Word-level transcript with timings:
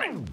Welcome 0.00 0.24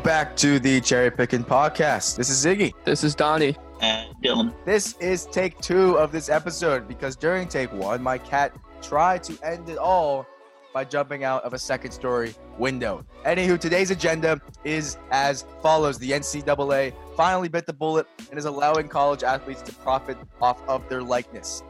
back 0.00 0.36
to 0.36 0.58
the 0.58 0.82
Cherry 0.82 1.10
Picking 1.10 1.42
Podcast. 1.42 2.16
This 2.16 2.28
is 2.28 2.44
Ziggy. 2.44 2.74
This 2.84 3.02
is 3.02 3.14
Donnie. 3.14 3.56
And 3.80 4.14
Dylan. 4.22 4.54
This 4.66 4.94
is 4.98 5.24
take 5.24 5.58
two 5.62 5.96
of 5.96 6.12
this 6.12 6.28
episode 6.28 6.86
because 6.86 7.16
during 7.16 7.48
take 7.48 7.72
one, 7.72 8.02
my 8.02 8.18
cat 8.18 8.54
tried 8.82 9.22
to 9.22 9.38
end 9.42 9.70
it 9.70 9.78
all 9.78 10.26
by 10.74 10.84
jumping 10.84 11.24
out 11.24 11.42
of 11.44 11.54
a 11.54 11.58
second 11.58 11.92
story 11.92 12.34
window. 12.58 13.04
Anywho, 13.24 13.58
today's 13.58 13.90
agenda 13.90 14.40
is 14.64 14.96
as 15.10 15.44
follows 15.62 15.98
The 15.98 16.10
NCAA 16.10 16.92
finally 17.16 17.48
bit 17.48 17.66
the 17.66 17.72
bullet 17.72 18.06
and 18.30 18.38
is 18.38 18.44
allowing 18.44 18.88
college 18.88 19.22
athletes 19.22 19.62
to 19.62 19.72
profit 19.72 20.16
off 20.40 20.60
of 20.68 20.88
their 20.88 21.02
likeness. 21.02 21.62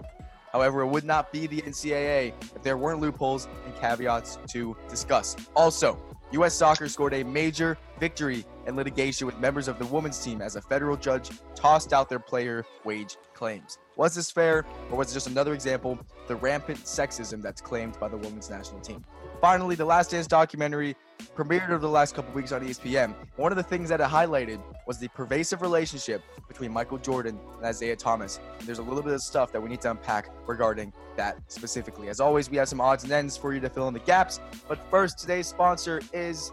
However, 0.53 0.83
it 0.83 0.87
would 0.87 1.05
not 1.05 1.33
be 1.33 1.47
the 1.47 1.63
NCAA 1.63 2.33
if 2.55 2.63
there 2.63 2.77
weren't 2.77 3.01
loopholes 3.01 3.49
and 3.67 3.75
caveats 3.77 4.39
to 4.49 4.77
discuss. 4.89 5.37
Also, 5.57 5.99
U.S. 6.33 6.55
soccer 6.55 6.89
scored 6.89 7.15
a 7.15 7.23
major 7.23 7.77
victory 8.01 8.45
in 8.67 8.77
litigation 8.77 9.27
with 9.27 9.39
members 9.39 9.69
of 9.69 9.79
the 9.79 9.87
women's 9.87 10.19
team 10.19 10.41
as 10.41 10.57
a 10.57 10.63
federal 10.63 10.97
judge 10.97 11.31
tossed 11.55 11.93
out 11.93 12.09
their 12.09 12.19
player 12.19 12.65
wage 12.85 13.17
claims. 13.35 13.79
Was 13.97 14.15
this 14.15 14.31
fair, 14.31 14.65
or 14.91 14.99
was 14.99 15.11
it 15.11 15.15
just 15.15 15.27
another 15.27 15.55
example 15.55 15.93
of 15.93 16.29
the 16.29 16.37
rampant 16.37 16.79
sexism 16.81 17.43
that's 17.43 17.61
claimed 17.61 17.99
by 18.01 18.09
the 18.09 18.17
women's 18.17 18.51
national 18.51 18.81
team? 18.81 19.05
Finally, 19.45 19.75
the 19.75 19.85
Last 19.85 20.13
Dance 20.13 20.27
documentary 20.27 20.97
premiered 21.37 21.69
over 21.69 21.77
the 21.77 21.87
last 21.87 22.15
couple 22.15 22.33
weeks 22.33 22.51
on 22.51 22.67
ESPN. 22.67 23.15
One 23.37 23.53
of 23.53 23.57
the 23.57 23.63
things 23.63 23.91
that 23.91 24.01
it 24.01 24.07
highlighted 24.07 24.59
was 24.87 24.99
the 24.99 25.09
pervasive 25.09 25.61
relationship 25.61 26.23
between 26.49 26.73
Michael 26.73 26.97
Jordan 26.97 27.39
and 27.59 27.69
Isiah 27.69 27.95
Thomas. 27.95 28.41
And 28.59 28.67
there's 28.67 28.79
a 28.79 28.83
little 28.83 29.03
bit 29.03 29.13
of 29.13 29.21
stuff 29.21 29.53
that 29.53 29.61
we 29.61 29.69
need 29.69 29.83
to 29.83 29.91
unpack 29.91 30.31
regarding 30.47 30.95
that 31.17 31.37
specifically. 31.53 32.09
As 32.09 32.21
always, 32.21 32.49
we 32.49 32.57
have 32.57 32.71
some 32.71 32.81
odds 32.81 33.05
and 33.05 33.13
ends 33.13 33.37
for 33.37 33.53
you 33.53 33.61
to 33.61 33.69
fill 33.69 33.87
in 33.87 33.93
the 33.93 34.01
gaps. 34.01 34.41
But 34.67 34.79
first, 34.91 35.19
today's 35.19 35.47
sponsor 35.47 36.01
is 36.15 36.51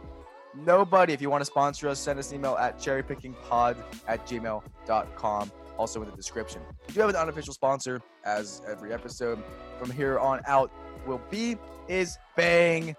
Nobody. 0.54 1.14
If 1.14 1.22
you 1.22 1.30
want 1.30 1.40
to 1.40 1.46
sponsor 1.46 1.88
us, 1.88 1.98
send 1.98 2.20
us 2.20 2.32
an 2.32 2.40
email 2.40 2.58
at 2.58 2.78
cherrypickingpod 2.78 3.78
at 4.06 4.28
gmail.com. 4.28 5.52
Also 5.78 6.02
in 6.02 6.10
the 6.10 6.16
description. 6.18 6.62
We 6.90 6.96
do 6.96 7.00
have 7.00 7.10
an 7.10 7.16
unofficial 7.16 7.54
sponsor, 7.54 8.02
as 8.26 8.62
every 8.68 8.92
episode 8.92 9.42
from 9.80 9.90
here 9.92 10.20
on 10.20 10.42
out 10.46 10.70
will 11.08 11.22
be, 11.30 11.58
is 11.92 12.18
Bang 12.38 12.96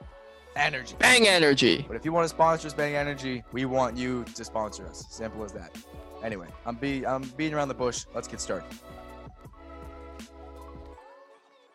Energy. 0.54 0.94
Bang 0.98 1.26
Energy. 1.26 1.84
But 1.88 1.96
if 1.96 2.04
you 2.04 2.12
want 2.12 2.24
to 2.24 2.28
sponsor 2.28 2.68
us, 2.68 2.74
Bang 2.74 2.94
Energy, 2.94 3.42
we 3.50 3.64
want 3.64 3.96
you 3.96 4.24
to 4.34 4.44
sponsor 4.44 4.86
us. 4.86 5.06
Simple 5.08 5.42
as 5.42 5.52
that. 5.52 5.74
Anyway, 6.22 6.46
I'm 6.66 6.76
be 6.76 7.04
I'm 7.06 7.22
beating 7.36 7.54
around 7.54 7.68
the 7.68 7.74
bush. 7.74 8.04
Let's 8.14 8.28
get 8.28 8.40
started. 8.40 8.68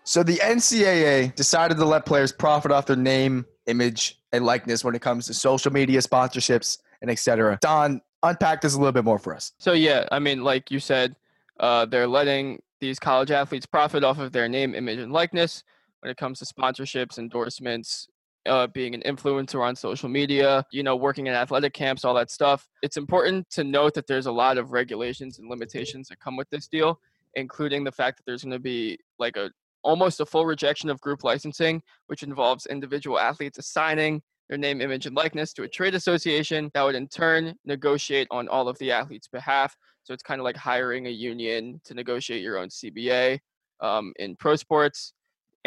So 0.03 0.23
the 0.23 0.37
NCAA 0.37 1.35
decided 1.35 1.77
to 1.77 1.85
let 1.85 2.05
players 2.05 2.31
profit 2.31 2.71
off 2.71 2.85
their 2.85 2.95
name, 2.95 3.45
image, 3.65 4.21
and 4.31 4.45
likeness 4.45 4.83
when 4.83 4.95
it 4.95 5.01
comes 5.01 5.25
to 5.25 5.33
social 5.33 5.73
media 5.73 5.99
sponsorships 5.99 6.77
and 7.01 7.11
etc. 7.11 7.57
Don, 7.61 7.99
unpack 8.21 8.61
this 8.61 8.75
a 8.75 8.77
little 8.77 8.93
bit 8.93 9.03
more 9.03 9.19
for 9.19 9.35
us. 9.35 9.53
So 9.57 9.73
yeah, 9.73 10.07
I 10.11 10.19
mean, 10.19 10.43
like 10.43 10.69
you 10.69 10.79
said, 10.79 11.15
uh, 11.59 11.85
they're 11.87 12.07
letting 12.07 12.61
these 12.79 12.99
college 12.99 13.31
athletes 13.31 13.65
profit 13.65 14.03
off 14.03 14.19
of 14.19 14.31
their 14.31 14.47
name, 14.47 14.75
image, 14.75 14.99
and 14.99 15.11
likeness 15.11 15.63
when 16.07 16.11
it 16.13 16.17
comes 16.17 16.39
to 16.39 16.45
sponsorships, 16.45 17.19
endorsements, 17.19 18.07
uh, 18.45 18.65
being 18.67 18.95
an 18.95 19.01
influencer 19.05 19.61
on 19.61 19.75
social 19.75 20.07
media, 20.07 20.63
you 20.71 20.81
know, 20.81 20.95
working 20.95 21.27
in 21.27 21.33
athletic 21.33 21.73
camps, 21.73 22.05
all 22.05 22.13
that 22.13 22.31
stuff. 22.31 22.65
It's 22.81 22.95
important 22.95 23.49
to 23.49 23.65
note 23.65 23.93
that 23.95 24.07
there's 24.07 24.25
a 24.25 24.31
lot 24.31 24.57
of 24.57 24.71
regulations 24.71 25.37
and 25.37 25.49
limitations 25.49 26.07
that 26.07 26.21
come 26.21 26.37
with 26.37 26.49
this 26.49 26.69
deal, 26.69 26.97
including 27.35 27.83
the 27.83 27.91
fact 27.91 28.15
that 28.17 28.23
there's 28.25 28.45
going 28.45 28.53
to 28.53 28.59
be 28.59 28.97
like 29.19 29.35
a 29.35 29.51
almost 29.83 30.21
a 30.21 30.25
full 30.25 30.45
rejection 30.45 30.89
of 30.89 31.01
group 31.01 31.25
licensing, 31.25 31.81
which 32.05 32.23
involves 32.23 32.67
individual 32.67 33.19
athletes 33.19 33.57
assigning 33.57 34.21
their 34.47 34.57
name, 34.57 34.79
image, 34.79 35.07
and 35.07 35.15
likeness 35.15 35.51
to 35.51 35.63
a 35.63 35.67
trade 35.67 35.93
association 35.93 36.71
that 36.73 36.83
would 36.83 36.95
in 36.95 37.09
turn 37.09 37.53
negotiate 37.65 38.29
on 38.31 38.47
all 38.47 38.69
of 38.69 38.77
the 38.77 38.93
athletes' 38.93 39.27
behalf. 39.27 39.75
So 40.03 40.13
it's 40.13 40.23
kind 40.23 40.39
of 40.39 40.45
like 40.45 40.55
hiring 40.55 41.07
a 41.07 41.09
union 41.09 41.81
to 41.83 41.93
negotiate 41.93 42.41
your 42.41 42.59
own 42.59 42.69
CBA 42.69 43.39
um, 43.81 44.13
in 44.19 44.37
pro 44.37 44.55
sports. 44.55 45.11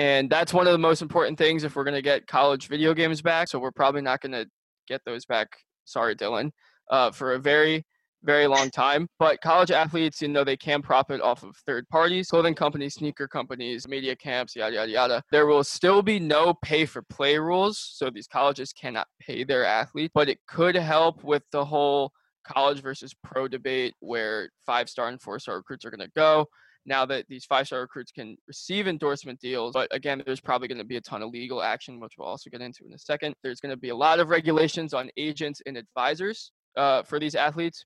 And 0.00 0.31
that's 0.31 0.55
one 0.55 0.66
of 0.66 0.72
the 0.72 0.78
most 0.78 1.03
important 1.03 1.37
things 1.37 1.62
if 1.62 1.77
we're 1.77 1.84
going 1.84 1.93
to 1.93 2.00
get 2.00 2.27
college 2.27 2.69
video 2.69 2.94
games 2.94 3.21
back. 3.21 3.49
So 3.49 3.59
we're 3.59 3.71
probably 3.71 4.00
not 4.00 4.22
going 4.22 4.33
to 4.33 4.47
get 4.88 5.03
those 5.05 5.27
back. 5.27 5.49
Sorry, 5.84 6.16
Dylan, 6.16 6.53
uh, 6.91 7.11
for 7.11 7.34
a 7.34 7.38
very, 7.38 7.84
very 8.22 8.47
long 8.47 8.71
time. 8.71 9.09
But 9.19 9.43
college 9.43 9.71
athletes, 9.71 10.22
you 10.22 10.28
know, 10.28 10.43
they 10.43 10.56
can 10.56 10.81
profit 10.81 11.21
off 11.21 11.43
of 11.43 11.55
third 11.66 11.87
parties, 11.91 12.28
clothing 12.28 12.55
companies, 12.55 12.94
sneaker 12.94 13.28
companies, 13.28 13.87
media 13.87 14.16
camps, 14.16 14.56
yada, 14.56 14.77
yada, 14.77 14.91
yada. 14.91 15.22
There 15.33 15.44
will 15.44 15.62
still 15.62 16.00
be 16.00 16.19
no 16.19 16.55
pay 16.65 16.87
for 16.87 17.03
play 17.03 17.37
rules. 17.37 17.78
So 17.78 18.09
these 18.09 18.27
colleges 18.27 18.72
cannot 18.72 19.06
pay 19.21 19.44
their 19.44 19.67
athletes, 19.67 20.12
but 20.15 20.31
it 20.31 20.38
could 20.49 20.77
help 20.77 21.22
with 21.25 21.43
the 21.53 21.67
whole 21.67 22.11
college 22.43 22.81
versus 22.81 23.15
pro 23.22 23.49
debate 23.49 23.93
where 24.00 24.49
five 24.65 24.88
star 24.88 25.09
and 25.09 25.21
four 25.21 25.38
star 25.38 25.56
recruits 25.56 25.84
are 25.84 25.91
going 25.91 26.00
to 26.00 26.12
go 26.17 26.47
now 26.86 27.04
that 27.06 27.26
these 27.28 27.44
five 27.44 27.66
star 27.66 27.80
recruits 27.80 28.12
can 28.12 28.36
receive 28.46 28.88
endorsement 28.88 29.41
deals. 29.41 29.72
But 29.74 29.94
again, 29.94 30.22
there's 30.24 30.41
probably 30.41 30.68
going 30.68 30.78
to 30.78 30.84
be 30.84 30.96
a 30.96 31.00
ton 31.00 31.22
of 31.22 31.30
legal 31.30 31.62
action, 31.62 32.00
which 32.00 32.14
we'll 32.18 32.28
also 32.28 32.50
get 32.50 32.60
into 32.60 32.84
in 32.86 32.92
a 32.92 32.98
second. 32.98 33.34
There's 33.42 33.60
going 33.60 33.70
to 33.70 33.76
be 33.76 33.91
a 33.91 33.96
lot 33.96 34.20
of 34.20 34.28
regulations 34.28 34.94
on 34.94 35.10
agents 35.16 35.60
and 35.66 35.76
advisors 35.76 36.52
uh, 36.76 37.02
for 37.02 37.19
these 37.19 37.34
athletes. 37.34 37.84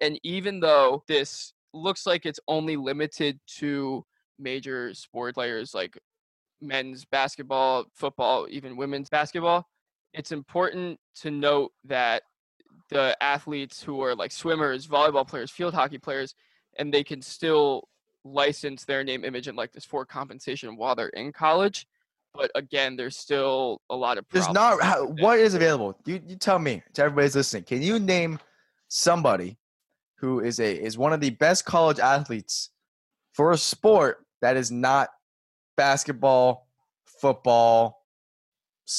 And 0.00 0.18
even 0.22 0.60
though 0.60 1.02
this 1.08 1.52
looks 1.74 2.06
like 2.06 2.26
it's 2.26 2.40
only 2.48 2.76
limited 2.76 3.40
to 3.58 4.04
major 4.38 4.94
sport 4.94 5.34
players 5.34 5.74
like 5.74 5.98
men's 6.60 7.04
basketball, 7.04 7.86
football, 7.94 8.46
even 8.50 8.76
women's 8.76 9.08
basketball, 9.08 9.66
it's 10.12 10.32
important 10.32 10.98
to 11.16 11.30
note 11.30 11.72
that 11.84 12.22
the 12.90 13.16
athletes 13.22 13.82
who 13.82 14.00
are 14.02 14.14
like 14.14 14.32
swimmers, 14.32 14.86
volleyball 14.86 15.26
players, 15.26 15.50
field 15.50 15.74
hockey 15.74 15.98
players, 15.98 16.34
and 16.78 16.92
they 16.92 17.04
can 17.04 17.20
still 17.20 17.88
license 18.24 18.84
their 18.84 19.04
name, 19.04 19.24
image, 19.24 19.48
and 19.48 19.56
likeness 19.56 19.84
for 19.84 20.04
compensation 20.04 20.76
while 20.76 20.94
they're 20.94 21.08
in 21.08 21.32
college. 21.32 21.86
But 22.34 22.50
again, 22.54 22.96
there's 22.96 23.16
still 23.16 23.80
a 23.90 23.96
lot 23.96 24.18
of 24.18 24.24
There's 24.30 24.48
not 24.50 24.80
how, 24.82 25.06
what 25.06 25.38
is 25.38 25.54
available. 25.54 25.98
You 26.06 26.20
you 26.26 26.36
tell 26.36 26.58
me 26.58 26.82
to 26.94 27.02
everybody's 27.02 27.34
listening. 27.34 27.64
Can 27.64 27.82
you 27.82 27.98
name 27.98 28.38
somebody 28.88 29.58
who 30.16 30.40
is 30.40 30.60
a 30.60 30.72
is 30.72 30.98
one 30.98 31.12
of 31.12 31.20
the 31.20 31.30
best 31.30 31.64
college 31.64 31.98
athletes 31.98 32.70
for 33.32 33.52
a 33.52 33.56
sport 33.56 34.24
that 34.40 34.56
is 34.56 34.70
not 34.70 35.08
basketball, 35.76 36.68
football? 37.06 37.96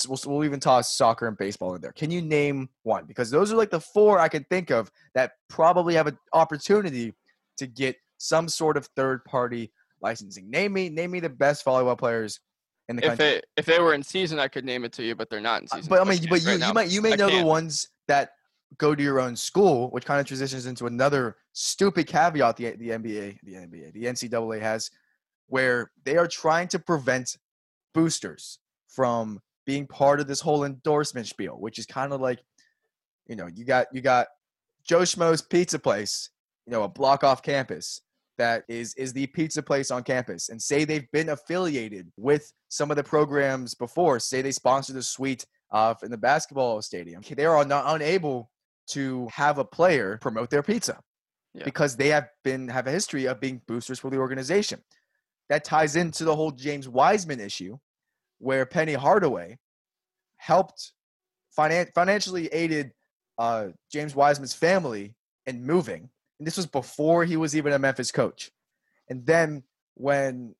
We'll, 0.07 0.19
we'll 0.25 0.43
even 0.43 0.59
toss 0.59 0.95
soccer 0.95 1.27
and 1.27 1.37
baseball 1.37 1.73
in 1.75 1.81
there. 1.81 1.91
Can 1.93 2.11
you 2.11 2.21
name 2.21 2.69
one? 2.83 3.05
Because 3.05 3.31
those 3.31 3.51
are 3.51 3.55
like 3.55 3.71
the 3.71 3.79
four 3.79 4.19
I 4.19 4.27
can 4.27 4.43
think 4.43 4.69
of 4.69 4.91
that 5.15 5.31
probably 5.49 5.95
have 5.95 6.05
an 6.07 6.17
opportunity 6.33 7.13
to 7.59 7.67
get 7.67 7.95
some 8.17 8.49
sort 8.49 8.75
of 8.77 8.85
third 8.95 9.23
party 9.25 9.71
licensing. 10.01 10.49
Name 10.49 10.73
me 10.73 10.89
name 10.89 11.11
me 11.11 11.19
the 11.19 11.29
best 11.29 11.65
volleyball 11.65 11.97
players 11.97 12.39
in 12.89 12.95
the 12.95 13.03
if 13.03 13.09
country. 13.09 13.25
they 13.25 13.41
if 13.57 13.65
they 13.65 13.79
were 13.79 13.93
in 13.93 14.03
season, 14.03 14.39
I 14.39 14.47
could 14.47 14.65
name 14.65 14.83
it 14.85 14.91
to 14.93 15.03
you, 15.03 15.15
but 15.15 15.29
they're 15.29 15.39
not 15.41 15.61
in 15.61 15.67
Uh, 15.71 15.75
season. 15.77 15.89
But 15.89 16.01
I 16.01 16.03
mean, 16.09 16.19
but 16.29 16.41
you, 16.41 16.47
right 16.47 16.53
you 16.53 16.59
now. 16.59 16.73
might 16.73 16.89
you 16.89 17.01
may 17.01 17.13
I 17.13 17.15
know 17.15 17.25
the 17.27 17.31
can't. 17.33 17.47
ones 17.47 17.87
that 18.07 18.31
go 18.77 18.93
to 18.95 19.01
your 19.01 19.19
own 19.19 19.35
school, 19.35 19.89
which 19.91 20.05
kind 20.05 20.19
of 20.19 20.25
transitions 20.27 20.65
into 20.65 20.85
another 20.87 21.37
stupid 21.53 22.07
caveat 22.07 22.57
the 22.57 22.71
the 22.71 22.89
NBA, 22.89 23.37
the 23.43 23.53
NBA, 23.53 23.93
the 23.93 24.03
NCAA 24.05 24.61
has, 24.61 24.89
where 25.47 25.91
they 26.05 26.17
are 26.17 26.27
trying 26.27 26.67
to 26.69 26.79
prevent 26.79 27.37
boosters 27.93 28.59
from 28.87 29.39
being 29.65 29.85
part 29.87 30.19
of 30.19 30.27
this 30.27 30.39
whole 30.41 30.63
endorsement 30.63 31.27
spiel, 31.27 31.55
which 31.59 31.77
is 31.79 31.85
kind 31.85 32.13
of 32.13 32.21
like, 32.21 32.39
you 33.27 33.35
know, 33.35 33.47
you 33.47 33.65
got 33.65 33.87
you 33.91 34.01
got 34.01 34.27
Joe 34.83 35.01
Schmo's 35.01 35.41
Pizza 35.41 35.77
Place, 35.79 36.29
you 36.69 36.75
know, 36.77 36.83
a 36.83 36.87
block 36.87 37.23
off 37.23 37.41
campus 37.41 38.01
that 38.37 38.63
is 38.69 38.93
is 38.93 39.11
the 39.11 39.25
pizza 39.27 39.61
place 39.63 39.89
on 39.89 40.03
campus, 40.03 40.49
and 40.49 40.61
say 40.61 40.85
they've 40.85 41.11
been 41.11 41.29
affiliated 41.29 42.11
with 42.15 42.53
some 42.69 42.91
of 42.91 42.97
the 42.97 43.03
programs 43.03 43.73
before. 43.73 44.19
Say 44.19 44.43
they 44.43 44.51
sponsor 44.51 44.93
the 44.93 45.01
suite 45.01 45.45
uh, 45.71 45.95
in 46.03 46.11
the 46.11 46.17
basketball 46.17 46.79
stadium. 46.83 47.23
They 47.27 47.45
are 47.45 47.65
not 47.65 47.85
unable 47.95 48.51
to 48.91 49.27
have 49.33 49.57
a 49.57 49.65
player 49.65 50.19
promote 50.21 50.51
their 50.51 50.61
pizza 50.63 50.99
Yeah. 51.55 51.63
because 51.65 51.95
they 51.95 52.09
have 52.09 52.27
been 52.43 52.67
have 52.67 52.85
a 52.85 52.91
history 52.91 53.25
of 53.25 53.39
being 53.39 53.61
boosters 53.67 53.97
for 53.99 54.11
the 54.11 54.17
organization. 54.17 54.79
That 55.49 55.63
ties 55.63 55.95
into 55.95 56.23
the 56.23 56.35
whole 56.35 56.51
James 56.51 56.87
Wiseman 56.87 57.39
issue, 57.39 57.79
where 58.37 58.67
Penny 58.67 58.93
Hardaway 58.93 59.57
helped 60.37 60.93
finan- 61.57 61.91
financially 61.95 62.47
aided 62.47 62.91
uh, 63.39 63.69
James 63.91 64.13
Wiseman's 64.15 64.53
family 64.53 65.15
in 65.47 65.65
moving, 65.65 66.09
and 66.39 66.47
this 66.47 66.57
was 66.57 66.65
before 66.65 67.25
he 67.25 67.37
was 67.37 67.55
even 67.55 67.73
a 67.73 67.79
Memphis 67.79 68.11
coach. 68.11 68.51
And 69.09 69.25
then 69.25 69.63
when 69.95 70.55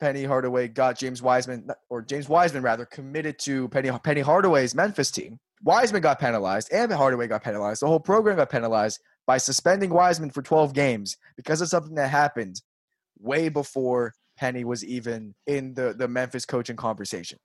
Penny 0.00 0.24
Hardaway 0.24 0.68
got 0.68 0.98
James 0.98 1.20
Wiseman, 1.20 1.68
or 1.90 2.02
James 2.02 2.28
Wiseman 2.28 2.62
rather, 2.62 2.86
committed 2.86 3.38
to 3.40 3.68
Penny 3.68 3.90
Penny 4.02 4.20
Hardaway's 4.20 4.74
Memphis 4.74 5.10
team, 5.10 5.38
Wiseman 5.62 6.02
got 6.02 6.20
penalized 6.20 6.72
and 6.72 6.90
Hardaway 6.90 7.26
got 7.26 7.44
penalized. 7.44 7.82
The 7.82 7.86
whole 7.86 8.00
program 8.00 8.36
got 8.36 8.50
penalized 8.50 9.00
by 9.26 9.38
suspending 9.38 9.90
Wiseman 9.90 10.30
for 10.30 10.42
12 10.42 10.72
games 10.72 11.16
because 11.36 11.60
of 11.60 11.68
something 11.68 11.94
that 11.96 12.10
happened 12.10 12.62
way 13.18 13.48
before 13.48 14.14
Penny 14.38 14.64
was 14.64 14.84
even 14.84 15.34
in 15.46 15.74
the, 15.74 15.94
the 15.96 16.08
Memphis 16.08 16.46
coaching 16.46 16.76
conversation, 16.76 17.38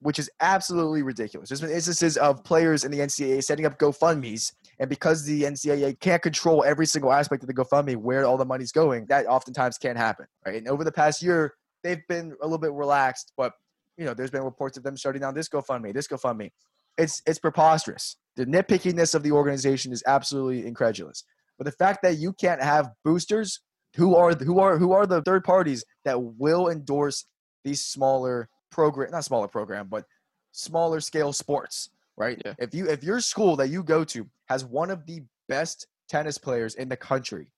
which 0.00 0.18
is 0.18 0.30
absolutely 0.40 1.02
ridiculous. 1.02 1.48
There's 1.48 1.62
been 1.62 1.70
instances 1.70 2.18
of 2.18 2.44
players 2.44 2.84
in 2.84 2.92
the 2.92 2.98
NCAA 2.98 3.42
setting 3.42 3.64
up 3.64 3.78
GoFundMe's, 3.78 4.52
and 4.78 4.88
because 4.88 5.24
the 5.24 5.42
NCAA 5.42 5.98
can't 6.00 6.22
control 6.22 6.64
every 6.64 6.86
single 6.86 7.12
aspect 7.12 7.42
of 7.42 7.48
the 7.48 7.54
GoFundMe, 7.54 7.96
where 7.96 8.24
all 8.24 8.36
the 8.36 8.44
money's 8.44 8.72
going, 8.72 9.06
that 9.06 9.26
oftentimes 9.26 9.78
can't 9.78 9.98
happen. 9.98 10.26
Right? 10.46 10.56
And 10.56 10.68
over 10.68 10.84
the 10.84 10.92
past 10.92 11.22
year, 11.22 11.54
they've 11.82 12.06
been 12.08 12.34
a 12.40 12.44
little 12.44 12.58
bit 12.58 12.72
relaxed, 12.72 13.32
but 13.36 13.52
you 13.96 14.04
know, 14.04 14.14
there's 14.14 14.30
been 14.30 14.44
reports 14.44 14.76
of 14.76 14.84
them 14.84 14.96
shutting 14.96 15.22
down 15.22 15.34
this 15.34 15.48
GoFundMe, 15.48 15.92
this 15.92 16.06
GoFundMe. 16.06 16.50
It's 16.96 17.22
it's 17.26 17.38
preposterous. 17.38 18.16
The 18.36 18.46
nitpickiness 18.46 19.14
of 19.14 19.22
the 19.22 19.32
organization 19.32 19.92
is 19.92 20.02
absolutely 20.06 20.66
incredulous. 20.66 21.24
But 21.56 21.64
the 21.64 21.72
fact 21.72 22.02
that 22.02 22.18
you 22.18 22.32
can't 22.32 22.62
have 22.62 22.90
boosters 23.04 23.60
who 23.96 24.14
are 24.14 24.34
who 24.34 24.60
are 24.60 24.78
who 24.78 24.92
are 24.92 25.06
the 25.06 25.22
third 25.22 25.44
parties 25.44 25.84
that 26.04 26.20
will 26.20 26.68
endorse 26.68 27.26
these 27.64 27.84
smaller 27.84 28.48
program 28.70 29.10
not 29.10 29.24
smaller 29.24 29.48
program 29.48 29.88
but 29.88 30.04
smaller 30.52 31.00
scale 31.00 31.32
sports 31.32 31.90
right 32.18 32.40
Yeah. 32.44 32.54
if 32.58 32.74
you 32.74 32.88
if 32.88 33.02
your 33.02 33.20
school 33.20 33.56
that 33.56 33.68
you 33.68 33.82
go 33.82 34.04
to 34.04 34.28
has 34.48 34.64
one 34.64 34.90
of 34.90 35.06
the 35.06 35.22
best 35.48 35.86
tennis 36.08 36.38
players 36.38 36.74
in 36.74 36.88
the 36.88 36.96
country 36.96 37.52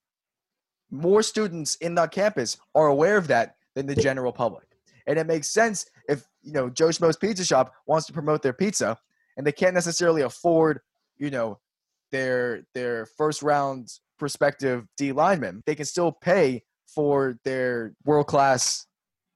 more 0.90 1.22
students 1.22 1.76
in 1.76 1.94
the 1.94 2.06
campus 2.06 2.58
are 2.74 2.88
aware 2.88 3.16
of 3.16 3.28
that 3.28 3.56
than 3.74 3.86
the 3.86 3.94
general 3.94 4.32
public 4.32 4.66
and 5.06 5.18
it 5.18 5.26
makes 5.26 5.48
sense 5.48 5.86
if 6.08 6.26
you 6.42 6.52
know 6.52 6.68
joe 6.68 6.88
schmo's 6.88 7.16
pizza 7.16 7.44
shop 7.44 7.72
wants 7.86 8.06
to 8.06 8.12
promote 8.12 8.42
their 8.42 8.52
pizza 8.52 8.98
and 9.36 9.46
they 9.46 9.52
can't 9.52 9.74
necessarily 9.74 10.22
afford 10.22 10.80
you 11.18 11.30
know 11.30 11.58
their 12.12 12.62
their 12.74 13.06
first 13.06 13.42
round 13.42 13.88
prospective 14.18 14.86
D 14.96 15.12
lineman, 15.12 15.62
they 15.66 15.74
can 15.74 15.86
still 15.86 16.12
pay 16.12 16.62
for 16.86 17.38
their 17.44 17.94
world 18.04 18.26
class 18.26 18.86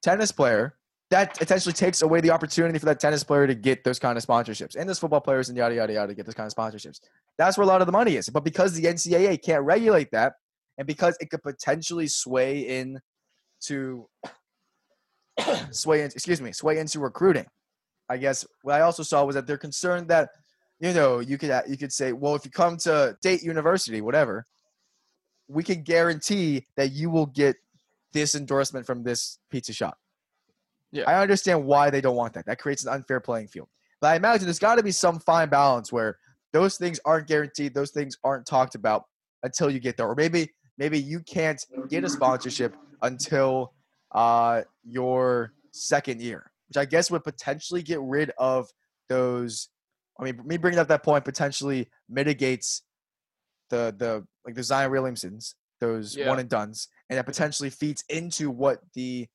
tennis 0.02 0.30
player. 0.30 0.74
That 1.14 1.40
essentially 1.40 1.72
takes 1.72 2.02
away 2.02 2.20
the 2.20 2.30
opportunity 2.30 2.76
for 2.80 2.86
that 2.86 2.98
tennis 2.98 3.22
player 3.22 3.46
to 3.46 3.54
get 3.54 3.84
those 3.84 4.00
kind 4.00 4.18
of 4.18 4.24
sponsorships 4.26 4.74
and 4.74 4.88
those 4.88 4.98
football 4.98 5.20
players 5.20 5.48
and 5.48 5.56
yada 5.56 5.72
yada 5.72 5.92
yada 5.92 6.08
to 6.08 6.14
get 6.14 6.26
those 6.26 6.34
kind 6.34 6.50
of 6.50 6.52
sponsorships. 6.52 6.98
That's 7.38 7.56
where 7.56 7.62
a 7.62 7.68
lot 7.68 7.80
of 7.80 7.86
the 7.86 7.92
money 7.92 8.16
is. 8.16 8.28
But 8.28 8.42
because 8.42 8.74
the 8.74 8.82
NCAA 8.82 9.40
can't 9.40 9.62
regulate 9.62 10.10
that, 10.10 10.32
and 10.76 10.88
because 10.88 11.16
it 11.20 11.30
could 11.30 11.44
potentially 11.44 12.08
sway 12.08 12.80
in 12.80 13.00
to 13.66 14.08
sway 15.70 16.00
in, 16.00 16.06
excuse 16.06 16.40
me, 16.40 16.50
sway 16.50 16.80
into 16.80 16.98
recruiting. 16.98 17.46
I 18.08 18.16
guess 18.16 18.44
what 18.62 18.74
I 18.74 18.80
also 18.80 19.04
saw 19.04 19.24
was 19.24 19.36
that 19.36 19.46
they're 19.46 19.56
concerned 19.56 20.08
that 20.08 20.30
you 20.80 20.92
know, 20.92 21.20
you 21.20 21.38
could 21.38 21.52
you 21.68 21.76
could 21.76 21.92
say, 21.92 22.12
well, 22.12 22.34
if 22.34 22.44
you 22.44 22.50
come 22.50 22.76
to 22.78 23.16
State 23.20 23.44
University, 23.44 24.00
whatever, 24.00 24.46
we 25.46 25.62
can 25.62 25.84
guarantee 25.84 26.66
that 26.76 26.90
you 26.90 27.08
will 27.08 27.26
get 27.26 27.54
this 28.12 28.34
endorsement 28.34 28.84
from 28.84 29.04
this 29.04 29.38
pizza 29.48 29.72
shop. 29.72 29.96
Yeah. 30.94 31.04
I 31.10 31.20
understand 31.20 31.64
why 31.64 31.90
they 31.90 32.00
don't 32.00 32.16
want 32.16 32.32
that. 32.34 32.46
That 32.46 32.58
creates 32.58 32.84
an 32.84 32.92
unfair 32.92 33.20
playing 33.20 33.48
field. 33.48 33.68
But 34.00 34.08
I 34.12 34.16
imagine 34.16 34.44
there's 34.46 34.58
got 34.58 34.76
to 34.76 34.82
be 34.82 34.92
some 34.92 35.18
fine 35.18 35.48
balance 35.48 35.92
where 35.92 36.18
those 36.52 36.76
things 36.76 37.00
aren't 37.04 37.26
guaranteed, 37.26 37.74
those 37.74 37.90
things 37.90 38.16
aren't 38.22 38.46
talked 38.46 38.74
about 38.76 39.04
until 39.42 39.68
you 39.70 39.80
get 39.80 39.96
there, 39.96 40.06
or 40.06 40.14
maybe 40.14 40.52
maybe 40.78 40.98
you 40.98 41.20
can't 41.20 41.64
get 41.88 42.04
a 42.04 42.08
sponsorship 42.08 42.76
until 43.02 43.74
uh, 44.12 44.62
your 44.84 45.52
second 45.72 46.20
year, 46.22 46.50
which 46.68 46.76
I 46.76 46.84
guess 46.84 47.10
would 47.10 47.24
potentially 47.24 47.82
get 47.82 48.00
rid 48.00 48.30
of 48.38 48.70
those 49.08 49.68
I 50.20 50.22
mean, 50.22 50.40
me 50.44 50.56
bringing 50.58 50.78
up 50.78 50.86
that 50.88 51.02
point 51.02 51.24
potentially 51.24 51.88
mitigates 52.08 52.82
the 53.70 53.92
the 53.96 54.24
like 54.46 54.54
the 54.54 54.62
Zion 54.62 54.92
Williamsons, 54.92 55.54
those 55.80 56.16
Yeah. 56.16 56.28
one 56.28 56.38
and 56.38 56.48
dones, 56.48 56.88
and 57.10 57.18
that 57.18 57.26
potentially 57.26 57.70
feeds 57.70 58.04
into 58.08 58.50
what 58.50 58.78
the 58.94 59.26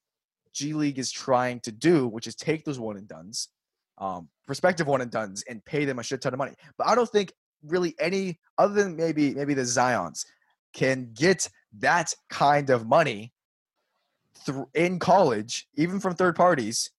G 0.54 0.74
League 0.74 1.00
is 1.00 1.12
trying 1.12 1.60
to 1.62 1.72
do, 1.72 2.08
which 2.08 2.28
is 2.28 2.36
take 2.36 2.66
those 2.66 2.80
one 2.80 2.98
and 2.98 3.08
dones, 3.08 3.50
um, 3.98 4.30
prospective 4.46 4.88
one 4.88 5.02
and 5.02 5.12
dones, 5.12 5.44
and 5.48 5.64
pay 5.66 5.86
them 5.86 6.00
a 6.00 6.04
shit 6.04 6.22
ton 6.22 6.34
of 6.34 6.38
money. 6.38 6.54
But 6.78 6.88
I 6.88 6.96
don't 6.96 7.10
think 7.10 7.34
really 7.66 7.96
any 8.00 8.40
other 8.58 8.74
than 8.84 8.96
maybe 8.96 9.34
maybe 9.34 9.54
the 9.54 9.64
Zions 9.64 10.26
can 10.74 11.12
get 11.14 11.50
that 11.80 12.14
kind 12.30 12.70
of 12.70 12.88
money 12.88 13.34
through 14.46 14.70
in 14.74 15.00
college, 15.00 15.68
even 15.76 16.00
from 16.00 16.16
third 16.16 16.36
parties, 16.36 16.92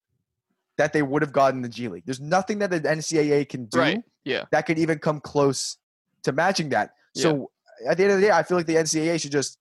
that 0.76 0.92
they 0.92 1.02
would 1.02 1.22
have 1.22 1.32
gotten 1.32 1.58
in 1.58 1.62
the 1.62 1.68
G 1.68 1.88
League. 1.88 2.04
There's 2.06 2.20
nothing 2.20 2.58
that 2.60 2.70
the 2.70 2.80
NCAA 2.80 3.48
can 3.48 3.66
do 3.66 3.78
Right. 3.78 4.02
Yeah. 4.24 4.44
that 4.50 4.66
could 4.66 4.78
even 4.78 4.98
come 4.98 5.20
close 5.20 5.78
to 6.24 6.32
matching 6.32 6.68
that. 6.70 6.92
So 7.16 7.50
at 7.88 7.96
the 7.96 8.04
end 8.04 8.12
of 8.12 8.20
the 8.20 8.26
day, 8.26 8.32
I 8.32 8.42
feel 8.42 8.56
like 8.56 8.66
the 8.66 8.76
NCAA 8.76 9.20
should 9.20 9.32
just 9.32 9.58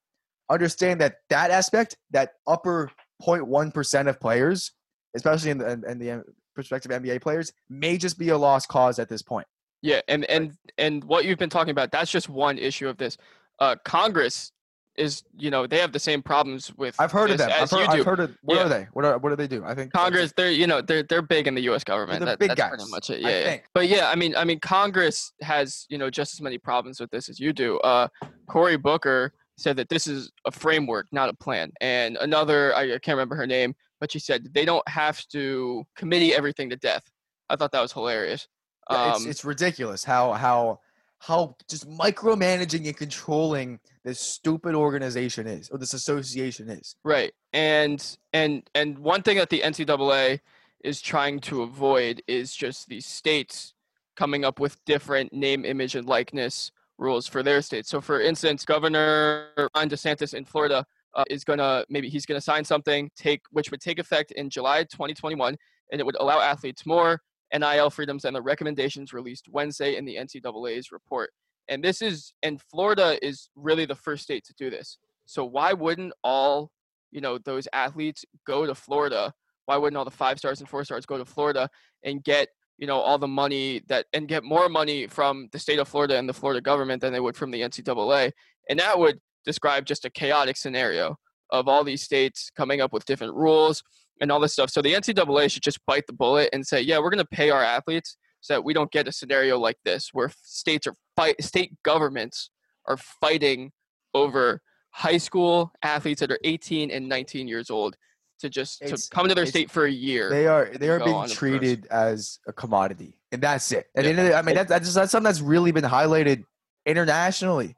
understand 0.49 1.01
that 1.01 1.15
that 1.29 1.51
aspect, 1.51 1.97
that 2.11 2.33
upper 2.47 2.91
0.1 3.21 3.73
percent 3.73 4.07
of 4.07 4.19
players, 4.19 4.71
especially 5.15 5.51
in 5.51 5.57
the 5.57 5.71
in 5.87 5.99
the 5.99 6.23
prospective 6.55 6.91
NBA 6.91 7.21
players, 7.21 7.51
may 7.69 7.97
just 7.97 8.17
be 8.17 8.29
a 8.29 8.37
lost 8.37 8.67
cause 8.67 8.99
at 8.99 9.09
this 9.09 9.21
point. 9.21 9.47
Yeah, 9.81 10.01
and 10.07 10.25
and 10.25 10.53
and 10.77 11.03
what 11.05 11.25
you've 11.25 11.39
been 11.39 11.49
talking 11.49 11.71
about, 11.71 11.91
that's 11.91 12.11
just 12.11 12.29
one 12.29 12.57
issue 12.57 12.87
of 12.89 12.97
this. 12.97 13.17
Uh, 13.59 13.75
Congress 13.85 14.51
is, 14.97 15.23
you 15.37 15.49
know, 15.49 15.65
they 15.65 15.77
have 15.79 15.93
the 15.93 15.99
same 15.99 16.21
problems 16.21 16.73
with. 16.75 16.93
I've 16.99 17.11
heard 17.13 17.31
of 17.31 17.37
them. 17.37 17.49
I've 17.53 17.71
heard. 17.71 17.87
I've 17.87 18.05
heard 18.05 18.19
of. 18.19 18.35
What 18.41 18.55
Yeah. 18.57 18.65
are 18.65 18.69
they? 18.69 18.87
What 18.91 19.05
are 19.05 19.17
what 19.17 19.29
do 19.29 19.35
they 19.37 19.47
do? 19.47 19.63
I 19.63 19.73
think 19.73 19.93
Congress, 19.93 20.33
they're 20.35 20.51
you 20.51 20.67
know 20.67 20.81
they're 20.81 21.03
they're 21.03 21.21
big 21.21 21.47
in 21.47 21.55
the 21.55 21.61
U.S. 21.61 21.85
government. 21.85 22.19
They're 22.19 22.25
the 22.25 22.31
That, 22.31 22.39
big 22.39 22.49
that's 22.49 22.59
guys, 22.59 22.69
pretty 22.71 22.91
much 22.91 23.09
it. 23.09 23.21
Yeah, 23.21 23.29
yeah. 23.53 23.57
But 23.73 23.87
yeah, 23.87 24.09
I 24.09 24.15
mean, 24.15 24.35
I 24.35 24.43
mean, 24.43 24.59
Congress 24.59 25.31
has 25.41 25.85
you 25.89 25.97
know 25.97 26.09
just 26.09 26.33
as 26.33 26.41
many 26.41 26.57
problems 26.57 26.99
with 26.99 27.09
this 27.11 27.29
as 27.29 27.39
you 27.39 27.53
do. 27.53 27.79
Uh, 27.79 28.09
Cory 28.49 28.75
Booker 28.77 29.31
said 29.59 29.77
that 29.77 29.89
this 29.89 30.07
is 30.07 30.31
a 30.45 30.51
framework, 30.51 31.07
not 31.11 31.29
a 31.29 31.33
plan. 31.33 31.71
And 31.81 32.17
another, 32.17 32.75
I, 32.75 32.87
can't 32.99 33.09
remember 33.09 33.35
her 33.35 33.47
name, 33.47 33.75
but 33.99 34.11
she 34.11 34.19
said 34.19 34.53
they 34.53 34.65
don't 34.65 34.87
have 34.87 35.25
to 35.29 35.85
committee 35.95 36.33
everything 36.33 36.69
to 36.69 36.75
death. 36.75 37.03
I 37.49 37.55
thought 37.55 37.71
that 37.71 37.81
was 37.81 37.93
hilarious. 37.93 38.47
Yeah, 38.89 39.11
it's 39.11 39.21
Um, 39.21 39.29
it's 39.29 39.45
ridiculous 39.45 40.03
how 40.03 40.33
how 40.33 40.79
how 41.19 41.55
just 41.69 41.87
micromanaging 41.89 42.87
and 42.87 42.95
controlling 42.95 43.79
this 44.03 44.19
stupid 44.19 44.73
organization 44.73 45.47
is 45.47 45.69
or 45.69 45.77
this 45.77 45.93
association 45.93 46.69
is. 46.69 46.95
Right. 47.03 47.33
And 47.53 48.17
and 48.33 48.63
and 48.73 48.97
one 48.99 49.21
thing 49.21 49.37
that 49.37 49.49
the 49.49 49.61
NCAA 49.61 50.39
is 50.83 51.01
trying 51.01 51.39
to 51.41 51.61
avoid 51.61 52.21
is 52.27 52.55
just 52.55 52.87
these 52.87 53.05
states 53.05 53.73
coming 54.15 54.45
up 54.45 54.59
with 54.59 54.83
different 54.85 55.33
name, 55.33 55.65
image, 55.65 55.95
and 55.95 56.07
likeness 56.07 56.71
rules 56.99 57.25
for 57.25 57.41
their 57.41 57.61
states. 57.61 57.89
So, 57.89 58.01
for 58.01 58.21
instance, 58.21 58.65
Governor 58.65 59.47
Ron 59.75 59.89
DeSantis 59.89 60.33
in 60.33 60.45
Florida 60.45 60.85
uh, 61.15 61.23
is 61.29 61.43
gonna 61.43 61.83
maybe 61.89 62.09
he's 62.09 62.25
gonna 62.25 62.41
sign 62.41 62.63
something 62.63 63.09
take 63.15 63.41
which 63.51 63.71
would 63.71 63.81
take 63.81 63.97
effect 63.99 64.31
in 64.33 64.49
July 64.49 64.83
2021, 64.83 65.55
and 65.91 66.01
it 66.01 66.05
would 66.05 66.17
allow 66.19 66.39
athletes 66.39 66.85
more 66.85 67.21
NIL 67.57 67.89
freedoms 67.89 68.23
than 68.23 68.33
the 68.33 68.41
recommendations 68.41 69.13
released 69.13 69.47
Wednesday 69.49 69.95
in 69.95 70.05
the 70.05 70.15
NCAA's 70.15 70.91
report. 70.91 71.31
And 71.67 71.83
this 71.83 72.01
is 72.01 72.33
and 72.43 72.61
Florida 72.61 73.17
is 73.25 73.49
really 73.55 73.85
the 73.85 73.95
first 73.95 74.23
state 74.23 74.43
to 74.45 74.53
do 74.57 74.69
this. 74.69 74.97
So 75.25 75.45
why 75.45 75.73
wouldn't 75.73 76.13
all 76.23 76.71
you 77.11 77.21
know 77.21 77.37
those 77.37 77.67
athletes 77.73 78.25
go 78.45 78.65
to 78.65 78.75
Florida? 78.75 79.33
Why 79.65 79.77
wouldn't 79.77 79.97
all 79.97 80.05
the 80.05 80.11
five 80.11 80.39
stars 80.39 80.59
and 80.59 80.69
four 80.69 80.83
stars 80.83 81.05
go 81.05 81.17
to 81.17 81.25
Florida 81.25 81.69
and 82.03 82.23
get 82.23 82.49
you 82.79 82.87
know 82.87 82.99
all 82.99 83.17
the 83.17 83.27
money 83.27 83.81
that 83.87 84.07
and 84.13 84.27
get 84.27 84.43
more 84.43 84.69
money 84.69 85.05
from 85.05 85.49
the 85.51 85.59
state 85.59 85.79
of 85.79 85.87
Florida 85.87 86.17
and 86.17 86.27
the 86.27 86.33
Florida 86.33 86.61
government 86.61 87.01
than 87.01 87.13
they 87.13 87.19
would 87.19 87.35
from 87.35 87.51
the 87.51 87.61
NCAA? 87.61 88.31
And 88.69 88.79
that 88.79 88.97
would 88.97 89.19
describe 89.45 89.85
just 89.85 90.05
a 90.05 90.09
chaotic 90.09 90.57
scenario 90.57 91.17
of 91.51 91.67
all 91.67 91.83
these 91.83 92.01
states 92.01 92.49
coming 92.55 92.81
up 92.81 92.93
with 92.93 93.05
different 93.05 93.35
rules 93.35 93.83
and 94.21 94.31
all 94.31 94.39
this 94.39 94.53
stuff. 94.53 94.69
So 94.69 94.81
the 94.81 94.93
NCAA 94.93 95.51
should 95.51 95.63
just 95.63 95.79
bite 95.85 96.07
the 96.07 96.13
bullet 96.13 96.49
and 96.53 96.65
say, 96.65 96.81
yeah, 96.81 96.99
we're 96.99 97.09
going 97.09 97.23
to 97.23 97.25
pay 97.25 97.49
our 97.49 97.63
athletes 97.63 98.17
so 98.41 98.53
that 98.53 98.63
we 98.63 98.73
don't 98.73 98.91
get 98.91 99.07
a 99.07 99.11
scenario 99.11 99.57
like 99.57 99.77
this 99.83 100.09
where 100.13 100.31
states 100.41 100.87
are 100.87 100.95
fight 101.15 101.41
state 101.43 101.73
governments 101.83 102.49
are 102.87 102.97
fighting 102.97 103.71
over 104.13 104.61
high 104.91 105.17
school 105.17 105.71
athletes 105.83 106.21
that 106.21 106.31
are 106.31 106.39
18 106.43 106.91
and 106.91 107.07
19 107.07 107.47
years 107.47 107.69
old 107.69 107.95
to 108.39 108.49
just 108.49 108.79
to 108.79 108.85
It's- 108.85 109.07
come 109.07 109.27
to 109.27 109.35
their 109.35 109.45
state 109.45 109.69
for 109.69 109.85
a 109.85 109.91
year. 109.91 110.29
They 110.29 110.47
are 110.47 110.65
they 110.77 110.89
are 110.89 110.99
being 110.99 111.15
on 111.15 111.23
the 111.23 111.27
first. 111.29 111.39
treated 111.39 111.85
as 111.87 112.39
a 112.47 112.53
commodity, 112.53 113.17
and 113.31 113.41
that's 113.41 113.71
it. 113.71 113.89
At 113.95 114.03
the 114.03 114.09
Yeah. 114.11 114.23
the, 114.23 114.33
I 114.35 114.41
mean, 114.41 114.55
that, 114.55 114.67
that's 114.67 114.93
that's 114.93 115.11
something 115.11 115.25
that's 115.25 115.41
really 115.41 115.71
been 115.71 115.83
highlighted 115.83 116.45
internationally 116.85 117.75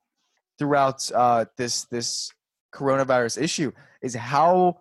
throughout 0.57 1.09
uh, 1.13 1.45
this 1.57 1.85
this 1.85 2.31
coronavirus 2.73 3.41
issue 3.41 3.71
is 4.01 4.13
how 4.15 4.79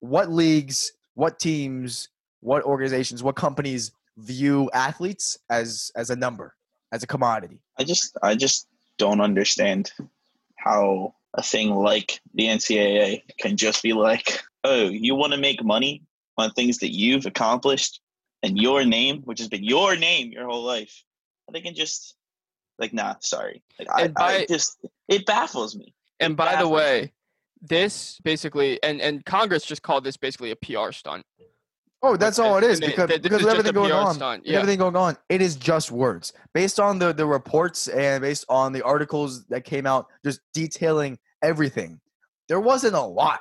what 0.00 0.30
leagues, 0.30 0.92
what 1.14 1.38
teams, 1.38 2.08
what 2.40 2.62
organizations, 2.62 3.22
what 3.22 3.34
companies 3.36 3.92
view 4.16 4.70
athletes 4.72 5.38
as 5.50 5.90
as 5.96 6.10
a 6.10 6.16
number, 6.16 6.54
as 6.92 7.02
a 7.02 7.06
commodity. 7.06 7.58
I 7.78 7.84
just 7.84 8.16
I 8.22 8.34
just 8.34 8.66
don't 8.98 9.20
understand 9.20 9.92
how 10.56 11.14
a 11.34 11.42
thing 11.42 11.74
like 11.74 12.20
the 12.34 12.46
NCAA 12.46 13.22
can 13.38 13.56
just 13.56 13.82
be 13.82 13.92
like, 13.92 14.42
oh, 14.68 14.88
you 14.88 15.14
want 15.14 15.32
to 15.32 15.38
make 15.38 15.62
money 15.64 16.02
on 16.36 16.50
things 16.52 16.78
that 16.78 16.92
you've 16.94 17.26
accomplished 17.26 18.00
and 18.42 18.56
your 18.58 18.84
name, 18.84 19.22
which 19.22 19.38
has 19.40 19.48
been 19.48 19.64
your 19.64 19.96
name 19.96 20.30
your 20.30 20.46
whole 20.46 20.62
life, 20.62 21.02
they 21.52 21.60
can 21.60 21.74
just 21.74 22.14
like, 22.78 22.92
nah, 22.92 23.14
sorry. 23.20 23.62
Like 23.78 23.88
I, 23.94 24.08
by- 24.08 24.22
I 24.40 24.46
just 24.46 24.78
it 25.08 25.26
baffles 25.26 25.74
me. 25.76 25.94
And 26.20 26.32
It 26.32 26.36
by 26.36 26.56
the 26.56 26.68
way, 26.68 27.12
this 27.60 28.18
basically, 28.22 28.80
and 28.82 29.00
and 29.00 29.24
Congress 29.24 29.64
just 29.64 29.82
called 29.82 30.04
this 30.04 30.16
basically 30.16 30.50
a 30.52 30.56
PR 30.56 30.92
stunt. 30.92 31.24
Oh, 32.00 32.16
that's 32.16 32.38
all 32.38 32.56
it 32.58 32.62
is 32.64 32.78
And 32.78 32.82
they- 32.82 32.86
because 32.92 33.08
they- 33.08 33.18
because 33.18 33.42
of 33.42 33.48
everything 33.48 33.72
going 33.72 33.90
on. 33.92 34.14
stunt, 34.14 34.46
Yeah, 34.46 34.58
Everything 34.58 34.78
going 34.78 34.94
on, 34.94 35.16
it 35.28 35.42
is 35.42 35.56
just 35.56 35.90
words 35.90 36.32
based 36.54 36.78
on 36.78 36.98
the 37.00 37.12
the 37.12 37.26
reports 37.26 37.88
and 37.88 38.22
based 38.22 38.44
on 38.48 38.72
the 38.72 38.82
articles 38.82 39.44
that 39.46 39.64
came 39.64 39.86
out, 39.86 40.06
just 40.24 40.40
detailing 40.54 41.18
everything. 41.42 42.00
There 42.48 42.60
wasn't 42.60 42.94
a 42.94 43.00
lot. 43.02 43.40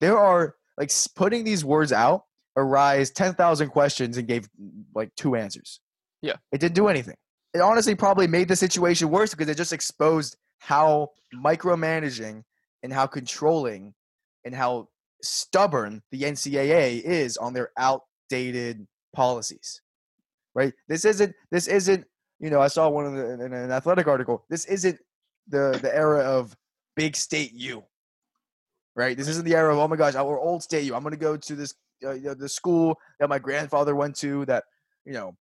There 0.00 0.18
are 0.18 0.54
like 0.78 0.90
putting 1.14 1.44
these 1.44 1.64
words 1.64 1.92
out 1.92 2.24
arise 2.56 3.10
ten 3.10 3.34
thousand 3.34 3.68
questions 3.68 4.16
and 4.18 4.26
gave 4.26 4.48
like 4.94 5.14
two 5.16 5.36
answers. 5.36 5.80
Yeah. 6.22 6.36
it 6.52 6.60
didn't 6.60 6.74
do 6.74 6.88
anything. 6.88 7.16
It 7.54 7.60
honestly 7.60 7.94
probably 7.94 8.26
made 8.26 8.48
the 8.48 8.56
situation 8.56 9.10
worse 9.10 9.30
because 9.30 9.48
it 9.48 9.56
just 9.56 9.72
exposed 9.72 10.36
how 10.58 11.08
micromanaging 11.34 12.42
and 12.82 12.92
how 12.92 13.06
controlling 13.06 13.94
and 14.44 14.54
how 14.54 14.88
stubborn 15.22 16.02
the 16.12 16.22
NCAA 16.22 17.02
is 17.02 17.36
on 17.36 17.52
their 17.52 17.70
outdated 17.78 18.86
policies. 19.14 19.82
Right? 20.54 20.72
This 20.88 21.04
isn't 21.04 21.34
this 21.50 21.66
isn't, 21.66 22.04
you 22.38 22.50
know, 22.50 22.60
I 22.60 22.68
saw 22.68 22.88
one 22.88 23.06
of 23.06 23.14
the 23.14 23.44
in 23.44 23.52
an 23.52 23.70
athletic 23.70 24.06
article. 24.06 24.44
This 24.50 24.64
isn't 24.66 24.98
the 25.48 25.78
the 25.80 25.94
era 25.94 26.20
of 26.20 26.56
big 26.96 27.16
state 27.16 27.52
U. 27.54 27.84
Right? 29.00 29.16
This 29.16 29.28
isn't 29.28 29.46
the 29.46 29.56
era 29.56 29.72
of 29.72 29.78
oh 29.78 29.88
my 29.88 29.96
gosh, 29.96 30.14
we're 30.14 30.38
old 30.40 30.62
state 30.62 30.84
you. 30.84 30.94
I'm 30.94 31.02
going 31.02 31.12
to 31.12 31.18
go 31.18 31.36
to 31.36 31.56
this 31.56 31.74
uh, 32.04 32.12
you 32.12 32.24
know, 32.24 32.34
the 32.34 32.48
school 32.48 32.98
that 33.18 33.28
my 33.28 33.38
grandfather 33.38 33.94
went 33.94 34.16
to 34.16 34.44
that, 34.46 34.64
you 35.04 35.12
know, 35.12 35.34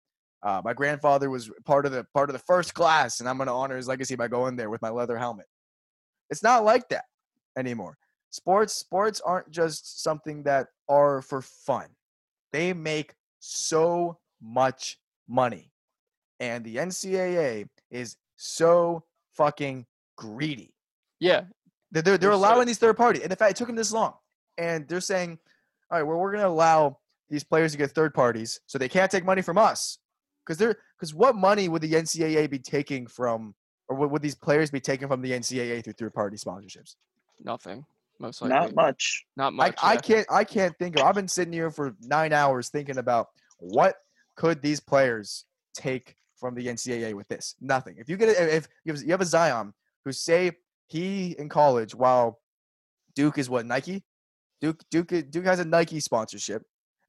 uh, 0.43 0.61
my 0.63 0.73
grandfather 0.73 1.29
was 1.29 1.49
part 1.65 1.85
of 1.87 1.91
the 1.91 2.05
part 2.13 2.29
of 2.29 2.33
the 2.33 2.43
first 2.45 2.75
class 2.75 3.19
and 3.19 3.27
I'm 3.27 3.37
going 3.37 3.47
to 3.47 3.53
honor 3.53 3.75
his 3.75 3.87
legacy 3.87 4.15
by 4.15 4.27
going 4.27 4.55
there 4.55 4.69
with 4.69 4.81
my 4.83 4.89
leather 4.89 5.17
helmet. 5.17 5.47
It's 6.29 6.43
not 6.43 6.63
like 6.63 6.87
that 6.89 7.05
anymore 7.57 7.97
sports 8.29 8.73
sports 8.73 9.21
aren't 9.21 9.49
just 9.49 10.03
something 10.03 10.43
that 10.43 10.67
are 10.89 11.21
for 11.21 11.41
fun 11.41 11.87
they 12.51 12.73
make 12.73 13.13
so 13.39 14.17
much 14.41 14.99
money 15.27 15.71
and 16.39 16.63
the 16.63 16.75
ncaa 16.75 17.65
is 17.89 18.15
so 18.35 19.03
fucking 19.33 19.85
greedy 20.17 20.73
yeah. 21.19 21.45
They're, 21.91 22.01
they're, 22.01 22.17
they're 22.17 22.17
They're 22.17 22.31
allowing 22.31 22.67
these 22.67 22.77
third 22.77 22.97
party 22.97 23.21
and 23.21 23.31
in 23.31 23.37
fact 23.37 23.51
it 23.51 23.57
took 23.57 23.67
them 23.67 23.75
this 23.75 23.91
long 23.91 24.13
and 24.57 24.87
they're 24.87 25.01
saying 25.01 25.37
all 25.91 25.99
right 25.99 26.03
well 26.03 26.17
we're 26.17 26.31
going 26.31 26.43
to 26.43 26.49
allow 26.49 26.97
these 27.29 27.43
players 27.43 27.71
to 27.73 27.77
get 27.77 27.91
third 27.91 28.13
parties 28.13 28.59
so 28.67 28.77
they 28.77 28.89
can't 28.89 29.11
take 29.11 29.25
money 29.25 29.41
from 29.41 29.57
us 29.57 29.99
because 30.45 30.57
they're 30.57 30.77
because 30.97 31.13
what 31.13 31.35
money 31.35 31.69
would 31.69 31.81
the 31.81 31.91
ncaa 31.91 32.49
be 32.49 32.59
taking 32.59 33.07
from 33.07 33.53
or 33.89 33.95
would, 33.95 34.11
would 34.11 34.21
these 34.21 34.35
players 34.35 34.71
be 34.71 34.79
taking 34.79 35.07
from 35.07 35.21
the 35.21 35.31
ncaa 35.31 35.83
through 35.83 35.93
third 35.93 36.13
party 36.13 36.37
sponsorships 36.37 36.95
Nothing. 37.43 37.85
Most 38.19 38.41
likely. 38.41 38.57
Not 38.57 38.75
much. 38.75 39.25
Not 39.35 39.53
much. 39.53 39.75
I 39.81 39.93
yeah. 39.93 39.99
can't 39.99 40.27
I 40.29 40.43
can't 40.43 40.77
think 40.77 40.97
of 40.97 41.03
I've 41.05 41.15
been 41.15 41.27
sitting 41.27 41.53
here 41.53 41.69
for 41.69 41.95
nine 42.01 42.33
hours 42.33 42.69
thinking 42.69 42.97
about 42.97 43.27
what 43.59 43.95
could 44.35 44.61
these 44.61 44.79
players 44.79 45.45
take 45.75 46.15
from 46.35 46.55
the 46.55 46.67
NCAA 46.67 47.13
with 47.13 47.27
this? 47.27 47.55
Nothing. 47.61 47.95
If 47.99 48.09
you 48.09 48.17
get 48.17 48.29
a, 48.29 48.55
if 48.55 48.67
you 48.85 48.93
have, 48.93 49.03
you 49.03 49.11
have 49.11 49.21
a 49.21 49.25
Zion 49.25 49.73
who 50.03 50.11
say 50.11 50.51
he 50.87 51.35
in 51.37 51.49
college 51.49 51.93
while 51.93 52.39
Duke 53.15 53.37
is 53.37 53.49
what 53.49 53.65
Nike, 53.65 54.03
Duke 54.61 54.83
Duke 54.89 55.13
uh, 55.13 55.21
Duke 55.29 55.45
has 55.45 55.59
a 55.59 55.65
Nike 55.65 55.99
sponsorship 55.99 56.63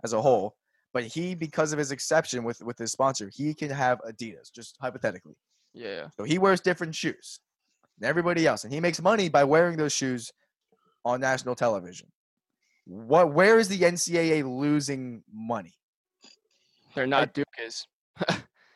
as 0.05 0.13
a 0.13 0.21
whole, 0.21 0.57
but 0.93 1.05
he 1.05 1.35
because 1.35 1.73
of 1.73 1.79
his 1.79 1.93
exception 1.93 2.45
with 2.45 2.63
with 2.63 2.79
his 2.79 2.93
sponsor 2.93 3.31
he 3.33 3.55
can 3.55 3.71
have 3.71 4.01
Adidas 4.01 4.53
just 4.55 4.77
hypothetically. 4.81 5.37
Yeah. 5.75 6.09
So 6.17 6.25
he 6.25 6.39
wears 6.39 6.61
different 6.61 6.95
shoes 6.95 7.41
than 7.99 8.09
everybody 8.09 8.47
else, 8.47 8.65
and 8.65 8.73
he 8.73 8.81
makes 8.81 9.01
money 9.01 9.29
by 9.29 9.45
wearing 9.45 9.77
those 9.77 9.93
shoes 9.93 10.33
on 11.05 11.21
national 11.21 11.55
television. 11.55 12.09
What? 12.87 13.33
Where 13.33 13.59
is 13.59 13.69
the 13.69 13.81
NCAA 13.81 14.45
losing 14.45 15.23
money? 15.33 15.75
They're 16.95 17.07
not 17.07 17.33
Duke 17.33 17.47
is. 17.65 17.87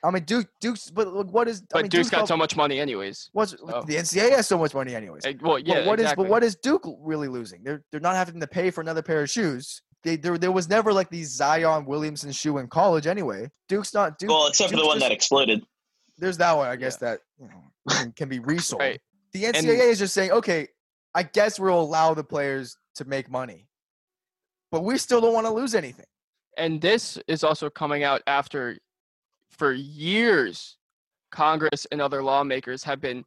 I 0.04 0.10
mean, 0.10 0.24
Duke, 0.24 0.48
Duke's, 0.60 0.90
but 0.90 1.06
look, 1.14 1.32
what 1.32 1.46
is? 1.48 1.60
But 1.62 1.78
I 1.78 1.82
mean, 1.82 1.90
Duke's 1.90 2.10
got 2.10 2.20
got 2.20 2.28
so 2.28 2.36
much 2.36 2.56
money 2.56 2.80
anyways. 2.80 3.30
What's 3.32 3.52
so- 3.52 3.84
the 3.86 3.96
NCAA 3.96 4.30
has 4.32 4.48
so 4.48 4.58
much 4.58 4.74
money 4.74 4.94
anyways. 4.96 5.24
Eh, 5.24 5.34
Well, 5.40 5.58
yeah. 5.60 5.74
but 5.80 5.86
what 5.86 5.98
is- 6.00 6.04
exactly. 6.04 6.24
But 6.24 6.30
what 6.30 6.42
is 6.44 6.56
Duke 6.56 6.84
really 7.00 7.28
losing? 7.28 7.62
They're 7.62 7.84
they're 7.92 8.00
not 8.00 8.16
having 8.16 8.40
to 8.40 8.46
pay 8.48 8.70
for 8.72 8.80
another 8.80 9.02
pair 9.02 9.22
of 9.22 9.30
shoes. 9.30 9.82
They, 10.02 10.16
there, 10.16 10.36
there 10.36 10.50
was 10.50 10.68
never 10.68 10.92
like 10.92 11.08
these 11.10 11.30
Zion 11.30 11.84
Williamson 11.84 12.32
shoe 12.32 12.58
in 12.58 12.66
college 12.66 13.06
anyway. 13.06 13.48
Duke's 13.68 13.94
not 13.94 14.18
Duke. 14.18 14.30
Well, 14.30 14.48
except 14.48 14.70
for 14.72 14.76
the 14.76 14.84
one 14.84 14.96
just- 14.96 15.04
that 15.08 15.12
exploded. 15.12 15.64
there's 16.18 16.38
that 16.38 16.56
one, 16.56 16.66
I 16.68 16.74
guess 16.74 16.96
that 16.96 17.20
you 17.38 17.46
know 17.46 17.62
can, 17.88 18.10
can 18.12 18.28
be 18.28 18.40
resold. 18.40 18.80
Right. 18.82 19.00
The 19.32 19.44
NCAA 19.44 19.90
is 19.90 19.98
just 20.00 20.14
saying, 20.14 20.32
okay, 20.32 20.66
I 21.14 21.22
guess 21.22 21.60
we'll 21.60 21.80
allow 21.80 22.12
the 22.14 22.24
players 22.24 22.76
to 22.96 23.04
make 23.04 23.30
money, 23.30 23.68
but 24.72 24.82
we 24.84 24.98
still 24.98 25.20
don't 25.20 25.32
want 25.32 25.46
to 25.46 25.52
lose 25.52 25.74
anything. 25.76 26.06
and 26.58 26.80
this 26.82 27.18
is 27.28 27.42
also 27.44 27.70
coming 27.70 28.02
out 28.02 28.20
after 28.26 28.78
for 29.62 29.72
years 29.74 30.76
congress 31.30 31.86
and 31.92 32.02
other 32.02 32.20
lawmakers 32.20 32.82
have 32.82 33.00
been 33.00 33.24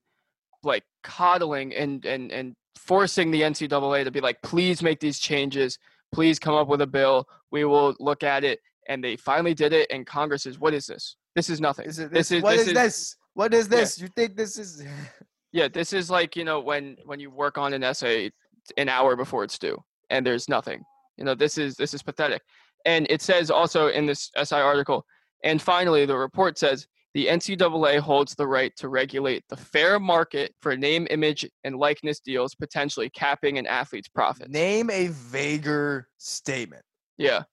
like 0.63 0.83
coddling 1.01 1.73
and 1.73 2.03
and 2.03 2.29
and 2.29 2.53
forcing 2.77 3.31
the 3.31 3.39
ncaa 3.39 4.03
to 4.03 4.11
be 4.11 4.19
like 4.19 4.41
please 4.41 4.83
make 4.83 4.99
these 4.99 5.17
changes 5.17 5.79
please 6.11 6.37
come 6.37 6.53
up 6.53 6.67
with 6.67 6.81
a 6.81 6.87
bill 6.87 7.25
we 7.53 7.63
will 7.63 7.95
look 8.01 8.21
at 8.21 8.43
it 8.43 8.59
and 8.89 9.01
they 9.01 9.15
finally 9.15 9.53
did 9.53 9.71
it 9.71 9.89
and 9.93 10.05
congress 10.05 10.45
is 10.45 10.59
what 10.59 10.73
is 10.73 10.85
this 10.87 11.15
this 11.37 11.49
is 11.49 11.61
nothing 11.61 11.85
Is 11.85 11.99
it, 11.99 12.11
this 12.11 12.29
is 12.33 12.43
what 12.43 12.51
this 12.51 12.61
is 12.63 12.67
is 12.67 12.73
this? 12.73 13.15
What 13.33 13.53
is 13.53 13.69
Yeah. 13.71 13.77
this? 13.77 14.01
You 14.01 14.09
think 14.09 14.35
this 14.35 14.59
is? 14.59 14.85
yeah 15.53 15.69
this 15.69 15.93
is 15.93 16.09
like 16.09 16.35
you 16.35 16.43
know 16.43 16.59
when 16.59 16.97
when 17.05 17.21
you 17.21 17.31
work 17.31 17.57
on 17.57 17.71
an 17.73 17.81
essay 17.81 18.29
an 18.75 18.89
hour 18.89 19.15
before 19.15 19.45
it's 19.45 19.57
due 19.57 19.81
and 20.09 20.25
there's 20.27 20.49
nothing 20.49 20.83
you 21.15 21.23
know 21.23 21.33
this 21.33 21.57
is 21.57 21.75
this 21.77 21.93
is 21.93 22.03
pathetic 22.03 22.41
and 22.85 23.07
it 23.09 23.21
says 23.21 23.49
also 23.49 23.87
in 23.87 24.05
this 24.05 24.31
si 24.43 24.57
article 24.57 25.05
and 25.43 25.61
finally 25.61 26.05
the 26.05 26.17
report 26.17 26.57
says 26.57 26.87
the 27.13 27.27
ncaa 27.27 27.99
holds 27.99 28.35
the 28.35 28.47
right 28.47 28.73
to 28.75 28.89
regulate 28.89 29.43
the 29.49 29.57
fair 29.57 29.99
market 29.99 30.53
for 30.61 30.75
name 30.75 31.07
image 31.09 31.47
and 31.63 31.77
likeness 31.77 32.19
deals 32.19 32.55
potentially 32.55 33.09
capping 33.09 33.57
an 33.57 33.65
athlete's 33.67 34.09
profit 34.09 34.49
Name 34.49 34.89
a 34.89 35.07
vaguer 35.07 36.07
statement. 36.17 36.83
yeah 37.17 37.43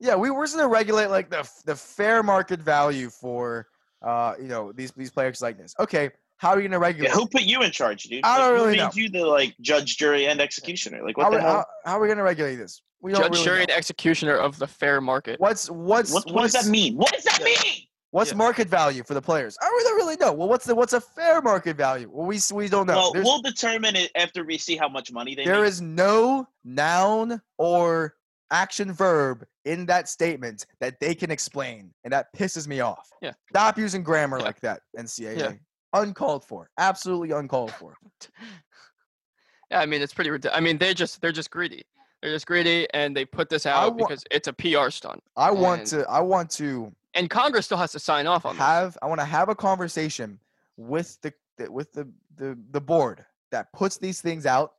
Yeah, 0.00 0.16
we 0.16 0.30
we're 0.30 0.46
gonna 0.48 0.68
regulate 0.68 1.06
like 1.06 1.30
the 1.30 1.48
the 1.64 1.76
fair 1.76 2.22
market 2.22 2.60
value 2.60 3.10
for 3.10 3.66
uh 4.02 4.34
you 4.38 4.48
know 4.48 4.72
these 4.72 4.92
these 4.92 5.10
players 5.10 5.40
likeness. 5.40 5.74
Okay, 5.78 6.10
how 6.38 6.50
are 6.50 6.60
you 6.60 6.68
gonna 6.68 6.78
regulate? 6.78 7.08
Yeah, 7.08 7.14
who 7.14 7.26
put 7.26 7.42
you 7.42 7.62
in 7.62 7.70
charge, 7.70 8.04
dude? 8.04 8.24
I 8.24 8.38
don't 8.38 8.48
Like, 8.52 8.58
who 8.58 8.64
really 8.66 8.76
made 8.78 8.82
know. 8.84 8.90
you 8.94 9.08
the 9.08 9.26
like 9.26 9.54
judge, 9.60 9.96
jury, 9.96 10.26
and 10.26 10.40
executioner? 10.40 11.02
Like 11.04 11.16
what 11.16 11.24
how, 11.24 11.30
the 11.30 11.36
are- 11.38 11.40
hell? 11.40 11.66
how, 11.84 11.90
how 11.92 11.98
are 11.98 12.00
we 12.02 12.08
gonna 12.08 12.22
regulate 12.22 12.56
this? 12.56 12.82
We 13.00 13.12
don't 13.12 13.22
judge 13.22 13.32
really 13.32 13.44
jury 13.44 13.56
know. 13.58 13.62
and 13.64 13.70
executioner 13.72 14.36
of 14.36 14.58
the 14.58 14.66
fair 14.66 15.00
market 15.00 15.38
What's 15.40 15.70
what's 15.70 16.12
what, 16.12 16.30
what 16.30 16.42
does 16.42 16.52
that 16.52 16.66
mean? 16.66 16.96
What 16.96 17.12
does 17.12 17.24
that 17.24 17.38
Yeah. 17.40 17.44
mean? 17.46 17.82
What's 18.12 18.30
Yeah. 18.30 18.36
market 18.36 18.68
value 18.68 19.02
for 19.02 19.14
the 19.14 19.20
players? 19.20 19.56
I 19.60 19.66
really 19.66 19.84
don't 19.84 19.96
really 19.96 20.16
know. 20.16 20.32
Well, 20.32 20.48
what's 20.48 20.64
the 20.64 20.74
what's 20.74 20.92
a 20.92 21.00
fair 21.00 21.42
market 21.42 21.76
value? 21.76 22.08
Well, 22.12 22.26
we 22.26 22.38
we 22.52 22.68
don't 22.68 22.86
know. 22.86 22.94
Well, 22.94 23.12
There's- 23.12 23.26
we'll 23.26 23.42
determine 23.42 23.96
it 23.96 24.10
after 24.14 24.44
we 24.44 24.56
see 24.58 24.76
how 24.76 24.88
much 24.88 25.10
money 25.12 25.34
they 25.34 25.44
There 25.44 25.60
make. 25.60 25.68
is 25.68 25.80
no 25.80 26.46
noun 26.64 27.40
or 27.58 28.14
action 28.50 28.92
verb 28.92 29.44
in 29.64 29.86
that 29.86 30.08
statement 30.08 30.64
that 30.80 31.00
they 31.00 31.14
can 31.14 31.30
explain, 31.30 31.92
and 32.04 32.12
that 32.12 32.26
pisses 32.36 32.68
me 32.68 32.80
off. 32.80 33.08
Yeah. 33.20 33.32
Stop 33.50 33.78
using 33.78 34.02
grammar 34.04 34.38
Yeah. 34.38 34.44
like 34.44 34.60
that, 34.60 34.80
NCAA. 34.96 35.36
Yeah. 35.38 35.52
Uncalled 35.94 36.44
for. 36.44 36.68
Absolutely 36.78 37.30
uncalled 37.30 37.70
for. 37.72 37.96
yeah 39.70 39.80
i 39.80 39.86
mean 39.86 40.02
it's 40.02 40.12
pretty 40.14 40.30
ridiculous 40.30 40.56
i 40.56 40.60
mean 40.60 40.76
they're 40.78 40.94
just 40.94 41.20
they're 41.20 41.32
just 41.32 41.50
greedy 41.50 41.82
they're 42.20 42.32
just 42.32 42.46
greedy 42.46 42.86
and 42.94 43.16
they 43.16 43.24
put 43.24 43.48
this 43.48 43.64
out 43.66 43.94
wa- 43.94 44.06
because 44.06 44.24
it's 44.30 44.48
a 44.48 44.52
pr 44.52 44.90
stunt 44.90 45.22
I 45.36 45.50
want 45.50 45.86
to. 45.88 46.08
I 46.08 46.20
want 46.20 46.50
to 46.52 46.92
and 47.14 47.30
Congress 47.30 47.66
still 47.66 47.78
has 47.78 47.92
to 47.92 47.98
sign 48.00 48.26
off 48.26 48.44
on 48.44 48.56
this. 48.56 48.64
have. 48.64 48.98
I 49.00 49.06
want 49.06 49.20
to 49.20 49.24
have 49.24 49.48
a 49.48 49.54
conversation 49.54 50.40
with 50.76 51.16
the 51.22 51.32
the- 51.58 51.70
with 51.70 51.92
the 51.92 52.08
the 52.36 52.58
the 52.72 52.80
board 52.80 53.24
that 53.52 53.72
puts 53.72 53.98
these 53.98 54.20
things 54.20 54.46
out 54.46 54.72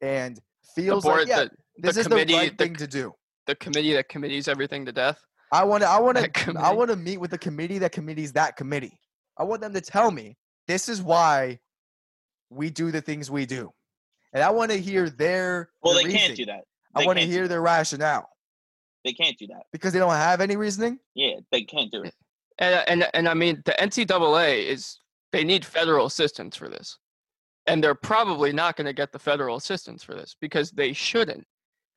and 0.00 0.38
feels 0.76 1.02
board, 1.04 1.20
like 1.20 1.28
yeah, 1.28 1.44
the, 1.44 1.50
this 1.78 1.96
is 1.96 2.06
committee- 2.06 2.32
the 2.34 2.38
right 2.38 2.56
the 2.58 2.64
thing 2.64 2.76
to 2.76 2.86
do. 2.86 3.12
the 3.48 3.56
committee 3.56 3.92
that 3.94 4.08
committees 4.08 4.46
everything 4.46 4.86
to 4.86 4.92
death. 4.92 5.18
I 5.52 5.64
want 5.64 5.82
to. 5.82 5.88
I 5.88 5.98
want 6.06 6.16
to. 6.18 6.54
I 6.58 6.72
want 6.72 6.90
to 6.90 6.96
meet 6.96 7.18
with 7.18 7.32
the 7.32 7.38
committee 7.38 7.78
that 7.78 7.90
committees 7.92 8.32
that 8.34 8.56
committee. 8.56 9.00
I 9.36 9.42
want 9.42 9.60
them 9.60 9.74
to 9.74 9.80
tell 9.80 10.10
me 10.12 10.36
this 10.70 10.88
is 10.88 11.02
why 11.02 11.58
we 12.48 12.70
do 12.70 12.90
the 12.90 13.00
things 13.00 13.30
we 13.30 13.44
do, 13.44 13.72
and 14.32 14.42
I 14.42 14.50
want 14.50 14.70
to 14.70 14.80
hear 14.80 15.10
their. 15.10 15.70
well, 15.82 15.94
their 15.94 16.04
they 16.04 16.12
can't 16.12 16.36
do 16.36 16.46
that. 16.46 16.64
I 16.94 17.04
want 17.04 17.18
to 17.18 17.26
hear 17.26 17.46
their 17.48 17.60
rationale 17.60 18.28
They 19.04 19.12
can't 19.12 19.38
do 19.38 19.46
that. 19.48 19.62
because 19.72 19.92
they 19.92 19.98
don't 19.98 20.10
have 20.10 20.40
any 20.40 20.56
reasoning. 20.56 20.98
Yeah, 21.14 21.36
they 21.52 21.62
can't 21.62 21.90
do 21.90 22.02
it. 22.02 22.14
And 22.58 22.74
uh, 22.74 22.84
and 22.86 23.08
and 23.14 23.28
I 23.28 23.34
mean 23.34 23.62
the 23.64 23.72
NCAA 23.72 24.66
is 24.66 24.98
they 25.32 25.44
need 25.44 25.64
federal 25.64 26.06
assistance 26.06 26.56
for 26.56 26.68
this, 26.68 26.98
and 27.66 27.82
they're 27.82 27.94
probably 27.94 28.52
not 28.52 28.76
going 28.76 28.86
to 28.86 28.92
get 28.92 29.12
the 29.12 29.18
federal 29.18 29.56
assistance 29.56 30.02
for 30.04 30.14
this 30.14 30.36
because 30.40 30.70
they 30.70 30.92
shouldn't, 30.92 31.46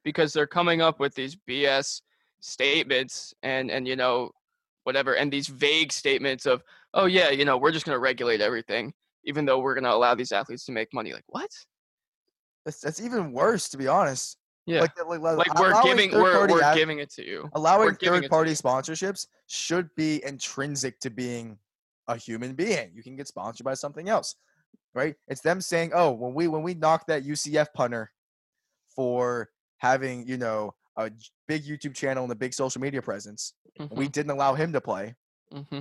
because 0.03 0.33
they're 0.33 0.47
coming 0.47 0.81
up 0.81 0.99
with 0.99 1.13
these 1.15 1.35
BS 1.47 2.01
statements 2.39 3.33
and 3.43 3.69
and 3.71 3.87
you 3.87 3.95
know 3.95 4.31
whatever 4.83 5.15
and 5.15 5.31
these 5.31 5.47
vague 5.47 5.91
statements 5.91 6.45
of 6.45 6.63
oh 6.93 7.05
yeah 7.05 7.29
you 7.29 7.45
know 7.45 7.57
we're 7.57 7.71
just 7.71 7.85
going 7.85 7.95
to 7.95 7.99
regulate 7.99 8.41
everything 8.41 8.93
even 9.25 9.45
though 9.45 9.59
we're 9.59 9.73
going 9.73 9.83
to 9.83 9.93
allow 9.93 10.13
these 10.13 10.31
athletes 10.31 10.65
to 10.65 10.71
make 10.71 10.93
money 10.93 11.13
like 11.13 11.23
what 11.27 11.49
That's, 12.65 12.81
that's 12.81 13.01
even 13.01 13.31
worse, 13.31 13.69
to 13.69 13.77
be 13.77 13.87
honest. 13.87 14.37
yeah 14.65 14.81
Like, 14.81 14.91
like, 15.07 15.21
like, 15.21 15.37
like 15.37 15.59
we're 15.59 15.81
giving 15.83 16.11
we're, 16.11 16.47
we're 16.47 16.61
ath- 16.61 16.75
giving 16.75 16.99
it 16.99 17.09
to 17.13 17.25
you 17.25 17.49
allowing 17.53 17.85
we're 17.87 17.93
giving 17.93 18.19
it 18.19 18.23
to 18.23 18.29
third-party 18.29 18.51
sponsorships 18.51 19.27
should 19.47 19.89
be 19.95 20.23
intrinsic 20.25 20.99
to 21.01 21.09
being 21.09 21.57
a 22.07 22.17
human 22.17 22.53
being. 22.53 22.91
You 22.93 23.01
can 23.01 23.15
get 23.15 23.27
sponsored 23.27 23.63
by 23.63 23.75
something 23.75 24.09
else, 24.09 24.35
right? 24.93 25.15
It's 25.29 25.41
them 25.41 25.61
saying, 25.61 25.91
"Oh, 25.93 26.11
when 26.11 26.33
we 26.33 26.49
when 26.49 26.61
we 26.61 26.73
knock 26.73 27.07
that 27.07 27.23
UCF 27.23 27.67
punter 27.73 28.11
for 28.93 29.49
having 29.77 30.27
you 30.27 30.37
know 30.37 30.73
a 30.97 31.12
big 31.47 31.63
YouTube 31.63 31.95
channel 31.95 32.23
and 32.23 32.31
a 32.31 32.35
big 32.35 32.53
social 32.53 32.81
media 32.81 33.01
presence, 33.01 33.53
we 33.91 34.07
didn't 34.07 34.31
allow 34.31 34.53
him 34.53 34.73
to 34.73 34.81
play." 34.81 35.15
hmm 35.51 35.79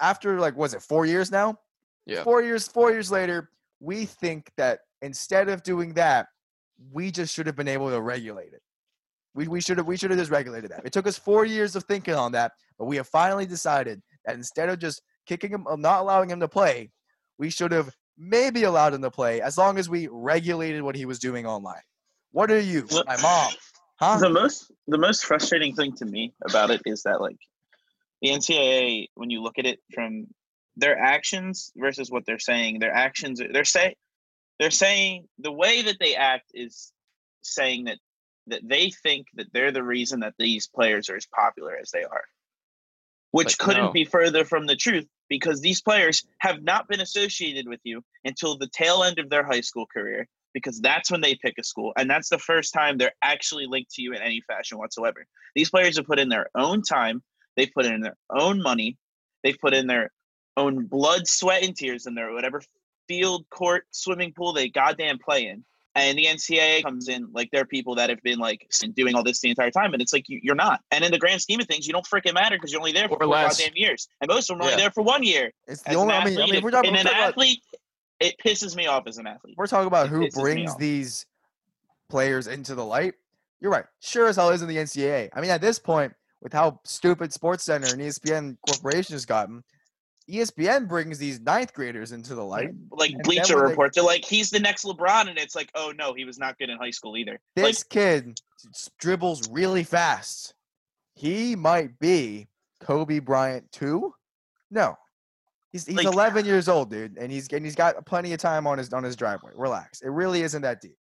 After 0.00 0.38
like 0.40 0.56
was 0.56 0.74
it 0.74 0.82
four 0.82 1.06
years 1.06 1.30
now? 1.30 1.58
Yeah. 2.06 2.24
Four 2.24 2.42
years. 2.42 2.66
Four 2.68 2.90
years 2.90 3.10
later, 3.10 3.50
we 3.80 4.06
think 4.06 4.50
that 4.56 4.80
instead 5.02 5.48
of 5.48 5.62
doing 5.62 5.94
that, 5.94 6.28
we 6.92 7.10
just 7.10 7.34
should 7.34 7.46
have 7.46 7.56
been 7.56 7.68
able 7.68 7.90
to 7.90 8.00
regulate 8.00 8.52
it. 8.52 8.62
We, 9.34 9.48
we 9.48 9.60
should 9.60 9.78
have 9.78 9.86
we 9.86 9.96
should 9.96 10.10
have 10.10 10.18
just 10.18 10.30
regulated 10.30 10.70
that. 10.70 10.84
It 10.84 10.92
took 10.92 11.06
us 11.06 11.18
four 11.18 11.44
years 11.44 11.76
of 11.76 11.84
thinking 11.84 12.14
on 12.14 12.32
that, 12.32 12.52
but 12.78 12.86
we 12.86 12.96
have 12.96 13.08
finally 13.08 13.46
decided 13.46 14.02
that 14.24 14.34
instead 14.34 14.68
of 14.68 14.78
just 14.78 15.02
kicking 15.26 15.50
him, 15.50 15.66
of 15.66 15.78
not 15.78 16.00
allowing 16.00 16.30
him 16.30 16.40
to 16.40 16.48
play, 16.48 16.90
we 17.38 17.48
should 17.50 17.72
have 17.72 17.94
maybe 18.18 18.64
allowed 18.64 18.94
him 18.94 19.02
to 19.02 19.10
play 19.10 19.40
as 19.40 19.56
long 19.56 19.78
as 19.78 19.88
we 19.88 20.08
regulated 20.10 20.82
what 20.82 20.94
he 20.96 21.06
was 21.06 21.18
doing 21.18 21.46
online. 21.46 21.80
What 22.32 22.50
are 22.50 22.60
you, 22.60 22.86
my 23.06 23.16
mom? 23.22 23.52
Huh? 24.02 24.18
the 24.18 24.30
most 24.30 24.72
the 24.88 24.98
most 24.98 25.24
frustrating 25.24 25.76
thing 25.76 25.94
to 25.96 26.04
me 26.04 26.32
about 26.44 26.72
it 26.72 26.82
is 26.86 27.04
that 27.04 27.20
like 27.20 27.38
the 28.20 28.30
NCAA, 28.30 29.10
when 29.14 29.30
you 29.30 29.40
look 29.40 29.60
at 29.60 29.66
it 29.66 29.78
from 29.94 30.26
their 30.76 30.98
actions 30.98 31.72
versus 31.76 32.10
what 32.10 32.26
they're 32.26 32.40
saying, 32.40 32.80
their 32.80 32.92
actions 32.92 33.40
they're 33.52 33.64
say 33.64 33.94
they're 34.58 34.72
saying 34.72 35.28
the 35.38 35.52
way 35.52 35.82
that 35.82 35.98
they 36.00 36.16
act 36.16 36.50
is 36.52 36.92
saying 37.42 37.84
that 37.84 37.98
that 38.48 38.68
they 38.68 38.90
think 38.90 39.28
that 39.34 39.52
they're 39.52 39.70
the 39.70 39.84
reason 39.84 40.18
that 40.20 40.34
these 40.36 40.66
players 40.66 41.08
are 41.08 41.16
as 41.16 41.26
popular 41.26 41.76
as 41.80 41.92
they 41.92 42.02
are. 42.02 42.24
Which 43.30 43.46
Like, 43.46 43.58
couldn't 43.58 43.84
no. 43.84 43.92
be 43.92 44.04
further 44.04 44.44
from 44.44 44.66
the 44.66 44.74
truth 44.74 45.06
because 45.28 45.60
these 45.60 45.80
players 45.80 46.26
have 46.38 46.60
not 46.64 46.88
been 46.88 47.00
associated 47.00 47.68
with 47.68 47.80
you 47.84 48.02
until 48.24 48.58
the 48.58 48.66
tail 48.66 49.04
end 49.04 49.20
of 49.20 49.30
their 49.30 49.44
high 49.44 49.60
school 49.60 49.86
career 49.86 50.26
because 50.54 50.80
that's 50.80 51.10
when 51.10 51.20
they 51.20 51.34
pick 51.34 51.54
a 51.58 51.64
school 51.64 51.92
and 51.96 52.08
that's 52.10 52.28
the 52.28 52.38
first 52.38 52.72
time 52.72 52.98
they're 52.98 53.12
actually 53.22 53.66
linked 53.66 53.90
to 53.92 54.02
you 54.02 54.12
in 54.12 54.22
any 54.22 54.40
fashion 54.46 54.78
whatsoever. 54.78 55.26
These 55.54 55.70
players 55.70 55.96
have 55.96 56.06
put 56.06 56.18
in 56.18 56.28
their 56.28 56.48
own 56.54 56.82
time, 56.82 57.22
they've 57.56 57.70
put 57.74 57.84
in 57.86 58.00
their 58.00 58.16
own 58.30 58.62
money, 58.62 58.96
they've 59.42 59.58
put 59.58 59.74
in 59.74 59.86
their 59.86 60.10
own 60.56 60.86
blood, 60.86 61.26
sweat, 61.26 61.64
and 61.64 61.74
tears 61.76 62.06
in 62.06 62.14
their 62.14 62.32
whatever 62.32 62.62
field, 63.08 63.44
court, 63.50 63.84
swimming 63.90 64.32
pool 64.32 64.52
they 64.52 64.68
goddamn 64.68 65.18
play 65.18 65.46
in. 65.46 65.64
And 65.94 66.16
the 66.16 66.24
NCAA 66.24 66.82
comes 66.82 67.08
in 67.08 67.28
like 67.32 67.50
they're 67.52 67.66
people 67.66 67.96
that 67.96 68.08
have 68.08 68.22
been 68.22 68.38
like 68.38 68.66
doing 68.94 69.14
all 69.14 69.22
this 69.22 69.40
the 69.40 69.50
entire 69.50 69.70
time, 69.70 69.92
and 69.92 70.00
it's 70.00 70.14
like 70.14 70.26
you, 70.26 70.40
you're 70.42 70.54
not. 70.54 70.80
And 70.90 71.04
in 71.04 71.10
the 71.12 71.18
grand 71.18 71.42
scheme 71.42 71.60
of 71.60 71.66
things, 71.66 71.86
you 71.86 71.92
don't 71.92 72.06
freaking 72.06 72.32
matter 72.32 72.56
because 72.56 72.72
you're 72.72 72.80
only 72.80 72.92
there 72.92 73.08
for 73.08 73.16
Or 73.16 73.26
four 73.26 73.34
less. 73.34 73.58
goddamn 73.58 73.74
years, 73.76 74.08
and 74.22 74.28
most 74.30 74.48
of 74.48 74.56
them 74.56 74.62
are 74.62 74.70
Yeah. 74.70 74.72
only 74.72 74.82
there 74.84 74.90
for 74.90 75.02
one 75.02 75.22
year. 75.22 75.52
It's 75.68 75.82
the 75.82 75.92
only. 75.96 76.14
an 76.14 76.22
I 76.22 76.24
mean, 76.24 76.40
I 76.40 76.46
mean, 76.46 76.62
we're 76.62 76.70
talking, 76.70 76.88
and 76.88 76.94
we're 76.96 77.00
an 77.00 77.04
talking 77.08 77.18
about 77.18 77.28
athlete, 77.32 77.62
it 78.22 78.36
pisses 78.44 78.74
me 78.76 78.86
off 78.86 79.06
as 79.06 79.18
an 79.18 79.26
athlete. 79.26 79.54
we're 79.56 79.66
talking 79.66 79.86
about 79.86 80.06
It 80.06 80.10
who 80.10 80.28
brings 80.30 80.74
these 80.76 81.26
players 82.08 82.46
into 82.46 82.74
the 82.74 82.84
light. 82.84 83.14
You're 83.60 83.70
right. 83.72 83.84
Sure 84.00 84.26
as 84.28 84.36
hell 84.36 84.50
isn't 84.50 84.66
the 84.68 84.76
NCAA. 84.76 85.28
I 85.32 85.40
mean, 85.40 85.50
at 85.50 85.60
this 85.60 85.78
point, 85.78 86.12
with 86.40 86.52
how 86.52 86.80
stupid 86.84 87.32
Sports 87.32 87.64
Center 87.64 87.86
and 87.92 88.00
ESPN 88.00 88.56
Corporation 88.68 89.14
has 89.14 89.24
gotten, 89.24 89.62
ESPN 90.28 90.88
brings 90.88 91.18
these 91.18 91.40
ninth 91.40 91.72
graders 91.72 92.12
into 92.12 92.34
the 92.34 92.42
light. 92.44 92.70
like 92.90 93.12
Bleacher 93.22 93.56
when 93.56 93.64
they- 93.64 93.70
Report, 93.70 93.92
they're 93.94 94.02
like, 94.04 94.24
he's 94.24 94.50
the 94.50 94.58
next 94.60 94.84
LeBron, 94.84 95.28
and 95.28 95.38
it's 95.38 95.54
like, 95.54 95.70
oh 95.74 95.92
no, 95.96 96.12
he 96.14 96.24
was 96.24 96.38
not 96.38 96.58
good 96.58 96.70
in 96.70 96.78
high 96.78 96.90
school 96.90 97.16
either. 97.16 97.38
Like, 97.56 97.66
This 97.66 97.82
kid 97.84 98.40
dribbles 98.98 99.48
really 99.50 99.84
fast. 99.84 100.54
He 101.14 101.54
might 101.56 101.98
be 101.98 102.48
Kobe 102.80 103.18
Bryant 103.20 103.70
too. 103.72 104.14
No, 104.70 104.96
he's 105.72 105.86
he's 105.86 105.96
Like- 105.96 106.06
11 106.06 106.44
years 106.46 106.68
old, 106.68 106.90
dude, 106.90 107.16
and 107.18 107.30
he's 107.32 107.48
and 107.52 107.64
he's 107.64 107.74
got 107.74 108.04
plenty 108.06 108.32
of 108.32 108.38
time 108.38 108.66
on 108.66 108.78
his 108.78 108.92
on 108.92 109.02
his 109.02 109.16
driveway. 109.16 109.52
Relax. 109.54 110.02
It 110.02 110.10
really 110.10 110.42
isn't 110.42 110.62
that 110.62 110.80
deep. 110.80 110.96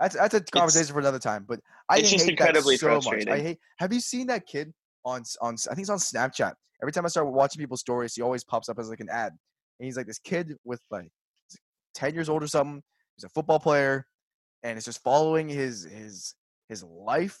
That's 0.00 0.16
that's 0.16 0.34
a 0.34 0.40
conversation 0.40 0.92
for 0.92 0.98
another 1.00 1.18
time. 1.20 1.44
But 1.48 1.60
I 1.88 1.98
it's 1.98 2.10
just 2.10 2.24
hate 2.24 2.32
incredibly 2.32 2.76
that 2.76 3.02
so 3.02 3.10
much. 3.10 3.26
I 3.28 3.38
hate. 3.38 3.58
Have 3.78 3.92
you 3.92 4.00
seen 4.00 4.26
that 4.28 4.46
kid 4.46 4.72
on 5.04 5.22
on? 5.40 5.54
I 5.70 5.74
think 5.74 5.88
it's 5.88 5.90
on 5.90 5.98
Snapchat. 5.98 6.54
Every 6.82 6.92
time 6.92 7.04
I 7.04 7.08
start 7.08 7.32
watching 7.32 7.60
people's 7.60 7.80
stories, 7.80 8.14
he 8.14 8.22
always 8.22 8.42
pops 8.44 8.68
up 8.68 8.78
as 8.78 8.88
like 8.90 9.00
an 9.00 9.08
ad, 9.08 9.32
and 9.78 9.84
he's 9.86 9.96
like 9.96 10.06
this 10.06 10.18
kid 10.18 10.54
with 10.64 10.80
like 10.90 11.08
10 11.94 12.14
years 12.14 12.28
old 12.28 12.42
or 12.42 12.48
something. 12.48 12.82
He's 13.16 13.24
a 13.24 13.28
football 13.28 13.60
player, 13.60 14.06
and 14.64 14.76
it's 14.76 14.84
just 14.84 15.02
following 15.02 15.48
his 15.48 15.84
his 15.84 16.34
his 16.68 16.82
life 16.82 17.38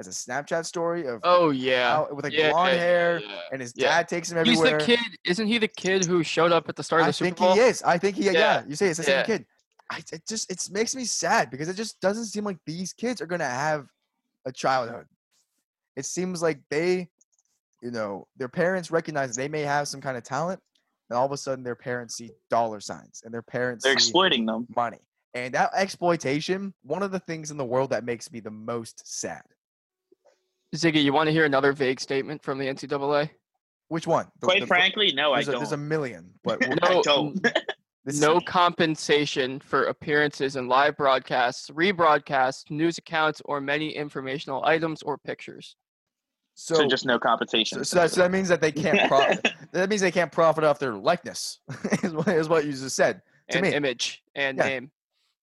as 0.00 0.08
a 0.08 0.10
Snapchat 0.10 0.64
story 0.64 1.06
of 1.06 1.20
oh 1.24 1.50
yeah 1.50 1.90
how, 1.90 2.08
with 2.10 2.24
like 2.24 2.32
yeah, 2.32 2.50
blonde 2.50 2.74
yeah, 2.74 2.80
hair, 2.80 3.20
yeah. 3.20 3.40
and 3.52 3.60
his 3.60 3.74
yeah. 3.76 3.88
dad 3.88 4.08
takes 4.08 4.32
him 4.32 4.38
everywhere. 4.38 4.78
he's 4.78 4.86
the 4.86 4.96
kid 4.96 5.18
isn't 5.26 5.46
he 5.46 5.58
the 5.58 5.68
kid 5.68 6.06
who 6.06 6.22
showed 6.22 6.52
up 6.52 6.68
at 6.68 6.76
the 6.76 6.82
start 6.82 7.02
of 7.02 7.06
the 7.06 7.12
Super 7.12 7.34
Bowl. 7.34 7.50
I 7.50 7.54
think 7.54 7.62
he 7.62 7.68
is. 7.68 7.82
I 7.82 7.98
think 7.98 8.16
he. 8.16 8.24
Yeah, 8.24 8.32
Yeah, 8.32 8.62
you 8.66 8.74
say 8.74 8.88
it's 8.88 8.98
the 8.98 9.10
yeah. 9.10 9.24
same 9.24 9.26
kid. 9.26 9.46
I, 9.92 9.98
it 10.12 10.26
just 10.26 10.50
it 10.50 10.66
makes 10.72 10.96
me 10.96 11.04
sad 11.04 11.50
because 11.50 11.68
it 11.68 11.74
just 11.74 12.00
doesn't 12.00 12.26
seem 12.26 12.44
like 12.44 12.58
these 12.64 12.92
kids 12.92 13.20
are 13.20 13.26
gonna 13.26 13.44
have 13.44 13.86
a 14.46 14.52
childhood. 14.52 15.06
It 15.96 16.06
seems 16.06 16.40
like 16.40 16.60
they, 16.70 17.10
you 17.82 17.90
know, 17.90 18.26
their 18.36 18.48
parents 18.48 18.90
recognize 18.90 19.36
they 19.36 19.48
may 19.48 19.62
have 19.62 19.86
some 19.86 20.00
kind 20.00 20.16
of 20.16 20.22
talent, 20.22 20.60
and 21.10 21.18
all 21.18 21.26
of 21.26 21.32
a 21.32 21.36
sudden 21.36 21.62
their 21.62 21.74
parents 21.74 22.14
see 22.14 22.30
dollar 22.48 22.80
signs 22.80 23.20
and 23.24 23.34
their 23.34 23.42
parents 23.42 23.84
they're 23.84 23.92
see 23.98 24.08
exploiting 24.08 24.46
them. 24.46 24.66
money. 24.74 25.00
And 25.34 25.54
that 25.54 25.70
exploitation, 25.74 26.74
one 26.82 27.02
of 27.02 27.12
the 27.12 27.20
things 27.20 27.50
in 27.50 27.56
the 27.56 27.64
world 27.64 27.90
that 27.90 28.04
makes 28.04 28.32
me 28.32 28.40
the 28.40 28.50
most 28.50 29.02
sad. 29.04 29.42
Ziggy 30.74 31.02
you 31.02 31.12
want 31.12 31.26
to 31.26 31.32
hear 31.32 31.44
another 31.44 31.72
vague 31.72 32.00
statement 32.00 32.42
from 32.42 32.58
the 32.58 32.66
NCAA 32.66 33.30
Which 33.88 34.06
one? 34.06 34.26
The- 34.40 34.46
Quite 34.46 34.60
the 34.60 34.66
fir- 34.66 34.74
frankly, 34.76 35.12
no, 35.12 35.32
I 35.32 35.36
there's, 35.36 35.48
a, 35.48 35.52
don't. 35.52 35.60
there's 35.60 35.72
a 35.72 35.76
million, 35.76 36.30
but 36.44 36.64
I 36.84 36.92
No, 36.92 37.02
don't. 37.02 37.42
this 38.04 38.14
is- 38.14 38.20
no 38.20 38.40
compensation 38.40 39.58
for 39.60 39.84
appearances 39.84 40.56
in 40.56 40.68
live 40.68 40.96
broadcasts, 40.96 41.70
rebroadcasts, 41.70 42.70
news 42.70 42.98
accounts, 42.98 43.42
or 43.44 43.60
many 43.60 43.90
informational 43.90 44.64
items 44.64 45.02
or 45.02 45.18
pictures. 45.18 45.74
so, 46.54 46.76
so, 46.76 46.86
just 46.86 47.04
no 47.04 47.18
compensation. 47.18 47.78
So, 47.78 47.82
so, 47.82 47.96
that, 47.96 48.10
so 48.12 48.20
that 48.22 48.30
means 48.30 48.48
that 48.48 48.60
they 48.60 48.72
can't 48.72 49.08
profit. 49.08 49.48
that 49.72 49.88
means 49.88 50.00
they 50.02 50.12
can't 50.12 50.30
profit 50.30 50.62
off 50.62 50.78
their 50.78 50.94
likeness. 50.94 51.58
is, 52.04 52.12
what, 52.14 52.28
is 52.28 52.48
what 52.48 52.64
you 52.64 52.72
just 52.72 52.94
said. 52.94 53.22
To 53.50 53.58
and 53.58 53.66
me. 53.66 53.74
image 53.74 54.22
and 54.36 54.56
Yeah. 54.58 54.64
name. 54.68 54.90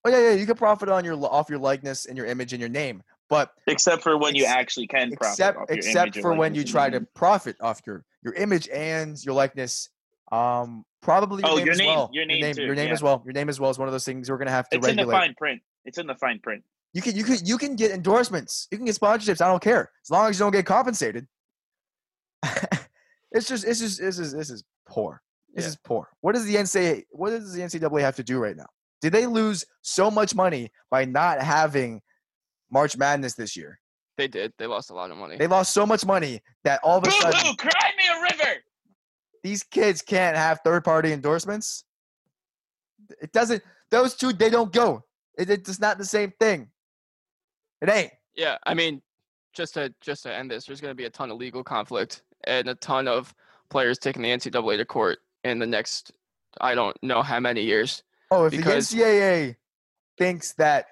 Oh 0.05 0.09
yeah, 0.09 0.29
yeah. 0.29 0.31
You 0.35 0.45
can 0.45 0.55
profit 0.55 0.87
on 0.87 1.03
your 1.03 1.15
off 1.25 1.49
your 1.49 1.59
likeness 1.59 2.05
and 2.05 2.15
your 2.15 2.27
image 2.27 2.53
and 2.53 2.61
your 2.61 2.69
name, 2.69 3.03
but 3.29 3.51
except 3.67 4.03
for 4.03 4.17
when 4.17 4.35
you 4.35 4.45
actually 4.45 4.87
can 4.87 5.11
profit 5.11 5.31
except 5.33 5.57
your 5.57 5.77
except 5.77 6.17
for 6.19 6.33
when 6.33 6.55
you 6.55 6.63
try 6.63 6.89
to 6.89 7.01
profit 7.15 7.55
off 7.61 7.81
your 7.85 8.05
your 8.23 8.33
image 8.33 8.67
and 8.69 9.23
your 9.23 9.33
likeness. 9.33 9.89
Um, 10.31 10.83
probably 11.01 11.41
your 11.43 11.51
Oh, 11.51 11.55
name 11.55 11.65
your 11.65 11.71
as 11.73 11.77
name- 11.79 11.87
well. 11.95 12.09
your 12.11 12.25
name 12.25 12.53
too, 12.53 12.63
your 12.63 12.75
name 12.75 12.87
yeah. 12.87 12.93
as 12.93 13.01
well. 13.01 13.21
Your 13.25 13.33
name 13.33 13.47
as 13.47 13.59
well 13.61 13.69
is 13.69 13.79
one 13.79 13.87
of 13.87 13.93
those 13.93 14.03
things 14.03 14.29
we're 14.29 14.37
gonna 14.37 14.51
have 14.51 14.67
to 14.69 14.77
It's 14.77 14.87
in 14.87 14.97
the 14.97 15.05
fine 15.05 15.33
print. 15.35 15.61
It's 15.85 15.97
in 15.97 16.05
the 16.07 16.15
fine 16.15 16.39
print. 16.39 16.63
You 16.93 17.01
can 17.01 17.15
you 17.15 17.23
can 17.23 17.37
you 17.45 17.57
can 17.57 17.75
get 17.75 17.91
endorsements. 17.91 18.67
You 18.71 18.77
can 18.77 18.85
get 18.85 18.95
sponsorships. 18.95 19.39
I 19.41 19.47
don't 19.47 19.61
care 19.61 19.89
as 20.05 20.09
long 20.09 20.29
as 20.29 20.37
you 20.37 20.43
don't 20.45 20.51
get 20.51 20.65
compensated. 20.65 21.27
it's 23.31 23.47
just 23.47 23.65
it's 23.65 23.79
just 23.79 23.99
this 23.99 24.19
is 24.19 24.33
this 24.33 24.49
is 24.49 24.63
poor. 24.87 25.21
This 25.53 25.65
Yeah. 25.65 25.69
is 25.69 25.75
poor. 25.77 26.09
What 26.21 26.35
does 26.35 26.45
the 26.45 26.55
NCAA 26.55 27.03
what 27.11 27.29
does 27.31 27.53
the 27.53 27.61
NCAA 27.61 28.01
have 28.01 28.15
to 28.17 28.23
do 28.23 28.39
right 28.39 28.55
now? 28.55 28.67
Did 29.01 29.13
they 29.13 29.27
lose 29.27 29.65
so 29.81 30.09
much 30.09 30.33
money 30.35 30.71
by 30.89 31.05
not 31.05 31.41
having 31.41 32.01
March 32.71 32.97
Madness 32.97 33.33
this 33.35 33.55
year? 33.55 33.79
They 34.17 34.27
did. 34.27 34.51
They 34.57 34.65
lost 34.65 34.89
a 34.89 34.93
lot 34.93 35.11
of 35.11 35.17
money. 35.17 35.37
They 35.37 35.47
lost 35.47 35.73
so 35.73 35.85
much 35.85 36.05
money 36.05 36.41
that 36.63 36.79
all 36.83 36.97
of 36.97 37.03
a 37.03 37.07
Boo 37.07 37.11
sudden 37.21 37.39
hoo! 37.45 37.55
Cry 37.55 37.91
me 37.97 38.03
a 38.17 38.21
river. 38.23 38.53
these 39.43 39.63
kids 39.63 40.01
can't 40.01 40.35
have 40.35 40.59
third 40.63 40.83
party 40.83 41.13
endorsements. 41.13 41.83
It 43.21 43.31
doesn't. 43.31 43.61
Those 43.91 44.15
two 44.15 44.33
they 44.33 44.49
don't 44.49 44.73
go. 44.73 45.03
It, 45.37 45.49
it's 45.49 45.67
just 45.67 45.79
not 45.81 45.97
the 45.97 46.05
same 46.05 46.33
thing. 46.39 46.69
It 47.81 47.89
ain't. 47.89 48.11
Yeah, 48.35 48.57
I 48.65 48.73
mean, 48.73 49.01
just 49.53 49.75
to 49.75 49.93
just 50.01 50.23
to 50.23 50.33
end 50.33 50.49
this, 50.49 50.65
there's 50.65 50.81
going 50.81 50.91
to 50.91 50.95
be 50.95 51.05
a 51.05 51.09
ton 51.09 51.29
of 51.31 51.37
legal 51.37 51.63
conflict 51.63 52.23
and 52.45 52.67
a 52.67 52.75
ton 52.75 53.07
of 53.07 53.33
players 53.69 53.97
taking 53.99 54.23
the 54.23 54.29
NCAA 54.29 54.77
to 54.77 54.85
court 54.85 55.19
in 55.43 55.59
the 55.59 55.65
next 55.67 56.11
I 56.59 56.73
don't 56.73 56.97
know 57.03 57.21
how 57.21 57.39
many 57.39 57.61
years. 57.61 58.01
Oh, 58.31 58.45
if 58.45 58.51
Because- 58.51 58.89
the 58.89 58.97
NCAA 59.01 59.55
thinks 60.17 60.53
that 60.53 60.87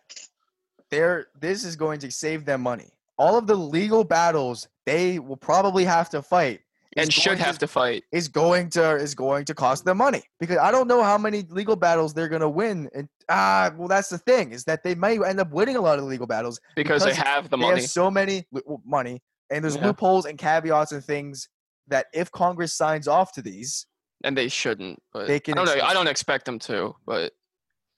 they're 0.91 1.27
this 1.39 1.63
is 1.63 1.75
going 1.75 1.99
to 1.99 2.11
save 2.11 2.45
them 2.45 2.61
money, 2.61 2.91
all 3.17 3.37
of 3.37 3.47
the 3.47 3.55
legal 3.55 4.03
battles 4.03 4.67
they 4.85 5.19
will 5.19 5.37
probably 5.37 5.83
have 5.85 6.09
to 6.11 6.21
fight 6.21 6.61
And 6.95 7.11
should 7.11 7.39
have 7.39 7.57
to 7.59 7.67
fight. 7.67 8.03
is 8.11 8.27
going 8.27 8.69
to 8.71 8.95
is 8.97 9.15
going 9.15 9.45
to 9.45 9.53
cost 9.55 9.83
them 9.85 9.97
money 9.97 10.23
because 10.39 10.57
I 10.57 10.71
don't 10.71 10.87
know 10.87 11.01
how 11.03 11.17
many 11.17 11.43
legal 11.49 11.75
battles 11.75 12.13
they're 12.13 12.29
going 12.29 12.41
to 12.41 12.49
win. 12.49 12.87
And 12.93 13.09
ah, 13.29 13.71
well, 13.77 13.87
that's 13.87 14.09
the 14.09 14.19
thing 14.19 14.51
is 14.51 14.63
that 14.65 14.83
they 14.83 14.93
might 14.95 15.19
end 15.23 15.39
up 15.39 15.51
winning 15.51 15.75
a 15.75 15.81
lot 15.81 15.97
of 15.99 16.05
legal 16.05 16.27
battles 16.27 16.59
Because, 16.75 17.03
they 17.03 17.13
have 17.15 17.49
the 17.49 17.57
they 17.57 17.63
money. 17.63 17.81
have 17.81 17.89
so 17.89 18.11
many 18.11 18.45
money, 18.85 19.21
And 19.49 19.63
there's 19.63 19.75
Yeah. 19.75 19.85
loopholes 19.87 20.25
and 20.25 20.37
caveats 20.37 20.91
and 20.91 21.03
things 21.03 21.49
that 21.87 22.07
if 22.13 22.31
Congress 22.31 22.73
signs 22.73 23.07
off 23.07 23.31
to 23.33 23.41
these, 23.41 23.87
And 24.23 24.37
they 24.37 24.47
shouldn't. 24.47 25.01
But 25.13 25.27
They 25.27 25.39
can 25.39 25.57
I 25.57 25.65
don't 25.65 25.77
know. 25.77 25.83
I 25.83 25.93
don't 25.93 26.07
expect 26.07 26.45
them 26.45 26.57
to. 26.59 26.95
But 27.05 27.33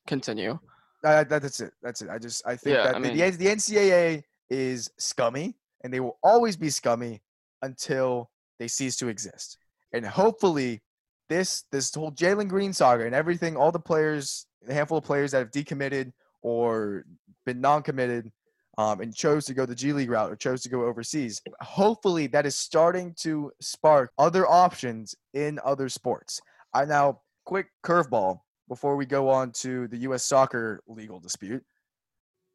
continue. 0.08 0.60
Uh, 1.04 1.24
that, 1.24 1.42
that's 1.42 1.60
it. 1.60 1.74
That's 1.82 2.02
it. 2.02 2.10
I 2.10 2.18
just 2.18 2.46
I 2.48 2.56
think 2.56 2.76
Yeah, 2.76 2.84
that 2.84 2.96
I 2.96 3.00
the, 3.00 3.08
mean- 3.10 3.18
the 3.18 3.30
the 3.32 3.46
NCAA 3.48 4.24
is 4.50 4.90
scummy, 4.98 5.56
and 5.84 5.94
they 5.94 6.00
will 6.00 6.18
always 6.24 6.56
be 6.56 6.70
scummy 6.70 7.22
until 7.62 8.30
they 8.60 8.68
cease 8.68 8.96
to 8.98 9.08
exist. 9.08 9.58
And 9.94 10.06
hopefully, 10.06 10.82
this 11.30 11.64
this 11.72 11.94
whole 11.94 12.12
Jalen 12.12 12.48
Green 12.48 12.74
saga 12.74 13.06
and 13.06 13.16
everything, 13.16 13.56
all 13.58 13.72
the 13.72 13.80
players, 13.80 14.48
the 14.66 14.74
handful 14.74 14.98
of 15.00 15.04
players 15.04 15.32
that 15.32 15.40
have 15.40 15.52
decommitted 15.52 16.12
or 16.42 17.04
been 17.46 17.60
non-committed, 17.62 18.32
um, 18.78 19.02
and 19.02 19.14
chose 19.16 19.46
to 19.46 19.54
go 19.54 19.66
the 19.66 19.76
G 19.76 19.92
League 19.94 20.10
route 20.10 20.32
or 20.32 20.36
chose 20.36 20.62
to 20.62 20.70
go 20.70 20.84
overseas. 20.86 21.42
Hopefully, 21.62 22.28
that 22.28 22.46
is 22.46 22.56
starting 22.56 23.14
to 23.22 23.52
spark 23.62 24.12
other 24.18 24.48
options 24.48 25.16
in 25.34 25.60
other 25.64 25.90
sports. 25.90 26.40
I 26.74 26.86
now 26.86 27.22
quick 27.46 27.68
curveball 27.86 28.40
before 28.68 28.96
we 28.96 29.06
go 29.06 29.30
on 29.30 29.52
to 29.52 29.88
the 29.88 29.98
U.S. 30.00 30.24
soccer 30.24 30.82
legal 30.88 31.20
dispute. 31.20 31.64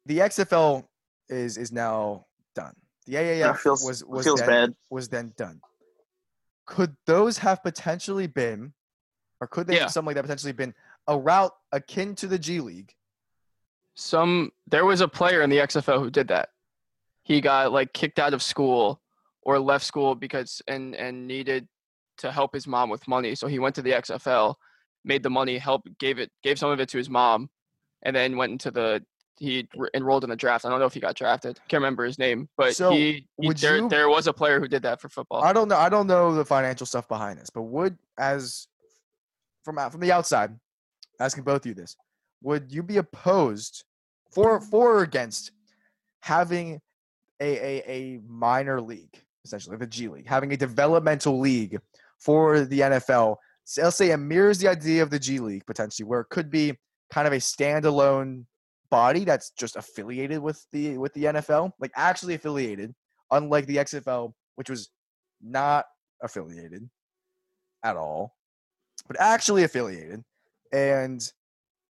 The 0.05 0.19
XFL 0.19 0.85
is 1.29 1.57
is 1.57 1.71
now 1.71 2.25
done. 2.55 2.73
The 3.05 3.15
AAF 3.15 3.57
feels 3.57 3.83
was 3.83 4.03
was 4.05 4.25
feels 4.25 4.39
then, 4.41 4.49
bad. 4.49 4.73
was 4.89 5.09
then 5.09 5.33
done. 5.37 5.59
Could 6.65 6.95
those 7.05 7.37
have 7.39 7.61
potentially 7.63 8.27
been, 8.27 8.73
or 9.41 9.47
could 9.47 9.67
they 9.67 9.75
Yeah. 9.75 9.81
have 9.83 9.91
something 9.91 10.07
like 10.07 10.15
that 10.15 10.21
potentially 10.23 10.53
been 10.53 10.73
a 11.07 11.17
route 11.17 11.53
akin 11.71 12.15
to 12.15 12.27
the 12.27 12.39
G 12.39 12.59
League? 12.61 12.93
Some 13.95 14.51
there 14.67 14.85
was 14.85 15.01
a 15.01 15.07
player 15.07 15.41
in 15.41 15.49
the 15.49 15.57
XFL 15.57 15.99
who 15.99 16.09
did 16.09 16.29
that. 16.29 16.49
He 17.23 17.41
got 17.41 17.71
like 17.71 17.93
kicked 17.93 18.19
out 18.19 18.33
of 18.33 18.41
school 18.41 19.01
or 19.41 19.59
left 19.59 19.85
school 19.85 20.15
because 20.15 20.61
and 20.67 20.95
and 20.95 21.27
needed 21.27 21.67
to 22.17 22.31
help 22.31 22.53
his 22.53 22.67
mom 22.67 22.89
with 22.89 23.07
money. 23.07 23.35
So 23.35 23.47
he 23.47 23.59
went 23.59 23.75
to 23.75 23.81
the 23.81 23.91
XFL, 23.91 24.55
made 25.03 25.23
the 25.23 25.29
money, 25.29 25.57
help 25.57 25.87
gave 25.99 26.19
it 26.19 26.31
gave 26.43 26.57
some 26.59 26.69
of 26.71 26.79
it 26.79 26.89
to 26.89 26.97
his 26.97 27.09
mom, 27.09 27.49
and 28.03 28.15
then 28.15 28.37
went 28.37 28.51
into 28.51 28.71
the 28.71 29.03
he 29.39 29.67
r- 29.77 29.89
enrolled 29.95 30.23
in 30.23 30.29
the 30.29 30.35
draft. 30.35 30.63
I 30.63 30.69
don't 30.69 30.79
know 30.79 30.85
if 30.85 30.93
he 30.93 30.99
got 30.99 31.15
drafted. 31.15 31.57
Can't 31.67 31.81
remember 31.81 32.05
his 32.05 32.19
name, 32.19 32.47
but 32.55 32.75
So, 32.75 32.91
he, 32.91 33.27
he 33.41 33.51
there 33.53 33.77
you- 33.77 33.89
there 33.89 34.07
was 34.07 34.27
a 34.27 34.33
player 34.33 34.59
who 34.59 34.67
did 34.67 34.83
that 34.83 35.01
for 35.01 35.09
football. 35.09 35.43
I 35.43 35.51
don't 35.53 35.67
know. 35.67 35.75
I 35.77 35.89
don't 35.89 36.07
know 36.07 36.33
the 36.35 36.45
financial 36.45 36.85
stuff 36.85 37.07
behind 37.07 37.39
this, 37.39 37.49
but 37.49 37.63
would 37.63 37.97
as 38.17 38.67
from 39.65 39.77
out- 39.79 39.91
from 39.91 40.01
the 40.01 40.11
outside, 40.11 40.51
asking 41.19 41.43
both 41.45 41.61
of 41.61 41.65
you 41.65 41.73
this, 41.73 41.95
would 42.41 42.71
you 42.71 42.83
be 42.83 42.97
opposed 42.97 43.83
for 44.31 44.59
for 44.61 44.97
or 44.99 45.03
against 45.03 45.51
having 46.21 46.79
a 47.41 47.57
a, 47.57 47.91
a 47.91 48.19
minor 48.27 48.79
league, 48.81 49.15
essentially 49.43 49.77
the 49.77 49.87
G 49.87 50.07
League, 50.09 50.27
having 50.27 50.53
a 50.53 50.57
developmental 50.57 51.39
league 51.39 51.79
for 52.19 52.61
the 52.61 52.81
NFL? 52.81 53.37
Say 53.65 54.11
it 54.11 54.17
mirrors 54.17 54.57
the 54.59 54.67
idea 54.67 55.01
of 55.01 55.09
the 55.09 55.19
G 55.19 55.39
League 55.39 55.65
potentially, 55.65 56.07
where 56.07 56.21
it 56.21 56.29
could 56.29 56.49
be 56.49 56.77
kind 57.11 57.27
of 57.27 57.33
a 57.33 57.37
standalone 57.37 58.45
body 58.89 59.23
that's 59.23 59.51
just 59.51 59.75
affiliated 59.75 60.39
with 60.39 60.65
the 60.71 60.97
with 60.97 61.13
the 61.13 61.25
NFL, 61.25 61.71
like 61.79 61.91
actually 61.95 62.35
affiliated, 62.35 62.93
unlike 63.31 63.65
the 63.65 63.77
XFL, 63.77 64.33
which 64.55 64.69
was 64.69 64.89
not 65.41 65.85
affiliated 66.21 66.89
at 67.83 67.97
all, 67.97 68.35
but 69.07 69.19
actually 69.19 69.63
affiliated, 69.63 70.23
and 70.71 71.31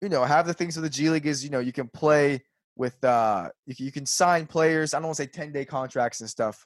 you 0.00 0.08
know 0.08 0.24
have 0.24 0.46
the 0.46 0.54
things 0.54 0.76
of 0.76 0.82
the 0.82 0.90
G 0.90 1.10
League 1.10 1.26
is 1.26 1.42
you 1.42 1.50
know 1.50 1.60
you 1.60 1.72
can 1.72 1.88
play 1.88 2.42
with 2.76 3.02
uh 3.04 3.48
you 3.66 3.74
you 3.78 3.92
can 3.92 4.06
sign 4.06 4.46
players. 4.46 4.94
I 4.94 4.98
don't 4.98 5.06
want 5.06 5.16
to 5.16 5.22
say 5.24 5.28
ten 5.28 5.52
day 5.52 5.64
contracts 5.64 6.20
and 6.20 6.30
stuff. 6.30 6.64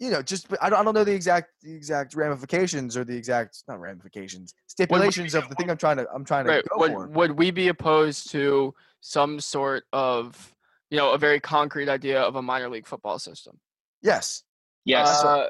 You 0.00 0.10
know, 0.10 0.22
just 0.22 0.46
I 0.62 0.70
don't, 0.70 0.80
I 0.80 0.82
don't 0.82 0.94
know 0.94 1.04
the 1.04 1.14
exact 1.14 1.50
the 1.62 1.74
exact 1.74 2.14
ramifications 2.14 2.96
or 2.96 3.04
the 3.04 3.14
exact 3.14 3.62
not 3.68 3.80
ramifications 3.80 4.54
stipulations 4.66 5.34
of 5.34 5.46
the 5.50 5.54
thing 5.54 5.70
I'm 5.70 5.76
trying 5.76 5.98
to 5.98 6.08
I'm 6.12 6.24
trying 6.24 6.46
to 6.46 6.52
Right. 6.52 6.64
go 6.70 6.78
Would 6.78 6.90
for. 6.90 7.06
would 7.08 7.30
we 7.32 7.50
be 7.50 7.68
opposed 7.68 8.30
to 8.30 8.74
some 9.02 9.40
sort 9.40 9.84
of 9.92 10.54
you 10.90 10.96
know 10.96 11.12
a 11.12 11.18
very 11.18 11.38
concrete 11.38 11.90
idea 11.90 12.20
of 12.22 12.36
a 12.36 12.42
minor 12.42 12.70
league 12.70 12.86
football 12.86 13.18
system? 13.18 13.60
Yes, 14.00 14.42
Yes, 14.86 15.22
Uh, 15.22 15.48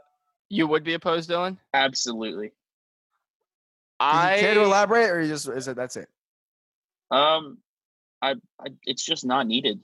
you 0.49 0.67
would 0.67 0.83
be 0.83 0.95
opposed, 0.95 1.31
Dylan? 1.31 1.57
absolutely. 1.73 2.49
Do 2.49 2.55
I 4.01 4.35
you 4.35 4.41
care 4.41 4.55
to 4.55 4.63
elaborate, 4.63 5.11
or 5.11 5.23
you 5.23 5.29
just 5.29 5.49
is 5.49 5.69
it 5.69 5.77
that's 5.77 5.97
it? 5.97 6.09
Um, 7.13 7.59
I, 8.21 8.35
I 8.59 8.71
it's 8.85 9.05
just 9.05 9.25
not 9.25 9.47
needed. 9.47 9.81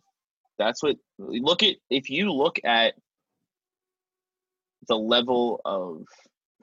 That's 0.59 0.83
what 0.83 0.97
look 1.19 1.63
at 1.63 1.77
if 1.89 2.11
you 2.11 2.33
look 2.33 2.59
at 2.65 2.95
the 4.89 4.99
level 4.99 5.61
of 5.65 6.05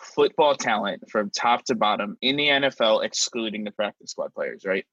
football 0.02 0.56
talent 0.56 1.10
from 1.10 1.30
top 1.30 1.64
to 1.66 1.76
bottom 1.76 2.18
in 2.22 2.36
the 2.36 2.48
NFL, 2.48 3.04
excluding 3.04 3.64
the 3.64 3.72
practice 3.72 4.12
squad 4.12 4.34
players, 4.34 4.64
right? 4.66 4.86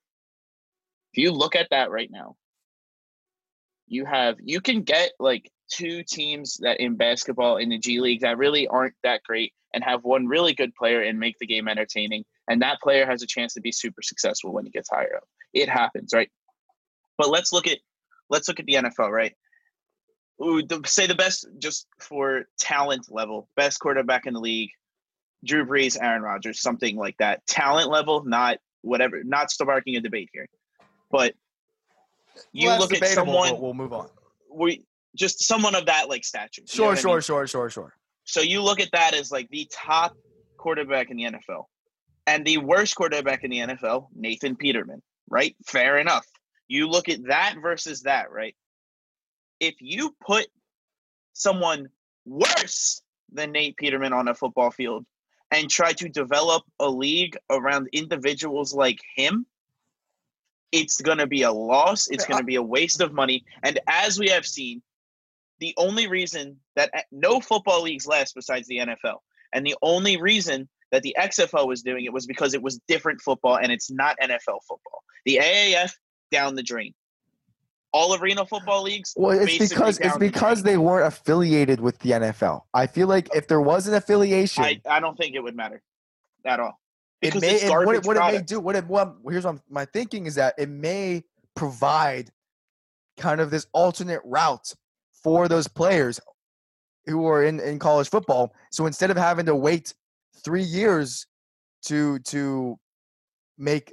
If 1.12 1.22
you 1.22 1.32
look 1.32 1.56
at 1.56 1.68
that 1.70 1.90
right 1.90 2.10
now, 2.10 2.36
you 3.88 4.04
have 4.04 4.36
you 4.40 4.60
can 4.60 4.82
get 4.82 5.10
like 5.18 5.50
two 5.70 6.02
teams 6.04 6.58
that 6.58 6.80
in 6.80 6.96
basketball 6.96 7.56
in 7.56 7.68
the 7.68 7.78
G 7.78 8.00
League 8.00 8.20
that 8.20 8.38
really 8.38 8.68
aren't 8.68 8.94
that 9.02 9.22
great 9.24 9.52
and 9.74 9.82
have 9.84 10.04
one 10.04 10.26
really 10.26 10.52
good 10.52 10.74
player 10.74 11.02
and 11.02 11.18
make 11.18 11.36
the 11.38 11.46
game 11.46 11.68
entertaining, 11.68 12.24
and 12.48 12.62
that 12.62 12.80
player 12.80 13.06
has 13.06 13.22
a 13.22 13.26
chance 13.26 13.54
to 13.54 13.60
be 13.60 13.72
super 13.72 14.02
successful 14.02 14.52
when 14.52 14.64
he 14.64 14.70
gets 14.70 14.90
higher 14.90 15.16
up. 15.16 15.24
It 15.52 15.68
happens, 15.68 16.12
right? 16.12 16.30
But 17.18 17.30
let's 17.30 17.52
look 17.52 17.66
at 17.66 17.78
let's 18.30 18.48
look 18.48 18.60
at 18.60 18.66
the 18.66 18.74
NFL, 18.74 19.10
right? 19.10 19.34
Ooh, 20.42 20.62
the, 20.62 20.80
say 20.86 21.06
the 21.06 21.14
best 21.14 21.46
just 21.58 21.86
for 21.98 22.44
talent 22.58 23.06
level, 23.10 23.48
best 23.56 23.78
quarterback 23.80 24.26
in 24.26 24.34
the 24.34 24.40
league, 24.40 24.70
Drew 25.44 25.66
Brees, 25.66 25.98
Aaron 26.00 26.22
Rodgers, 26.22 26.60
something 26.60 26.96
like 26.96 27.16
that. 27.18 27.46
Talent 27.46 27.90
level, 27.90 28.24
not 28.24 28.58
whatever, 28.82 29.22
not 29.24 29.50
sparking 29.50 29.96
a 29.96 30.00
debate 30.00 30.30
here, 30.32 30.48
but 31.10 31.34
you 32.52 32.68
Well, 32.68 32.78
look 32.80 32.94
at 32.94 33.06
someone 33.08 33.60
We'll 33.60 33.74
move 33.74 33.92
on. 33.92 34.08
we 34.50 34.84
just 35.16 35.42
someone 35.42 35.74
of 35.74 35.86
that 35.86 36.08
like 36.08 36.24
stature. 36.24 36.62
know 36.62 36.66
Sure, 36.66 36.92
I 36.92 36.94
sure, 36.94 37.14
mean? 37.14 37.20
sure, 37.22 37.46
sure, 37.46 37.70
sure. 37.70 37.94
So 38.24 38.40
you 38.40 38.62
look 38.62 38.80
at 38.80 38.90
that 38.92 39.14
as 39.14 39.30
like 39.30 39.48
the 39.50 39.68
top 39.72 40.16
quarterback 40.56 41.10
in 41.10 41.16
the 41.16 41.24
NFL. 41.24 41.64
And 42.26 42.44
the 42.44 42.58
worst 42.58 42.94
quarterback 42.94 43.42
in 43.44 43.50
the 43.50 43.58
NFL, 43.58 44.06
Nathan 44.14 44.54
Peterman, 44.54 45.02
right? 45.28 45.56
Fair 45.66 45.98
enough. 45.98 46.26
You 46.68 46.86
look 46.86 47.08
at 47.08 47.24
that 47.26 47.56
versus 47.60 48.02
that, 48.02 48.30
right? 48.30 48.54
If 49.60 49.76
you 49.80 50.14
put 50.20 50.46
someone 51.32 51.88
worse 52.24 53.02
than 53.32 53.52
Nate 53.52 53.76
Peterman 53.76 54.12
on 54.12 54.28
a 54.28 54.34
football 54.34 54.70
field 54.70 55.06
and 55.50 55.68
try 55.68 55.92
to 55.92 56.08
develop 56.08 56.64
a 56.78 56.88
league 56.88 57.36
around 57.50 57.88
individuals 57.92 58.74
like 58.74 59.00
him, 59.14 59.46
it's 60.72 61.00
going 61.00 61.18
to 61.18 61.26
be 61.26 61.42
a 61.42 61.52
loss. 61.52 62.08
It's 62.08 62.24
going 62.24 62.38
to 62.38 62.44
be 62.44 62.54
a 62.54 62.62
waste 62.62 63.00
of 63.00 63.12
money. 63.12 63.44
And 63.62 63.78
as 63.88 64.18
we 64.18 64.28
have 64.28 64.46
seen, 64.46 64.82
the 65.58 65.74
only 65.76 66.06
reason 66.06 66.58
that 66.76 66.90
uh, 66.94 67.00
no 67.12 67.40
football 67.40 67.82
leagues 67.82 68.06
last 68.06 68.34
besides 68.34 68.66
the 68.66 68.78
NFL, 68.78 69.18
and 69.52 69.66
the 69.66 69.76
only 69.82 70.16
reason 70.16 70.68
that 70.90 71.02
the 71.02 71.14
XFL 71.18 71.66
was 71.66 71.82
doing 71.82 72.04
it 72.04 72.12
was 72.12 72.26
because 72.26 72.54
it 72.54 72.62
was 72.62 72.80
different 72.88 73.20
football 73.20 73.56
and 73.56 73.70
it's 73.70 73.90
not 73.90 74.16
NFL 74.20 74.60
football. 74.66 75.02
The 75.24 75.40
AAF 75.42 75.92
down 76.30 76.54
the 76.54 76.62
drain. 76.62 76.94
All 77.92 78.14
arena 78.14 78.46
football 78.46 78.82
leagues. 78.82 79.14
Well, 79.16 79.38
it's 79.38 79.58
because 79.58 79.98
it's 79.98 80.16
because 80.18 80.62
they 80.62 80.76
weren't 80.76 81.06
affiliated 81.08 81.80
with 81.80 81.98
the 81.98 82.10
NFL. 82.12 82.62
I 82.72 82.86
feel 82.86 83.08
like 83.08 83.28
if 83.34 83.48
there 83.48 83.60
was 83.60 83.88
an 83.88 83.94
affiliation, 83.94 84.62
I, 84.62 84.80
I 84.88 85.00
don't 85.00 85.16
think 85.16 85.34
it 85.34 85.40
would 85.42 85.56
matter 85.56 85.82
at 86.44 86.60
all. 86.60 86.78
it 87.20 87.34
may 87.40 87.56
it, 87.56 87.68
what, 87.68 87.96
it, 87.96 88.06
what 88.06 88.16
it 88.16 88.20
may 88.20 88.40
do. 88.42 88.60
What 88.60 88.76
it 88.76 88.86
what 88.86 89.16
here's 89.28 89.44
what 89.44 89.54
I'm- 89.54 89.62
my 89.68 89.84
thinking 89.86 90.26
is 90.26 90.36
that 90.36 90.54
it 90.56 90.68
may 90.68 91.24
provide 91.56 92.30
kind 93.18 93.40
of 93.40 93.50
this 93.50 93.66
alternate 93.72 94.20
route 94.24 94.72
for 95.22 95.48
those 95.48 95.66
players 95.68 96.20
who 97.06 97.26
are 97.26 97.42
in, 97.44 97.60
in 97.60 97.78
college 97.78 98.08
football. 98.08 98.54
So 98.70 98.86
instead 98.86 99.10
of 99.10 99.16
having 99.16 99.46
to 99.46 99.54
wait 99.56 99.94
three 100.44 100.62
years 100.62 101.26
to 101.86 102.20
to 102.20 102.78
make 103.58 103.92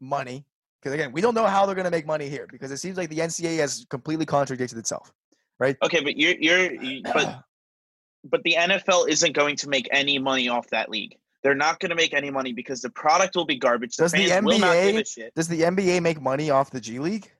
money, 0.00 0.46
because 0.86 0.94
again, 0.94 1.10
we 1.10 1.20
don't 1.20 1.34
know 1.34 1.46
how 1.46 1.66
they're 1.66 1.74
going 1.74 1.86
to 1.86 1.90
make 1.90 2.06
money 2.06 2.28
here 2.28 2.46
because 2.48 2.70
it 2.70 2.76
seems 2.76 2.96
like 2.96 3.10
the 3.10 3.18
NCAA 3.18 3.58
has 3.58 3.84
completely 3.90 4.24
contradicted 4.24 4.78
itself. 4.78 5.12
Right? 5.58 5.76
Okay, 5.82 6.00
but 6.00 6.16
you're 6.16 6.36
you're 6.38 7.02
but 7.12 7.40
but 8.22 8.44
the 8.44 8.54
NFL 8.56 9.08
isn't 9.08 9.32
going 9.32 9.56
to 9.56 9.68
make 9.68 9.88
any 9.90 10.20
money 10.20 10.48
off 10.48 10.68
that 10.70 10.88
league. 10.88 11.16
They're 11.42 11.56
not 11.56 11.80
going 11.80 11.90
to 11.90 11.96
make 11.96 12.14
any 12.14 12.30
money 12.30 12.52
because 12.52 12.82
the 12.82 12.90
product 12.90 13.34
will 13.34 13.46
be 13.46 13.56
garbage. 13.56 13.96
The 13.96 14.04
Does 14.04 14.12
the 14.12 14.28
fans 14.28 14.46
will 14.46 14.60
not 14.60 14.74
give 14.74 14.94
a 14.94 15.02
NBA. 15.02 15.30
Does 15.34 15.48
the 15.48 15.62
NBA 15.62 16.02
make 16.02 16.20
money 16.20 16.50
off 16.50 16.70
the 16.70 16.80
G 16.80 17.00
League? 17.00 17.32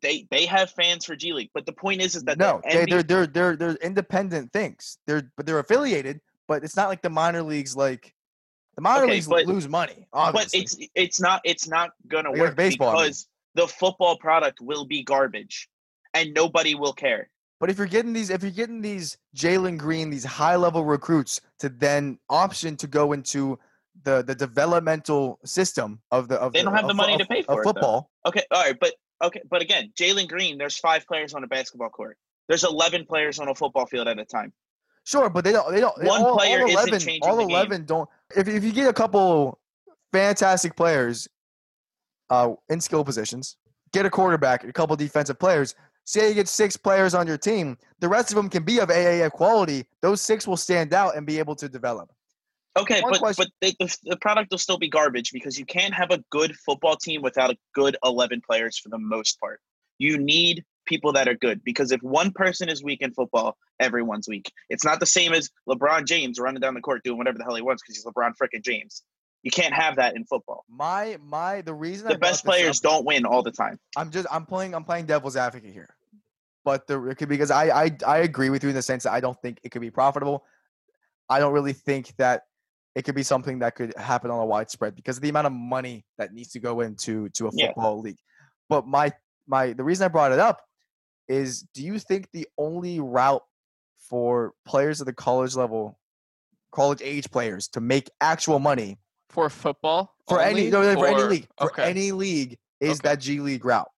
They 0.00 0.26
they 0.32 0.44
have 0.46 0.72
fans 0.72 1.04
for 1.04 1.14
G 1.14 1.32
League, 1.32 1.50
but 1.54 1.66
the 1.66 1.72
point 1.72 2.00
is 2.00 2.16
is 2.16 2.24
that 2.24 2.36
no, 2.36 2.60
the 2.64 2.78
they, 2.78 2.86
NBA 2.86 2.88
they're 2.90 3.02
they're 3.02 3.26
they're 3.28 3.56
they're 3.56 3.74
independent 3.76 4.52
things. 4.52 4.98
They're 5.06 5.30
but 5.36 5.46
they're 5.46 5.60
affiliated, 5.60 6.20
but 6.48 6.64
it's 6.64 6.74
not 6.74 6.88
like 6.88 7.00
the 7.00 7.10
minor 7.10 7.44
leagues. 7.44 7.76
Like 7.76 8.12
the 8.74 8.80
minor 8.82 9.04
Okay, 9.04 9.12
leagues 9.14 9.28
but- 9.28 9.46
lose 9.46 9.68
money. 9.68 10.06
but 10.12 10.48
it's 10.52 10.76
it's 10.94 11.20
not 11.20 11.40
it's 11.44 11.68
not 11.68 11.90
gonna 12.08 12.32
work 12.32 12.56
baseball, 12.56 12.92
because 12.96 13.28
the 13.54 13.66
football 13.68 14.16
product 14.16 14.60
will 14.60 14.84
be 14.84 15.02
garbage 15.02 15.68
and 16.14 16.32
nobody 16.34 16.74
will 16.74 16.92
care. 16.92 17.28
But 17.60 17.70
if 17.70 17.78
you're 17.78 17.86
getting 17.86 18.12
these, 18.12 18.30
if 18.30 18.42
you're 18.42 18.50
getting 18.50 18.80
these 18.80 19.16
Jalen 19.36 19.78
Green, 19.78 20.10
these 20.10 20.24
high 20.24 20.56
level 20.56 20.84
recruits 20.84 21.40
to 21.60 21.68
then 21.68 22.18
option 22.28 22.76
to 22.78 22.86
go 22.86 23.12
into 23.12 23.58
the 24.04 24.22
the 24.22 24.34
developmental 24.34 25.38
system 25.44 26.00
of 26.10 26.28
the 26.28 26.36
of 26.36 26.52
They 26.54 26.62
don't 26.62 26.72
the, 26.72 26.78
have 26.78 26.86
the 26.86 26.90
of- 26.92 26.96
money 26.96 27.14
of- 27.14 27.20
to 27.20 27.26
pay 27.26 27.42
for 27.42 27.52
it, 27.52 27.56
though. 27.56 27.62
football. 27.72 28.10
Okay, 28.26 28.42
all 28.50 28.62
right, 28.64 28.78
but 28.80 28.94
okay, 29.22 29.42
but 29.48 29.60
again, 29.62 29.92
Jalen 29.96 30.28
Green, 30.28 30.56
there's 30.58 30.78
five 30.78 31.06
players 31.06 31.34
on 31.34 31.44
a 31.44 31.46
basketball 31.46 31.90
court. 31.90 32.16
There's 32.48 32.64
11 32.64 33.06
players 33.06 33.38
on 33.38 33.48
a 33.48 33.54
football 33.54 33.86
field 33.86 34.08
at 34.08 34.18
a 34.18 34.24
time. 34.24 34.52
Sure, 35.04 35.28
but 35.28 35.44
they 35.44 35.52
don't. 35.52 35.72
They 35.72 35.80
don't. 35.80 35.96
One 36.04 36.22
all, 36.22 36.36
player 36.36 36.62
all 36.62 36.68
isn't 36.68 36.88
11, 36.88 37.00
changing 37.00 37.28
all 37.28 37.40
eleven 37.40 37.84
don't. 37.84 38.08
If 38.36 38.48
if 38.48 38.62
you 38.62 38.72
get 38.72 38.88
a 38.88 38.92
couple 38.92 39.58
fantastic 40.12 40.76
players, 40.76 41.28
uh, 42.30 42.54
in 42.68 42.80
skill 42.80 43.04
positions, 43.04 43.56
get 43.92 44.06
a 44.06 44.10
quarterback, 44.10 44.64
a 44.64 44.72
couple 44.72 44.94
defensive 44.96 45.38
players. 45.38 45.74
Say 46.04 46.28
you 46.28 46.34
get 46.34 46.48
six 46.48 46.76
players 46.76 47.14
on 47.14 47.26
your 47.26 47.38
team, 47.38 47.78
the 48.00 48.08
rest 48.08 48.30
of 48.30 48.36
them 48.36 48.48
can 48.48 48.64
be 48.64 48.80
of 48.80 48.88
AAF 48.88 49.30
quality. 49.30 49.84
Those 50.00 50.20
six 50.20 50.48
will 50.48 50.56
stand 50.56 50.92
out 50.92 51.16
and 51.16 51.24
be 51.26 51.38
able 51.38 51.54
to 51.56 51.68
develop. 51.68 52.10
Okay, 52.76 53.02
One 53.02 53.12
but 53.12 53.18
question- 53.20 53.46
but 53.60 53.76
the, 53.78 53.96
the 54.04 54.16
product 54.16 54.50
will 54.50 54.58
still 54.58 54.78
be 54.78 54.88
garbage 54.88 55.30
because 55.30 55.58
you 55.58 55.66
can't 55.66 55.92
have 55.92 56.10
a 56.10 56.18
good 56.30 56.56
football 56.56 56.96
team 56.96 57.22
without 57.22 57.50
a 57.50 57.56
good 57.74 57.96
11 58.02 58.40
players 58.40 58.78
for 58.78 58.88
the 58.88 58.98
most 58.98 59.38
part. 59.38 59.60
You 59.98 60.18
need 60.18 60.64
people 60.92 61.12
that 61.14 61.26
are 61.26 61.34
good 61.34 61.64
because 61.64 61.90
if 61.90 62.02
one 62.02 62.30
person 62.32 62.68
is 62.68 62.82
weak 62.84 63.00
in 63.00 63.12
football, 63.14 63.56
everyone's 63.80 64.28
weak. 64.28 64.52
It's 64.68 64.84
not 64.84 65.00
the 65.00 65.06
same 65.06 65.32
as 65.32 65.48
LeBron 65.66 66.06
James 66.06 66.38
running 66.38 66.60
down 66.60 66.74
the 66.74 66.82
court 66.82 67.02
doing 67.02 67.16
whatever 67.16 67.38
the 67.38 67.44
hell 67.44 67.54
he 67.54 67.62
wants 67.62 67.82
because 67.82 67.96
he's 67.96 68.04
LeBron 68.04 68.32
frickin' 68.40 68.62
James. 68.62 69.02
You 69.42 69.50
can't 69.50 69.72
have 69.72 69.96
that 69.96 70.14
in 70.16 70.24
football. 70.26 70.64
My 70.68 71.16
my 71.24 71.62
the 71.62 71.72
reason 71.74 72.04
The 72.08 72.10
brought 72.18 72.20
best 72.20 72.32
this 72.32 72.40
up- 72.40 72.44
players 72.54 72.80
don't 72.80 73.06
win 73.06 73.24
all 73.24 73.42
the 73.42 73.50
time. 73.52 73.78
I'm 73.96 74.10
just 74.10 74.26
I'm 74.30 74.44
playing 74.44 74.74
I'm 74.74 74.84
playing 74.84 75.06
devil's 75.06 75.36
advocate 75.36 75.72
here, 75.72 75.96
but 76.64 76.86
the 76.86 77.02
it 77.08 77.16
could 77.16 77.28
be 77.30 77.36
because 77.36 77.50
I 77.50 77.84
I 77.84 77.96
I 78.06 78.18
agree 78.18 78.50
with 78.50 78.62
you 78.62 78.68
in 78.68 78.74
the 78.74 78.82
sense 78.82 79.04
that 79.04 79.12
I 79.12 79.20
don't 79.20 79.40
think 79.40 79.58
it 79.64 79.70
could 79.70 79.80
be 79.82 79.90
profitable. 79.90 80.44
I 81.30 81.38
don't 81.38 81.54
really 81.54 81.72
think 81.72 82.14
that 82.18 82.42
it 82.94 83.02
could 83.06 83.14
be 83.14 83.22
something 83.22 83.60
that 83.60 83.74
could 83.74 83.96
happen 83.96 84.30
on 84.30 84.38
a 84.38 84.44
widespread 84.44 84.94
because 84.94 85.16
of 85.16 85.22
the 85.22 85.30
amount 85.30 85.46
of 85.46 85.52
money 85.54 86.04
that 86.18 86.34
needs 86.34 86.50
to 86.50 86.60
go 86.60 86.80
into 86.82 87.30
to 87.30 87.46
a 87.46 87.50
Yeah. 87.54 87.68
football 87.68 88.00
league. 88.00 88.18
But 88.68 88.86
my 88.86 89.10
my 89.48 89.72
the 89.72 89.82
reason 89.82 90.04
I 90.04 90.08
brought 90.08 90.30
it 90.32 90.38
up 90.38 90.60
is 91.28 91.62
do 91.74 91.82
you 91.82 91.98
think 91.98 92.28
the 92.32 92.46
only 92.58 93.00
route 93.00 93.42
for 94.08 94.52
players 94.66 95.00
at 95.00 95.06
the 95.06 95.12
college 95.12 95.54
level, 95.54 95.98
college 96.72 97.00
age 97.02 97.30
players 97.30 97.68
to 97.68 97.80
make 97.80 98.10
actual 98.20 98.58
money 98.58 98.98
For 99.30 99.48
football? 99.48 100.14
for 100.28 100.40
any 100.40 100.66
only, 100.66 100.70
no, 100.70 100.82
no, 100.82 100.94
for 101.00 101.06
any 101.06 101.22
league 101.22 101.46
for 101.58 101.66
okay. 101.72 101.84
any 101.90 102.12
league 102.12 102.58
is 102.80 102.98
Okay. 103.00 103.08
that 103.08 103.20
G 103.20 103.40
League 103.40 103.64
route. 103.64 103.88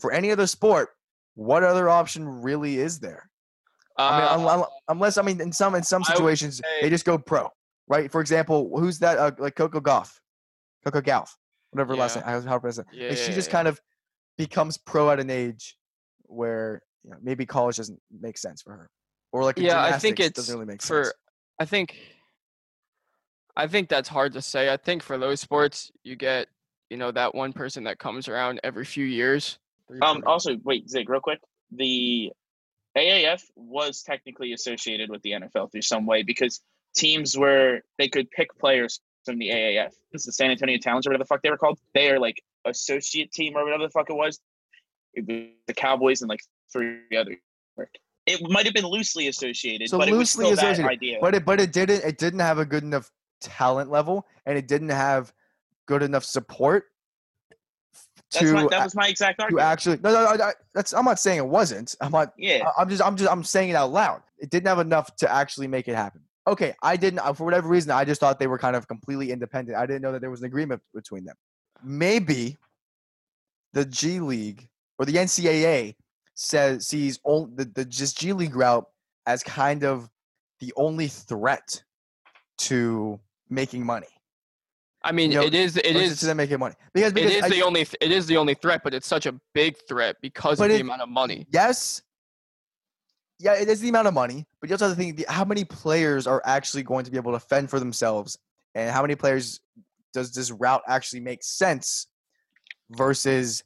For 0.00 0.10
any 0.12 0.30
other 0.30 0.46
sport, 0.46 0.90
what 1.34 1.62
other 1.62 1.88
option 1.88 2.26
really 2.26 2.78
is 2.78 2.98
there? 3.00 3.28
I 3.98 4.18
mean, 4.18 4.28
Uh, 4.28 4.50
un- 4.50 4.60
un- 4.60 4.68
unless 4.88 5.18
I 5.18 5.22
mean, 5.22 5.40
in 5.40 5.52
some 5.52 5.74
in 5.74 5.82
some 5.82 6.02
situations 6.02 6.60
they 6.80 6.88
just 6.90 7.04
go 7.04 7.18
pro, 7.18 7.48
right? 7.88 8.10
For 8.10 8.20
example, 8.20 8.70
who's 8.78 8.98
that? 9.00 9.18
Uh, 9.18 9.32
like 9.38 9.54
Coco 9.54 9.80
Goff, 9.80 10.18
Coco 10.84 11.00
Gauff, 11.02 11.28
whatever 11.70 11.92
her 11.94 12.00
last 12.00 12.16
name. 12.16 12.24
I 12.26 12.34
was 12.36 12.44
how 12.44 12.58
pronounce 12.58 12.78
yeah, 12.92 13.10
Like, 13.10 13.18
she 13.18 13.28
yeah, 13.30 13.34
just 13.36 13.48
yeah. 13.48 13.52
kind 13.52 13.68
of 13.68 13.80
becomes 14.38 14.78
pro 14.78 15.10
at 15.10 15.20
an 15.20 15.28
age 15.30 15.76
where 16.32 16.82
you 17.04 17.10
know, 17.10 17.16
maybe 17.22 17.46
college 17.46 17.76
doesn't 17.76 18.00
make 18.20 18.38
sense 18.38 18.62
for 18.62 18.72
her, 18.72 18.90
or 19.32 19.44
like 19.44 19.58
Yeah, 19.58 19.82
I 19.82 19.98
think 19.98 20.20
it 20.20 20.34
doesn't 20.34 20.54
really 20.54 20.66
make 20.66 20.82
for. 20.82 21.04
sense. 21.04 21.14
I 21.58 21.64
think. 21.64 21.96
I 23.54 23.66
think 23.66 23.90
that's 23.90 24.08
hard 24.08 24.32
to 24.32 24.42
say. 24.42 24.72
I 24.72 24.78
think 24.78 25.02
for 25.02 25.18
those 25.18 25.40
sports, 25.40 25.90
you 26.04 26.16
get 26.16 26.48
you 26.90 26.96
know 26.96 27.10
that 27.10 27.34
one 27.34 27.52
person 27.52 27.84
that 27.84 27.98
comes 27.98 28.28
around 28.28 28.60
every 28.64 28.84
few 28.84 29.04
years. 29.04 29.58
Um. 30.00 30.22
Also, 30.26 30.56
wait, 30.64 30.88
Zig, 30.88 31.08
real 31.08 31.20
quick. 31.20 31.40
The 31.70 32.32
AAF 32.96 33.42
was 33.56 34.02
technically 34.02 34.52
associated 34.52 35.10
with 35.10 35.22
the 35.22 35.32
NFL 35.32 35.72
through 35.72 35.82
some 35.82 36.06
way 36.06 36.22
because 36.22 36.60
teams 36.94 37.36
were 37.36 37.80
they 37.98 38.08
could 38.08 38.30
pick 38.30 38.56
players 38.58 39.00
from 39.24 39.38
the 39.38 39.48
AAF. 39.50 39.92
It's 40.12 40.26
the 40.26 40.32
San 40.32 40.50
Antonio 40.50 40.78
Towns 40.78 41.06
or 41.06 41.10
whatever 41.10 41.24
the 41.24 41.28
fuck 41.28 41.42
they 41.42 41.50
were 41.50 41.56
called. 41.56 41.78
They 41.94 42.10
are 42.10 42.18
like 42.18 42.42
associate 42.64 43.32
team 43.32 43.56
or 43.56 43.64
whatever 43.64 43.84
the 43.84 43.90
fuck 43.90 44.10
it 44.10 44.14
was. 44.14 44.40
It 45.14 45.26
was 45.26 45.48
the 45.66 45.74
Cowboys 45.74 46.22
and 46.22 46.28
like 46.28 46.40
three 46.72 47.00
other. 47.16 47.36
It 48.24 48.40
might 48.48 48.66
have 48.66 48.74
been 48.74 48.86
loosely 48.86 49.26
associated, 49.26 49.88
So 49.88 49.98
but 49.98 50.08
it 50.08 50.12
was 50.12 50.36
loosely 50.36 50.56
still 50.56 50.74
that 50.74 50.88
idea. 50.88 51.18
but 51.20 51.34
it 51.34 51.44
but 51.44 51.60
it 51.60 51.72
didn't 51.72 52.04
it 52.04 52.18
didn't 52.18 52.38
have 52.40 52.58
a 52.58 52.64
good 52.64 52.84
enough 52.84 53.10
talent 53.40 53.90
level 53.90 54.26
and 54.46 54.56
it 54.56 54.68
didn't 54.68 54.90
have 54.90 55.32
good 55.86 56.02
enough 56.02 56.24
support 56.24 56.84
That's 58.32 58.46
to 58.46 58.52
my, 58.54 58.66
that 58.70 58.84
was 58.84 58.94
my 58.94 59.08
exact 59.08 59.38
to 59.38 59.44
argument. 59.44 59.66
actually 59.66 59.98
no 60.04 60.12
no, 60.12 60.34
no 60.34 60.52
that's 60.72 60.94
I'm 60.94 61.04
not 61.04 61.18
saying 61.18 61.38
it 61.38 61.46
wasn't 61.46 61.96
I'm 62.00 62.12
not 62.12 62.32
yeah. 62.38 62.70
I'm 62.78 62.88
just 62.88 63.02
I'm 63.02 63.16
just 63.16 63.30
I'm 63.30 63.42
saying 63.42 63.70
it 63.70 63.74
out 63.74 63.90
loud 63.90 64.22
it 64.38 64.50
didn't 64.50 64.68
have 64.68 64.78
enough 64.78 65.14
to 65.16 65.30
actually 65.30 65.66
make 65.66 65.88
it 65.88 65.96
happen 65.96 66.20
okay 66.46 66.74
I 66.82 66.96
didn't 66.96 67.18
uh, 67.18 67.32
for 67.32 67.44
whatever 67.44 67.68
reason 67.68 67.90
I 67.90 68.04
just 68.04 68.20
thought 68.20 68.38
they 68.38 68.46
were 68.46 68.58
kind 68.58 68.76
of 68.76 68.86
completely 68.86 69.32
independent 69.32 69.76
I 69.76 69.86
didn't 69.86 70.02
know 70.02 70.12
that 70.12 70.20
there 70.20 70.30
was 70.30 70.40
an 70.40 70.46
agreement 70.46 70.80
between 70.94 71.24
them 71.24 71.34
maybe 71.82 72.56
the 73.72 73.84
G 73.84 74.20
League 74.20 74.68
or 74.98 75.06
the 75.06 75.14
NCAA 75.14 75.94
says 76.34 76.86
sees 76.86 77.18
only 77.24 77.52
the, 77.56 77.64
the 77.66 77.84
just 77.84 78.18
G 78.18 78.32
League 78.32 78.54
route 78.56 78.84
as 79.26 79.42
kind 79.42 79.84
of 79.84 80.08
the 80.60 80.72
only 80.76 81.08
threat 81.08 81.82
to 82.58 83.18
making 83.50 83.84
money. 83.84 84.06
I 85.04 85.10
mean, 85.10 85.32
You 85.32 85.40
know, 85.40 85.46
it 85.46 85.54
is. 85.54 85.76
It 85.76 85.96
is. 85.96 86.20
to 86.20 86.26
them 86.26 86.36
making 86.36 86.60
money 86.60 86.76
because 86.94 87.10
It 87.10 87.14
because 87.16 87.32
is 87.32 87.42
I- 87.42 87.48
the 87.48 87.62
only. 87.62 87.80
It 88.00 88.12
is 88.12 88.26
the 88.26 88.36
only 88.36 88.54
threat, 88.54 88.82
but 88.84 88.94
it's 88.94 89.06
such 89.06 89.26
a 89.26 89.34
big 89.52 89.76
threat 89.88 90.16
because 90.22 90.60
of 90.60 90.68
the 90.68 90.80
amount 90.80 91.02
of 91.02 91.08
money. 91.08 91.46
yes. 91.52 92.02
Yeah, 93.40 93.54
it 93.54 93.66
is 93.68 93.80
the 93.80 93.88
amount 93.88 94.06
of 94.06 94.14
money, 94.14 94.46
but 94.60 94.70
you 94.70 94.74
also 94.74 94.86
have 94.86 94.96
to 94.96 95.02
think 95.02 95.26
how 95.26 95.44
many 95.44 95.64
players 95.64 96.28
are 96.28 96.40
actually 96.44 96.84
going 96.84 97.04
to 97.04 97.10
be 97.10 97.16
able 97.16 97.32
to 97.32 97.40
fend 97.40 97.68
for 97.70 97.80
themselves, 97.80 98.38
and 98.76 98.88
how 98.92 99.02
many 99.02 99.16
players 99.16 99.58
does 100.14 100.32
this 100.32 100.52
route 100.52 100.82
actually 100.86 101.18
make 101.18 101.42
sense 101.42 102.06
versus 102.90 103.64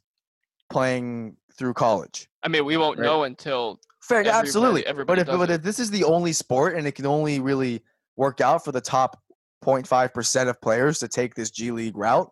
playing 0.69 1.35
through 1.57 1.73
college? 1.73 2.27
I 2.43 2.47
mean, 2.47 2.65
we 2.65 2.77
won't 2.77 2.99
Right. 2.99 3.05
know 3.05 3.23
until 3.23 3.79
Fair, 4.01 4.19
Everybody- 4.19 4.47
absolutely. 4.47 4.85
everybody 4.85 5.23
but 5.23 5.33
if 5.33 5.37
but 5.39 5.49
if 5.49 5.61
this 5.63 5.79
is 5.79 5.91
the 5.91 6.03
only 6.05 6.31
sport 6.31 6.77
and 6.77 6.87
it 6.87 6.93
can 6.93 7.05
only 7.05 7.39
really 7.41 7.83
work 8.15 8.39
out 8.39 8.63
for 8.63 8.71
the 8.71 8.79
top 8.79 9.21
0.5 9.65 10.13
percent 10.13 10.47
of 10.49 10.61
players 10.61 10.99
to 10.99 11.07
take 11.09 11.35
this 11.35 11.51
G 11.51 11.71
League 11.71 11.97
route, 11.97 12.31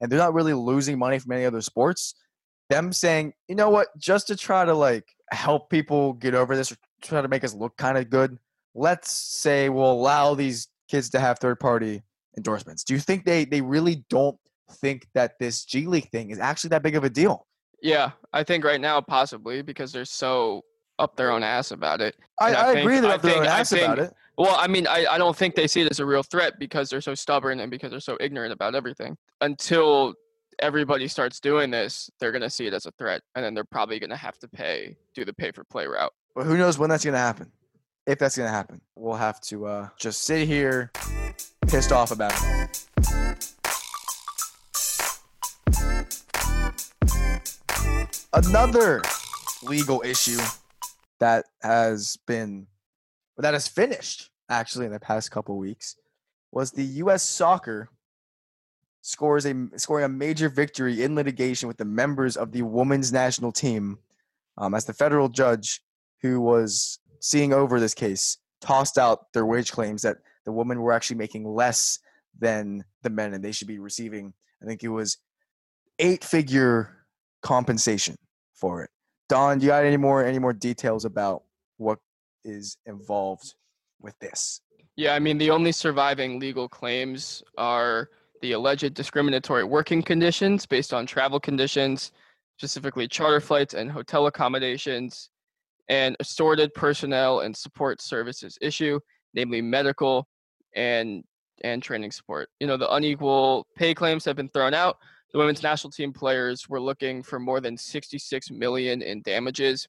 and 0.00 0.10
they're 0.12 0.18
not 0.20 0.34
really 0.34 0.54
losing 0.54 0.98
money 0.98 1.18
from 1.18 1.32
any 1.32 1.44
other 1.44 1.60
sports, 1.62 2.14
them 2.70 2.92
saying, 2.92 3.32
you 3.48 3.56
know 3.56 3.70
what, 3.70 3.88
just 3.98 4.28
to 4.28 4.36
try 4.36 4.64
to 4.64 4.74
like 4.74 5.04
help 5.32 5.68
people 5.68 6.12
get 6.12 6.34
over 6.34 6.54
this 6.54 6.70
or 6.70 6.76
try 7.02 7.20
to 7.20 7.28
make 7.28 7.42
us 7.42 7.54
look 7.54 7.76
kind 7.76 7.98
of 7.98 8.08
good, 8.08 8.38
let's 8.74 9.10
say 9.10 9.68
we'll 9.68 9.90
allow 9.90 10.34
these 10.34 10.68
kids 10.88 11.10
to 11.10 11.18
have 11.18 11.38
third 11.40 11.58
party 11.58 12.02
endorsements. 12.36 12.84
Do 12.84 12.94
you 12.94 13.00
think 13.00 13.24
they 13.24 13.44
they 13.44 13.62
really 13.62 14.04
don't 14.10 14.38
think 14.70 15.08
that 15.14 15.38
this 15.40 15.64
G 15.64 15.86
League 15.86 16.10
thing 16.10 16.30
is 16.30 16.38
actually 16.38 16.68
that 16.68 16.82
big 16.84 16.94
of 16.94 17.02
a 17.02 17.10
deal? 17.10 17.45
Yeah, 17.82 18.10
I 18.32 18.42
think 18.42 18.64
right 18.64 18.80
now 18.80 19.00
possibly 19.00 19.62
because 19.62 19.92
they're 19.92 20.04
so 20.04 20.62
up 20.98 21.16
their 21.16 21.30
own 21.30 21.42
ass 21.42 21.70
about 21.72 22.00
it. 22.00 22.16
I, 22.40 22.54
I, 22.54 22.70
I 22.70 22.74
think- 22.74 22.80
agree 22.80 23.00
that 23.00 23.10
I 23.10 23.14
if 23.16 23.22
they're 23.22 23.32
think- 23.32 23.46
I 23.46 23.60
ass 23.60 23.72
about 23.72 23.98
it. 23.98 24.14
Well, 24.38 24.54
I 24.58 24.66
mean, 24.66 24.86
I, 24.86 25.06
I 25.06 25.16
don't 25.18 25.34
think 25.34 25.54
they 25.54 25.66
see 25.66 25.80
it 25.80 25.90
as 25.90 25.98
a 25.98 26.04
real 26.04 26.22
threat 26.22 26.58
because 26.58 26.90
they're 26.90 27.00
so 27.00 27.14
stubborn 27.14 27.60
and 27.60 27.70
because 27.70 27.90
they're 27.90 28.00
so 28.00 28.18
ignorant 28.20 28.52
about 28.52 28.74
everything. 28.74 29.16
Until 29.40 30.12
everybody 30.58 31.08
starts 31.08 31.40
doing 31.40 31.70
this, 31.70 32.10
they're 32.20 32.32
gonna 32.32 32.50
see 32.50 32.66
it 32.66 32.74
as 32.74 32.84
a 32.84 32.90
threat, 32.98 33.22
and 33.34 33.42
then 33.44 33.54
they're 33.54 33.64
probably 33.64 33.98
gonna 33.98 34.16
have 34.16 34.38
to 34.40 34.48
pay 34.48 34.94
do 35.14 35.24
the 35.24 35.32
pay 35.32 35.52
for 35.52 35.64
play 35.64 35.86
route. 35.86 36.12
But 36.34 36.44
who 36.44 36.58
knows 36.58 36.78
when 36.78 36.90
that's 36.90 37.04
gonna 37.04 37.16
happen? 37.16 37.50
If 38.06 38.18
that's 38.18 38.36
gonna 38.36 38.50
happen, 38.50 38.80
we'll 38.94 39.14
have 39.16 39.40
to 39.42 39.66
uh, 39.66 39.88
just 39.98 40.24
sit 40.24 40.46
here, 40.46 40.92
pissed 41.66 41.90
off 41.92 42.10
about 42.10 42.34
it. 42.36 42.86
Another 48.36 49.00
legal 49.62 50.02
issue 50.02 50.38
that 51.20 51.46
has 51.62 52.18
been 52.26 52.66
that 53.38 53.54
has 53.54 53.66
finished 53.66 54.28
actually 54.50 54.84
in 54.84 54.92
the 54.92 55.00
past 55.00 55.30
couple 55.30 55.56
weeks 55.56 55.96
was 56.52 56.70
the 56.70 56.84
U.S. 56.84 57.22
Soccer 57.22 57.88
scores 59.00 59.46
a 59.46 59.54
scoring 59.76 60.04
a 60.04 60.08
major 60.10 60.50
victory 60.50 61.02
in 61.02 61.14
litigation 61.14 61.66
with 61.66 61.78
the 61.78 61.86
members 61.86 62.36
of 62.36 62.52
the 62.52 62.60
women's 62.60 63.10
national 63.10 63.52
team 63.52 63.96
um, 64.58 64.74
as 64.74 64.84
the 64.84 64.92
federal 64.92 65.30
judge 65.30 65.80
who 66.20 66.38
was 66.38 66.98
seeing 67.20 67.54
over 67.54 67.80
this 67.80 67.94
case 67.94 68.36
tossed 68.60 68.98
out 68.98 69.32
their 69.32 69.46
wage 69.46 69.72
claims 69.72 70.02
that 70.02 70.18
the 70.44 70.52
women 70.52 70.82
were 70.82 70.92
actually 70.92 71.16
making 71.16 71.46
less 71.46 72.00
than 72.38 72.84
the 73.02 73.08
men 73.08 73.32
and 73.32 73.42
they 73.42 73.52
should 73.52 73.66
be 73.66 73.78
receiving 73.78 74.34
i 74.62 74.66
think 74.66 74.82
it 74.84 74.88
was 74.88 75.16
eight 75.98 76.22
figure 76.22 76.92
compensation 77.40 78.14
for 78.56 78.82
it 78.82 78.90
don 79.28 79.58
do 79.58 79.66
you 79.66 79.70
got 79.70 79.84
any 79.84 79.96
more 79.96 80.24
any 80.24 80.38
more 80.38 80.52
details 80.52 81.04
about 81.04 81.42
what 81.76 81.98
is 82.44 82.76
involved 82.86 83.54
with 84.00 84.18
this 84.18 84.60
Yeah, 84.96 85.14
I 85.14 85.18
mean, 85.18 85.36
the 85.36 85.50
only 85.50 85.72
surviving 85.72 86.40
legal 86.40 86.68
claims 86.68 87.42
are 87.58 88.08
the 88.40 88.52
alleged 88.52 88.94
discriminatory 88.94 89.64
working 89.64 90.02
conditions 90.02 90.64
based 90.64 90.94
on 90.94 91.04
travel 91.04 91.38
conditions, 91.38 92.12
specifically 92.58 93.06
charter 93.06 93.40
flights 93.40 93.74
and 93.74 93.90
hotel 93.90 94.26
accommodations, 94.26 95.28
and 95.90 96.16
assorted 96.18 96.72
personnel 96.72 97.40
and 97.40 97.54
support 97.54 98.00
services 98.00 98.56
issue, 98.62 98.98
namely 99.34 99.60
medical 99.60 100.26
and 100.74 101.22
and 101.62 101.82
training 101.82 102.10
support. 102.10 102.48
You 102.60 102.66
know, 102.66 102.78
the 102.78 102.90
unequal 102.92 103.66
pay 103.76 103.94
claims 103.94 104.24
have 104.24 104.36
been 104.36 104.48
thrown 104.48 104.72
out. 104.72 104.96
The 105.36 105.40
women's 105.40 105.62
national 105.62 105.90
team 105.90 106.14
players 106.14 106.66
were 106.66 106.80
looking 106.80 107.22
for 107.22 107.38
more 107.38 107.60
than 107.60 107.76
66 107.76 108.50
million 108.50 109.02
in 109.02 109.20
damages 109.20 109.86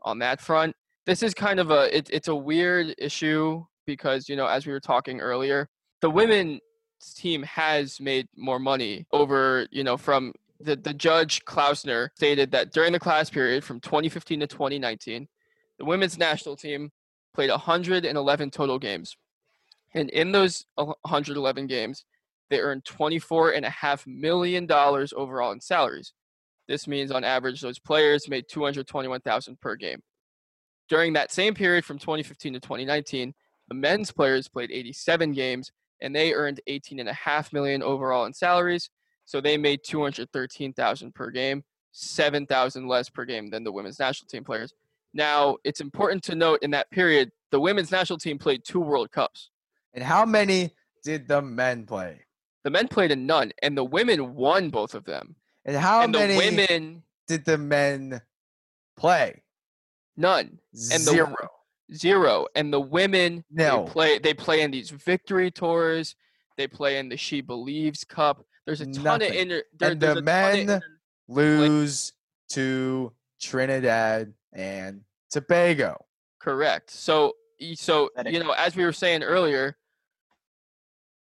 on 0.00 0.20
that 0.20 0.40
front. 0.40 0.74
This 1.04 1.22
is 1.22 1.34
kind 1.34 1.60
of 1.60 1.70
a 1.70 1.94
it, 1.94 2.08
it's 2.10 2.28
a 2.28 2.34
weird 2.34 2.94
issue 2.96 3.62
because 3.84 4.26
you 4.26 4.36
know 4.36 4.46
as 4.46 4.66
we 4.66 4.72
were 4.72 4.80
talking 4.80 5.20
earlier, 5.20 5.68
the 6.00 6.08
women's 6.08 6.62
team 7.14 7.42
has 7.42 8.00
made 8.00 8.26
more 8.38 8.58
money 8.58 9.04
over 9.12 9.66
you 9.70 9.84
know 9.84 9.98
from 9.98 10.32
the, 10.60 10.76
the 10.76 10.94
judge 10.94 11.44
Klausner 11.44 12.08
stated 12.14 12.50
that 12.52 12.72
during 12.72 12.94
the 12.94 12.98
class 12.98 13.28
period 13.28 13.64
from 13.64 13.80
2015 13.80 14.40
to 14.40 14.46
2019, 14.46 15.28
the 15.76 15.84
women's 15.84 16.16
national 16.16 16.56
team 16.56 16.90
played 17.34 17.50
111 17.50 18.50
total 18.50 18.78
games. 18.78 19.14
And 19.92 20.08
in 20.08 20.32
those 20.32 20.64
111 20.76 21.66
games, 21.66 22.06
they 22.50 22.60
earned 22.60 22.84
$24.5 22.84 24.06
million 24.06 24.70
overall 24.70 25.52
in 25.52 25.60
salaries. 25.60 26.12
This 26.68 26.86
means 26.86 27.10
on 27.10 27.24
average, 27.24 27.60
those 27.60 27.78
players 27.78 28.28
made 28.28 28.46
221000 28.50 29.60
per 29.60 29.76
game. 29.76 30.00
During 30.88 31.12
that 31.14 31.32
same 31.32 31.54
period 31.54 31.84
from 31.84 31.98
2015 31.98 32.54
to 32.54 32.60
2019, 32.60 33.34
the 33.68 33.74
men's 33.74 34.12
players 34.12 34.48
played 34.48 34.70
87 34.70 35.32
games 35.32 35.72
and 36.00 36.14
they 36.14 36.32
earned 36.32 36.60
18.5 36.68 37.52
million 37.52 37.82
overall 37.82 38.26
in 38.26 38.32
salaries. 38.32 38.90
So 39.24 39.40
they 39.40 39.56
made 39.56 39.80
213,000 39.84 41.14
per 41.14 41.30
game, 41.30 41.64
7,000 41.92 42.86
less 42.86 43.08
per 43.10 43.24
game 43.24 43.50
than 43.50 43.64
the 43.64 43.72
women's 43.72 43.98
national 43.98 44.28
team 44.28 44.44
players. 44.44 44.72
Now, 45.14 45.56
it's 45.64 45.80
important 45.80 46.22
to 46.24 46.34
note 46.34 46.60
in 46.62 46.70
that 46.72 46.90
period, 46.90 47.32
the 47.50 47.58
women's 47.58 47.90
national 47.90 48.18
team 48.18 48.38
played 48.38 48.62
two 48.64 48.80
World 48.80 49.10
Cups. 49.10 49.50
And 49.94 50.04
how 50.04 50.24
many 50.26 50.74
did 51.02 51.26
the 51.26 51.40
men 51.40 51.86
play? 51.86 52.25
The 52.66 52.70
men 52.70 52.88
played 52.88 53.12
in 53.12 53.26
none, 53.26 53.52
and 53.62 53.78
the 53.78 53.84
women 53.84 54.34
won 54.34 54.70
both 54.70 54.96
of 54.96 55.04
them. 55.04 55.36
And 55.66 55.76
how 55.76 56.02
and 56.02 56.10
many 56.10 56.32
the 56.32 56.38
women 56.66 57.04
did 57.28 57.44
the 57.44 57.56
men 57.58 58.20
play? 58.96 59.44
none, 60.16 60.58
And 60.72 61.00
the- 61.04 61.12
Zero. 61.12 61.36
zero. 61.94 62.46
And 62.56 62.72
the 62.72 62.80
women 62.80 63.44
No. 63.52 63.84
they 63.84 63.90
play 63.92 64.18
they 64.18 64.34
play 64.34 64.62
in 64.62 64.72
these 64.72 64.90
victory 64.90 65.52
tours. 65.52 66.16
They 66.56 66.66
play 66.66 66.98
in 66.98 67.08
the 67.08 67.16
She 67.16 67.40
Believes 67.40 68.02
Cup. 68.02 68.44
There's 68.64 68.80
a 68.80 68.86
ton 68.86 69.04
Nothing. 69.04 69.30
of 69.30 69.36
inter. 69.36 69.62
There, 69.78 69.90
And 69.92 70.00
the 70.00 70.06
a 70.06 70.08
ton 70.14 70.18
of 70.18 70.24
men 70.24 70.58
inter- 70.58 70.80
Lose 71.28 72.14
to 72.48 73.12
Trinidad 73.40 74.34
and 74.52 75.04
Tobago. 75.30 76.04
Correct. 76.40 76.90
So, 76.90 77.36
so 77.76 78.10
you 78.26 78.40
know, 78.42 78.50
as 78.58 78.74
we 78.74 78.84
were 78.84 78.92
saying 78.92 79.22
earlier, 79.22 79.76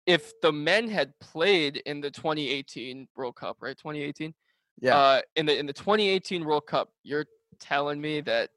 if 0.08 0.32
the 0.40 0.50
men 0.50 0.88
had 0.88 1.12
played 1.20 1.76
in 1.84 2.00
the 2.00 2.10
2018 2.10 3.06
World 3.14 3.36
Cup, 3.36 3.58
right? 3.60 3.76
2018. 3.76 4.34
Yeah. 4.80 4.96
Uh, 4.96 5.20
in 5.36 5.44
the 5.44 5.56
in 5.56 5.66
the 5.66 5.72
2018 5.72 6.44
World 6.44 6.66
Cup, 6.66 6.90
you're 7.02 7.26
telling 7.60 8.00
me 8.00 8.22
that 8.22 8.48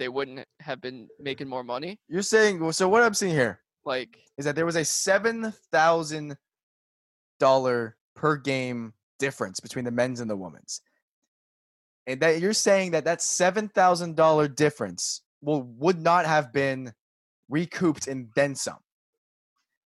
they 0.00 0.08
wouldn't 0.08 0.44
have 0.60 0.80
been 0.80 1.08
making 1.20 1.48
more 1.48 1.62
money? 1.62 2.00
You're 2.08 2.22
saying 2.22 2.72
so 2.72 2.88
what 2.88 3.02
I'm 3.02 3.14
seeing 3.14 3.32
here 3.32 3.60
Like, 3.84 4.18
is 4.36 4.44
that 4.46 4.56
there 4.56 4.66
was 4.66 4.74
a 4.76 4.84
seven 4.84 5.52
thousand 5.70 6.36
dollar 7.38 7.96
per 8.16 8.36
game 8.36 8.94
difference 9.20 9.60
between 9.60 9.84
the 9.84 9.92
men's 9.92 10.18
and 10.18 10.28
the 10.28 10.36
women's. 10.36 10.80
And 12.08 12.20
that 12.20 12.40
you're 12.40 12.52
saying 12.52 12.90
that 12.90 13.04
that 13.04 13.22
seven 13.22 13.68
thousand 13.68 14.16
dollar 14.16 14.48
difference 14.48 15.22
will 15.40 15.62
would 15.62 16.00
not 16.00 16.26
have 16.26 16.52
been 16.52 16.92
recouped 17.48 18.08
and 18.08 18.30
then 18.34 18.56
some 18.56 18.78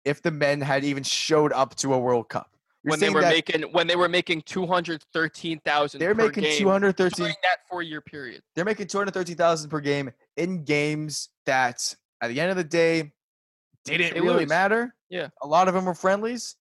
if 0.05 0.21
the 0.21 0.31
men 0.31 0.61
had 0.61 0.83
even 0.83 1.03
showed 1.03 1.53
up 1.53 1.75
to 1.75 1.93
a 1.93 1.99
World 1.99 2.29
Cup. 2.29 2.49
You're 2.83 2.91
when 2.91 2.99
they 2.99 3.09
were 3.09 3.21
making 3.21 3.61
when 3.71 3.87
they 3.87 3.95
were 3.95 4.09
making 4.09 4.41
213,000 4.41 5.99
they're 5.99 6.13
per 6.13 6.25
making 6.27 6.43
game 6.43 6.57
two 6.57 6.69
hundred 6.69 6.97
thirteen. 6.97 7.25
during 7.25 7.35
that 7.43 7.59
4-year 7.71 8.01
period. 8.01 8.41
They're 8.55 8.65
making 8.65 8.87
two 8.87 8.97
hundred 8.97 9.13
thirteen 9.13 9.37
thousand 9.37 9.69
per 9.69 9.79
game 9.79 10.11
in 10.37 10.63
games 10.65 11.29
that, 11.45 11.95
at 12.21 12.27
the 12.29 12.39
end 12.39 12.51
of 12.51 12.57
the 12.57 12.63
day, 12.63 13.13
didn't 13.85 14.13
They 14.13 14.21
really 14.21 14.41
lose. 14.41 14.49
matter. 14.49 14.93
Yeah. 15.09 15.27
a 15.41 15.47
lot 15.47 15.67
of 15.67 15.73
them 15.73 15.85
were 15.85 15.93
friendlies, 15.93 16.55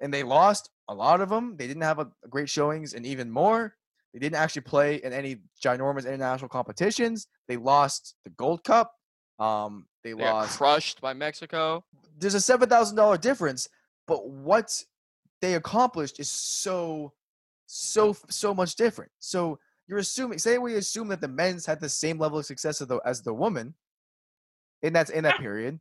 and 0.00 0.12
they 0.12 0.22
lost. 0.22 0.70
A 0.88 0.94
lot 0.94 1.20
of 1.20 1.28
them 1.28 1.56
they 1.56 1.66
didn't 1.66 1.82
have 1.82 1.98
a, 1.98 2.08
a 2.24 2.28
great 2.28 2.50
showings, 2.50 2.94
and 2.94 3.06
even 3.06 3.30
more, 3.30 3.74
they 4.12 4.18
didn't 4.18 4.36
actually 4.36 4.62
play 4.62 4.96
in 4.96 5.12
any 5.12 5.36
ginormous 5.62 6.06
international 6.06 6.48
competitions. 6.48 7.26
They 7.48 7.56
lost 7.56 8.16
the 8.24 8.30
Gold 8.30 8.64
Cup. 8.64 8.92
Um, 9.38 9.86
they 10.02 10.12
They 10.12 10.22
lost. 10.24 10.58
crushed 10.58 11.00
by 11.00 11.12
Mexico. 11.12 11.84
There's 12.18 12.34
a 12.34 12.40
seven 12.40 12.68
thousand 12.68 12.96
dollar 12.96 13.16
difference, 13.18 13.68
but 14.06 14.28
what 14.28 14.84
they 15.40 15.54
accomplished 15.54 16.20
is 16.20 16.30
so, 16.30 17.12
so, 17.66 18.16
so 18.30 18.54
much 18.54 18.76
different. 18.76 19.10
So 19.18 19.58
you're 19.88 19.98
assuming, 19.98 20.38
say 20.38 20.58
we 20.58 20.76
assume 20.76 21.08
that 21.08 21.20
the 21.20 21.28
men's 21.28 21.66
had 21.66 21.80
the 21.80 21.88
same 21.88 22.18
level 22.18 22.38
of 22.38 22.46
success 22.46 22.80
as 22.80 22.88
the, 22.88 23.00
as 23.04 23.22
the 23.22 23.34
woman, 23.34 23.74
in 24.82 24.92
that 24.92 25.10
in 25.10 25.24
that 25.24 25.38
period. 25.38 25.80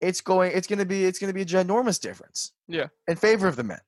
It's 0.00 0.20
going. 0.20 0.52
It's 0.54 0.66
going 0.66 0.78
to 0.78 0.86
be. 0.86 1.04
It's 1.04 1.18
going 1.18 1.28
to 1.28 1.34
be 1.34 1.42
a 1.42 1.46
ginormous 1.46 2.00
difference. 2.00 2.52
Yeah. 2.68 2.86
In 3.08 3.16
favor 3.16 3.48
of 3.48 3.56
the 3.56 3.64
men. 3.64 3.80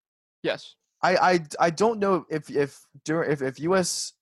Yes. 0.42 0.74
I 1.02 1.16
I 1.16 1.40
I 1.58 1.70
don't 1.70 1.98
know 1.98 2.26
if 2.28 2.50
if 2.50 2.84
during 3.04 3.30
if, 3.32 3.42
if 3.42 3.60
U.S. 3.60 4.12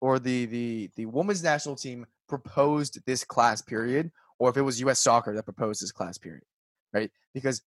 or 0.00 0.18
the 0.18 0.44
the 0.46 0.90
the 0.96 1.06
women's 1.06 1.42
national 1.42 1.76
team 1.76 2.06
proposed 2.28 3.00
this 3.06 3.24
class 3.24 3.62
period, 3.62 4.10
or 4.38 4.50
if 4.50 4.56
it 4.56 4.62
was 4.62 4.80
U.S. 4.80 5.00
Soccer 5.00 5.34
that 5.34 5.42
proposed 5.44 5.82
this 5.82 5.92
class 5.92 6.18
period, 6.18 6.44
right? 6.92 7.10
Because 7.34 7.62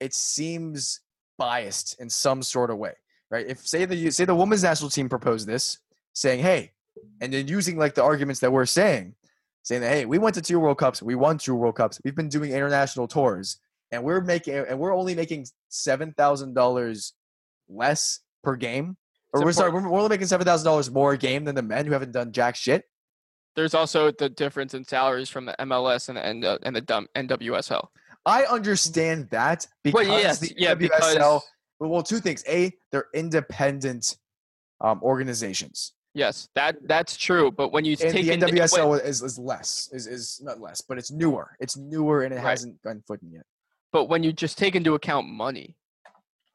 it 0.00 0.14
seems 0.14 1.00
biased 1.38 2.00
in 2.00 2.08
some 2.10 2.42
sort 2.42 2.70
of 2.70 2.78
way, 2.78 2.94
right? 3.30 3.46
If 3.46 3.66
say 3.66 3.84
the 3.84 4.10
say 4.10 4.24
the 4.24 4.34
women's 4.34 4.62
national 4.62 4.90
team 4.90 5.08
proposed 5.08 5.46
this, 5.46 5.78
saying, 6.14 6.40
"Hey," 6.40 6.72
and 7.20 7.32
then 7.32 7.48
using 7.48 7.76
like 7.76 7.94
the 7.94 8.02
arguments 8.02 8.40
that 8.40 8.52
we're 8.52 8.66
saying, 8.66 9.14
saying 9.62 9.82
that, 9.82 9.90
"Hey, 9.90 10.06
we 10.06 10.18
went 10.18 10.34
to 10.36 10.42
two 10.42 10.60
World 10.60 10.78
Cups, 10.78 11.02
we 11.02 11.14
won 11.14 11.38
two 11.38 11.54
World 11.54 11.76
Cups, 11.76 12.00
we've 12.04 12.16
been 12.16 12.28
doing 12.28 12.52
international 12.52 13.06
tours, 13.08 13.58
and 13.90 14.02
we're 14.04 14.20
making 14.20 14.54
and 14.54 14.78
we're 14.78 14.94
only 14.94 15.14
making 15.14 15.46
seven 15.68 16.12
thousand 16.14 16.54
dollars 16.54 17.12
less 17.68 18.20
per 18.42 18.56
game." 18.56 18.96
Or 19.34 19.40
It's 19.40 19.44
we're 19.46 19.52
sorry, 19.52 19.68
important- 19.68 19.92
we're 19.92 19.98
only 20.00 20.10
making 20.10 20.26
seven 20.26 20.46
thousand 20.46 20.66
dollars 20.66 20.90
more 20.90 21.12
a 21.12 21.18
game 21.18 21.44
than 21.44 21.54
the 21.54 21.62
men 21.62 21.86
who 21.86 21.92
haven't 21.92 22.12
done 22.12 22.32
jack 22.32 22.54
shit. 22.54 22.84
There's 23.54 23.74
also 23.74 24.10
the 24.10 24.28
difference 24.28 24.74
in 24.74 24.84
salaries 24.84 25.28
from 25.28 25.44
the 25.46 25.54
MLS 25.60 26.08
and 26.08 26.16
the 26.16 26.24
N- 26.24 26.44
uh, 26.44 26.58
and 26.62 26.74
the 26.74 26.80
dumb 26.80 27.06
NWSL. 27.14 27.86
I 28.24 28.44
understand 28.44 29.28
that 29.30 29.66
because 29.82 30.06
Well, 30.08 30.20
yes, 30.20 30.38
the 30.38 30.54
yeah, 30.56 30.74
NWSL 30.74 30.78
because 30.78 31.42
Well, 31.80 32.02
two 32.02 32.20
things. 32.20 32.44
A, 32.48 32.72
they're 32.92 33.08
independent 33.14 34.16
um, 34.80 35.00
organizations, 35.02 35.92
yes, 36.14 36.48
that 36.54 36.76
that's 36.88 37.16
true. 37.16 37.50
But 37.52 37.72
when 37.72 37.84
you 37.84 37.92
and 38.00 38.12
take 38.12 38.26
the 38.26 38.32
in, 38.32 38.40
NWSL 38.40 38.90
when- 38.90 39.00
is, 39.00 39.22
is 39.22 39.38
less. 39.38 39.88
Is 39.92 40.06
is 40.06 40.40
not 40.42 40.60
less, 40.60 40.80
but 40.80 40.98
it's 40.98 41.10
newer. 41.10 41.56
It's 41.60 41.76
newer, 41.76 42.22
and 42.22 42.32
it 42.32 42.38
Right. 42.38 42.46
hasn't 42.50 42.80
gotten 42.82 43.02
footing 43.06 43.30
yet. 43.32 43.44
but 43.92 44.06
when 44.06 44.22
you 44.22 44.32
just 44.32 44.56
take 44.58 44.74
into 44.74 44.94
account 44.94 45.28
money, 45.28 45.76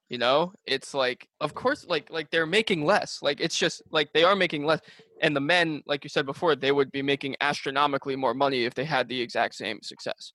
you 0.10 0.18
know, 0.18 0.54
it's 0.66 0.94
like 0.94 1.28
of 1.42 1.54
course, 1.54 1.86
like 1.86 2.10
like 2.10 2.30
they're 2.32 2.46
making 2.46 2.84
less. 2.86 3.20
Like 3.22 3.40
it's 3.40 3.58
just 3.58 3.82
like 3.92 4.12
they 4.14 4.24
are 4.24 4.36
making 4.36 4.66
less, 4.66 4.80
and 5.22 5.36
the 5.36 5.42
men, 5.42 5.84
like 5.86 6.04
you 6.04 6.10
said 6.10 6.26
before, 6.26 6.56
they 6.56 6.72
would 6.72 6.92
be 6.92 7.02
making 7.02 7.36
astronomically 7.42 8.16
more 8.16 8.34
money 8.34 8.66
if 8.66 8.74
they 8.74 8.86
had 8.86 9.08
the 9.08 9.20
exact 9.20 9.56
same 9.56 9.80
success. 9.82 10.34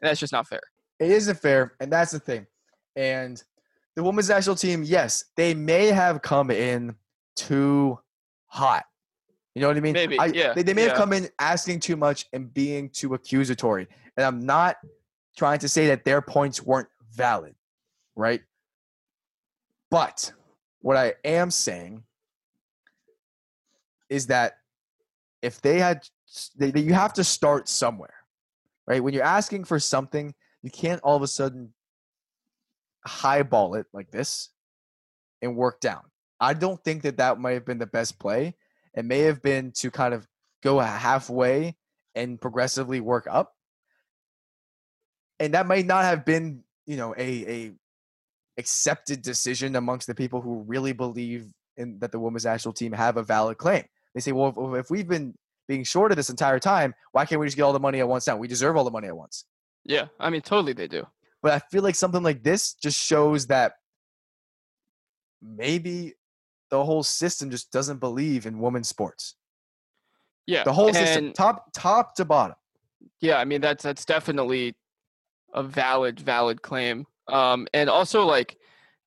And 0.00 0.08
that's 0.08 0.20
just 0.20 0.32
not 0.32 0.46
fair. 0.46 0.60
It 0.98 1.10
isn't 1.10 1.38
fair, 1.38 1.74
and 1.80 1.92
that's 1.92 2.12
the 2.12 2.20
thing. 2.20 2.46
And 2.96 3.42
the 3.96 4.02
women's 4.02 4.28
national 4.28 4.56
team, 4.56 4.82
yes, 4.82 5.24
they 5.36 5.54
may 5.54 5.86
have 5.86 6.22
come 6.22 6.50
in 6.50 6.96
too 7.36 7.98
hot. 8.46 8.84
You 9.54 9.62
know 9.62 9.68
what 9.68 9.76
I 9.76 9.80
mean? 9.80 9.92
Maybe, 9.92 10.18
I, 10.18 10.26
yeah, 10.26 10.54
They, 10.54 10.62
they 10.62 10.74
may 10.74 10.82
have 10.82 10.94
come 10.94 11.12
in 11.12 11.28
asking 11.40 11.80
too 11.80 11.96
much 11.96 12.26
and 12.32 12.52
being 12.52 12.90
too 12.90 13.14
accusatory. 13.14 13.88
And 14.16 14.24
I'm 14.24 14.46
not 14.46 14.76
trying 15.36 15.58
to 15.60 15.68
say 15.68 15.88
that 15.88 16.04
their 16.04 16.20
points 16.20 16.62
weren't 16.62 16.88
valid, 17.12 17.54
right? 18.14 18.40
But 19.90 20.32
what 20.80 20.96
I 20.96 21.14
am 21.24 21.50
saying 21.50 22.04
is 24.08 24.26
that 24.28 24.54
if 25.42 25.60
they 25.60 25.78
had, 25.78 26.06
they, 26.56 26.72
you 26.80 26.94
have 26.94 27.12
to 27.14 27.24
start 27.24 27.68
somewhere, 27.68 28.14
right? 28.86 29.02
When 29.02 29.14
you're 29.14 29.22
asking 29.22 29.64
for 29.64 29.78
something, 29.78 30.34
you 30.62 30.70
can't 30.70 31.00
all 31.02 31.16
of 31.16 31.22
a 31.22 31.28
sudden 31.28 31.72
highball 33.06 33.74
it 33.74 33.86
like 33.92 34.10
this 34.10 34.50
and 35.40 35.56
work 35.56 35.80
down. 35.80 36.02
I 36.40 36.54
don't 36.54 36.82
think 36.82 37.02
that 37.02 37.16
that 37.18 37.40
might 37.40 37.52
have 37.52 37.64
been 37.64 37.78
the 37.78 37.86
best 37.86 38.18
play. 38.18 38.54
It 38.94 39.04
may 39.04 39.20
have 39.20 39.42
been 39.42 39.72
to 39.76 39.90
kind 39.90 40.14
of 40.14 40.26
go 40.62 40.78
halfway 40.78 41.76
and 42.14 42.40
progressively 42.40 43.00
work 43.00 43.26
up. 43.30 43.54
And 45.40 45.54
that 45.54 45.66
might 45.66 45.86
not 45.86 46.04
have 46.04 46.24
been, 46.24 46.64
you 46.86 46.96
know, 46.96 47.14
a 47.16 47.66
a 47.66 47.72
accepted 48.58 49.22
decision 49.22 49.76
amongst 49.76 50.08
the 50.08 50.14
people 50.14 50.40
who 50.40 50.64
really 50.66 50.92
believe 50.92 51.46
in 51.76 52.00
that 52.00 52.10
the 52.10 52.18
women's 52.18 52.44
national 52.44 52.72
team 52.72 52.92
have 52.92 53.16
a 53.16 53.22
valid 53.22 53.56
claim. 53.56 53.84
They 54.18 54.22
say, 54.22 54.32
well, 54.32 54.74
if, 54.74 54.86
if 54.86 54.90
we've 54.90 55.06
been 55.06 55.34
being 55.68 55.84
shorted 55.84 56.18
this 56.18 56.28
entire 56.28 56.58
time, 56.58 56.92
why 57.12 57.24
can't 57.24 57.40
we 57.40 57.46
just 57.46 57.56
get 57.56 57.62
all 57.62 57.72
the 57.72 57.78
money 57.78 58.00
at 58.00 58.08
once 58.08 58.26
now? 58.26 58.36
We 58.36 58.48
deserve 58.48 58.76
all 58.76 58.84
the 58.84 58.90
money 58.90 59.06
at 59.06 59.16
once. 59.16 59.44
Yeah, 59.84 60.06
I 60.18 60.28
mean, 60.30 60.40
totally 60.40 60.72
they 60.72 60.88
do. 60.88 61.06
But 61.40 61.52
I 61.52 61.60
feel 61.70 61.82
like 61.82 61.94
something 61.94 62.22
like 62.22 62.42
this 62.42 62.74
just 62.74 62.98
shows 62.98 63.46
that 63.46 63.74
maybe 65.40 66.14
the 66.70 66.84
whole 66.84 67.04
system 67.04 67.50
just 67.50 67.70
doesn't 67.70 67.98
believe 67.98 68.44
in 68.44 68.58
women's 68.58 68.88
sports. 68.88 69.36
Yeah, 70.46 70.64
The 70.64 70.72
whole 70.72 70.92
system, 70.92 71.32
top 71.32 71.66
top 71.74 72.14
to 72.16 72.24
bottom. 72.24 72.56
Yeah, 73.20 73.36
I 73.36 73.44
mean 73.44 73.60
that's 73.60 73.84
that's 73.84 74.04
definitely 74.04 74.74
a 75.54 75.62
valid 75.62 76.18
valid 76.18 76.62
claim. 76.62 77.06
Um, 77.28 77.68
and 77.74 77.90
also 77.90 78.24
like 78.24 78.56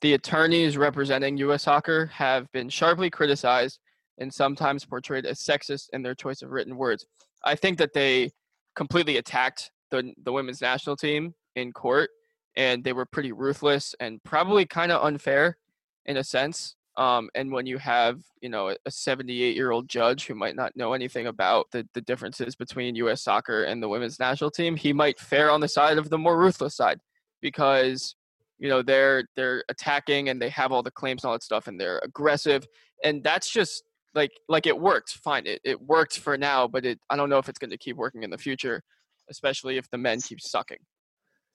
the 0.02 0.14
attorneys 0.14 0.78
representing 0.78 1.38
U.S. 1.38 1.64
Soccer 1.64 2.06
have 2.08 2.52
been 2.52 2.70
sharply 2.70 3.10
criticized 3.10 3.80
and 4.22 4.34
sometimes 4.34 4.86
portrayed 4.86 5.26
as 5.26 5.40
sexist 5.40 5.90
in 5.92 6.02
their 6.02 6.16
choice 6.16 6.42
of 6.42 6.52
written 6.52 6.78
words. 6.78 7.06
I 7.44 7.56
think 7.56 7.78
that 7.80 7.94
they 7.94 8.32
completely 8.76 9.18
attacked 9.18 9.72
the 9.90 10.14
the 10.24 10.32
women's 10.32 10.62
national 10.62 10.96
team 10.96 11.34
in 11.56 11.74
court, 11.74 12.10
and 12.56 12.84
they 12.84 12.94
were 12.94 13.06
pretty 13.06 13.32
ruthless 13.32 13.96
and 14.00 14.24
probably 14.24 14.66
kind 14.66 14.92
of 14.92 15.04
unfair 15.04 15.58
in 16.06 16.18
a 16.18 16.24
sense. 16.24 16.76
Um, 16.98 17.30
and 17.36 17.52
when 17.52 17.66
you 17.66 17.78
have, 17.78 18.20
you 18.42 18.50
know, 18.50 18.76
a 18.86 18.92
78 18.92 19.56
year 19.56 19.72
old 19.72 19.88
judge 19.88 20.28
who 20.28 20.36
might 20.36 20.58
not 20.58 20.76
know 20.76 20.94
anything 20.94 21.28
about 21.28 21.68
the, 21.72 21.88
the 21.94 22.02
differences 22.02 22.56
between 22.56 22.96
U.S. 22.96 23.22
soccer 23.22 23.64
and 23.64 23.82
the 23.82 23.88
women's 23.88 24.20
national 24.20 24.52
team, 24.52 24.76
he 24.76 24.92
might 24.92 25.18
fare 25.18 25.50
on 25.50 25.62
the 25.62 25.70
side 25.70 25.98
of 25.98 26.10
the 26.10 26.18
more 26.18 26.38
ruthless 26.38 26.76
side 26.76 27.00
because, 27.42 28.16
you 28.60 28.68
know, 28.68 28.82
they're 28.82 29.24
they're 29.36 29.64
attacking 29.70 30.30
and 30.30 30.42
they 30.42 30.50
have 30.50 30.74
all 30.74 30.84
the 30.84 30.92
claims 30.92 31.24
and 31.24 31.30
all 31.30 31.36
that 31.36 31.44
stuff 31.44 31.68
and 31.68 31.80
they're 31.80 32.02
aggressive. 32.04 32.68
And 33.04 33.24
that's 33.24 33.50
just 33.50 33.84
like 34.14 34.32
like 34.48 34.66
it 34.68 34.78
worked. 34.78 35.12
Fine, 35.24 35.48
it, 35.48 35.62
it 35.64 35.82
worked 35.82 36.20
for 36.20 36.38
now, 36.38 36.68
but 36.68 36.86
it 36.86 37.00
I 37.10 37.16
don't 37.16 37.30
know 37.30 37.38
if 37.38 37.50
it's 37.50 37.60
going 37.60 37.72
to 37.72 37.78
keep 37.78 37.96
working 37.98 38.24
in 38.24 38.30
the 38.30 38.38
future, 38.38 38.82
especially 39.30 39.78
if 39.78 39.90
the 39.90 39.98
men 39.98 40.22
keep 40.22 40.42
sucking. 40.42 40.78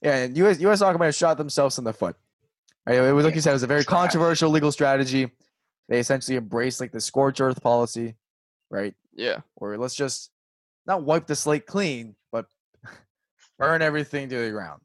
Yeah, 0.02 0.16
and 0.16 0.36
US 0.38 0.60
US 0.60 0.78
Soccer 0.80 0.98
might 0.98 1.06
have 1.06 1.14
shot 1.14 1.38
themselves 1.38 1.78
in 1.78 1.84
the 1.84 1.92
foot. 1.92 2.16
Right? 2.86 2.98
It 2.98 3.12
was 3.12 3.24
like 3.24 3.34
you 3.34 3.40
said, 3.40 3.50
it 3.50 3.54
was 3.54 3.62
a 3.62 3.66
very 3.66 3.84
controversial 3.84 4.50
legal 4.50 4.70
strategy. 4.72 5.30
They 5.88 5.98
essentially 5.98 6.36
embraced 6.36 6.80
like 6.80 6.92
the 6.92 7.00
scorch 7.00 7.40
earth 7.40 7.62
policy, 7.62 8.16
right? 8.70 8.94
Yeah. 9.14 9.40
Or 9.56 9.76
let's 9.78 9.94
just 9.94 10.30
not 10.86 11.02
wipe 11.02 11.26
the 11.26 11.36
slate 11.36 11.66
clean, 11.66 12.14
but 12.32 12.46
burn 13.58 13.82
everything 13.82 14.28
to 14.28 14.36
the 14.38 14.50
ground, 14.50 14.82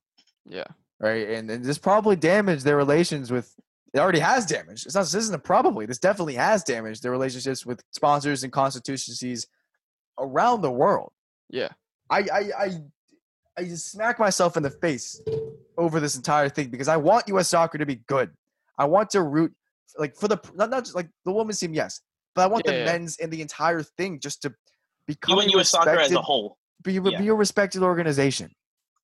Yeah. 0.48 0.66
right? 1.00 1.30
And, 1.30 1.50
and 1.50 1.64
this 1.66 1.78
probably 1.78 2.16
damaged 2.16 2.64
their 2.66 2.78
relations 2.78 3.32
with. 3.32 3.54
It 3.94 4.00
already 4.00 4.20
has 4.20 4.46
damaged. 4.46 4.86
It's 4.86 4.96
not. 4.96 5.02
This 5.02 5.16
isn't 5.16 5.36
a 5.36 5.40
probably. 5.40 5.86
This 5.86 6.00
definitely 6.00 6.36
has 6.36 6.64
damaged 6.64 7.04
their 7.04 7.12
relationships 7.12 7.66
with 7.66 7.84
sponsors 7.92 8.44
and 8.44 8.52
constituencies 8.52 9.48
around 10.18 10.62
the 10.62 10.72
world. 10.72 11.12
Yeah. 11.50 11.70
I 12.10 12.20
I 12.20 12.40
I, 12.58 12.82
I 13.58 13.64
just 13.66 13.92
smack 13.92 14.18
myself 14.18 14.56
in 14.56 14.64
the 14.64 14.70
face 14.70 15.22
over 15.78 16.00
this 16.00 16.16
entire 16.16 16.48
thing 16.48 16.70
because 16.70 16.88
I 16.88 16.98
want 16.98 17.28
U.S. 17.28 17.50
soccer 17.50 17.78
to 17.78 17.86
be 17.86 17.96
good. 18.08 18.32
I 18.78 18.86
want 18.86 19.10
to 19.12 19.24
root 19.24 19.54
like 19.98 20.16
for 20.16 20.30
the 20.30 20.38
not 20.56 20.70
not 20.70 20.86
just 20.86 20.96
like 20.96 21.10
the 21.26 21.32
women's 21.32 21.60
team, 21.60 21.74
yes, 21.74 22.00
but 22.34 22.44
I 22.44 22.48
want 22.48 22.64
Yeah, 22.66 22.72
the 22.72 22.78
yeah. 22.80 22.86
men's 22.86 23.18
and 23.18 23.32
the 23.32 23.42
entire 23.42 23.84
thing 23.84 24.20
just 24.22 24.42
to 24.44 24.54
become 25.06 25.36
You 25.36 25.42
and 25.42 25.52
U.S. 25.52 25.70
soccer 25.70 26.00
as 26.00 26.12
a 26.14 26.22
whole. 26.22 26.58
be, 26.84 26.94
yeah. 26.94 27.20
be 27.20 27.28
a 27.28 27.34
respected 27.34 27.84
organization. 27.84 28.52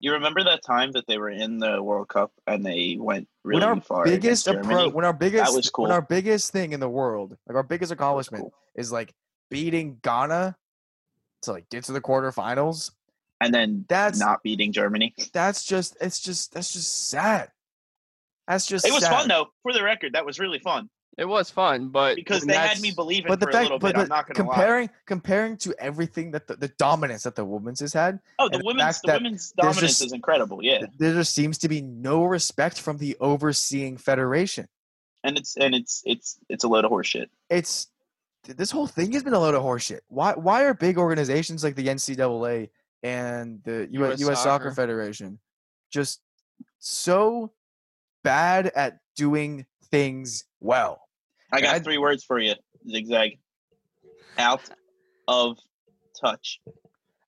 You 0.03 0.11
remember 0.11 0.43
that 0.43 0.61
time 0.65 0.91
that 0.91 1.07
they 1.07 1.17
were 1.17 1.29
in 1.29 1.59
the 1.59 1.81
World 1.81 2.09
Cup 2.09 2.33
and 2.45 2.65
they 2.65 2.97
went 2.99 3.25
really 3.45 3.61
when 3.61 3.69
our 3.69 3.81
far 3.81 4.03
biggest 4.03 4.47
against 4.47 4.65
appro- 4.67 4.69
Germany? 4.71 4.91
when 4.91 5.05
our 5.05 5.13
biggest 5.13 5.55
was 5.55 5.71
when 5.77 5.87
cool. 5.87 5.91
our 5.93 6.01
biggest 6.01 6.51
thing 6.51 6.73
in 6.73 6.81
the 6.81 6.89
world, 6.89 7.37
like 7.47 7.55
our 7.55 7.63
biggest 7.63 7.89
accomplishment, 7.93 8.41
cool. 8.43 8.53
is 8.75 8.91
like 8.91 9.13
beating 9.49 9.99
Ghana 10.03 10.57
to 11.43 11.51
like 11.53 11.69
get 11.69 11.85
to 11.85 11.93
the 11.93 12.01
quarterfinals. 12.01 12.91
And 13.39 13.53
then 13.53 13.85
That's 13.87 14.19
not 14.19 14.43
beating 14.43 14.73
Germany. 14.73 15.15
that's 15.31 15.63
just 15.63 15.95
it's 16.01 16.19
just 16.19 16.53
that's 16.53 16.73
just 16.73 17.09
sad. 17.09 17.47
That's 18.45 18.65
just 18.65 18.85
It 18.85 18.91
was 18.91 19.03
sad. 19.03 19.11
fun 19.19 19.27
though. 19.29 19.47
For 19.61 19.71
the 19.71 19.83
record, 19.83 20.13
that 20.15 20.25
was 20.25 20.37
really 20.37 20.59
fun 20.59 20.89
It 21.17 21.25
was 21.25 21.49
fun, 21.51 21.89
but 21.89 22.15
because 22.15 22.43
they 22.43 22.53
had 22.53 22.63
that's- 22.63 22.81
me 22.81 22.91
believing 22.91 23.27
But 23.27 23.39
the 23.39 23.45
for 23.45 23.57
a 23.57 23.61
little 23.61 23.77
but 23.79 23.89
bit. 23.89 23.95
the, 23.97 24.01
I'm 24.03 24.07
not 24.09 24.27
gonna 24.33 24.49
lie. 24.49 24.55
comparing 24.55 24.89
comparing 25.05 25.57
to 25.57 25.75
everything 25.77 26.31
that 26.31 26.47
the, 26.47 26.55
the 26.55 26.69
dominance 26.69 27.23
that 27.23 27.35
the 27.35 27.45
women's 27.45 27.81
has 27.81 27.93
had, 27.93 28.19
Oh, 28.39 28.49
the 28.49 28.55
and 28.55 28.63
the 28.63 28.65
women's 28.65 29.01
the 29.01 29.11
women's 29.13 29.51
dominance 29.51 29.79
just- 29.79 30.01
is 30.05 30.11
incredible. 30.11 30.63
Yeah, 30.63 30.85
there 30.97 31.13
just 31.13 31.33
seems 31.35 31.59
to 31.59 31.69
be 31.69 31.81
no 31.81 32.23
respect 32.25 32.79
from 32.81 32.97
the 32.97 33.15
overseeing 33.19 33.97
federation. 33.97 34.67
and 35.23 35.37
it's 35.37 35.55
and 35.55 35.75
it's 35.75 36.01
it's 36.05 36.39
it's 36.49 36.63
a 36.63 36.67
load 36.67 36.83
of 36.83 36.91
horseshit. 36.91 37.27
It's 37.49 37.87
this 38.45 38.71
whole 38.71 38.87
thing 38.87 39.11
has 39.13 39.21
been 39.23 39.33
a 39.35 39.39
load 39.39 39.53
of 39.53 39.61
horseshit. 39.61 39.99
Why 40.07 40.33
why 40.33 40.63
are 40.65 40.73
big 40.73 40.97
organizations 40.97 41.63
like 41.63 41.75
the 41.75 41.87
NCAA 41.87 42.69
and 43.03 43.61
the 43.63 43.87
US, 43.91 44.19
US 44.19 44.29
US 44.29 44.43
Soccer 44.43 44.63
Soccer. 44.69 44.71
Federation 44.75 45.37
just 45.91 46.21
so 46.79 47.51
bad 48.23 48.67
at 48.75 48.97
doing 49.15 49.65
things 49.91 50.45
well? 50.59 51.02
I 51.53 51.61
got 51.61 51.75
I- 51.75 51.79
three 51.79 51.97
words 51.99 52.23
for 52.23 52.39
you. 52.39 52.55
Zigzag. 52.89 53.37
Out 54.37 54.67
of 55.27 55.57
touch. 56.19 56.59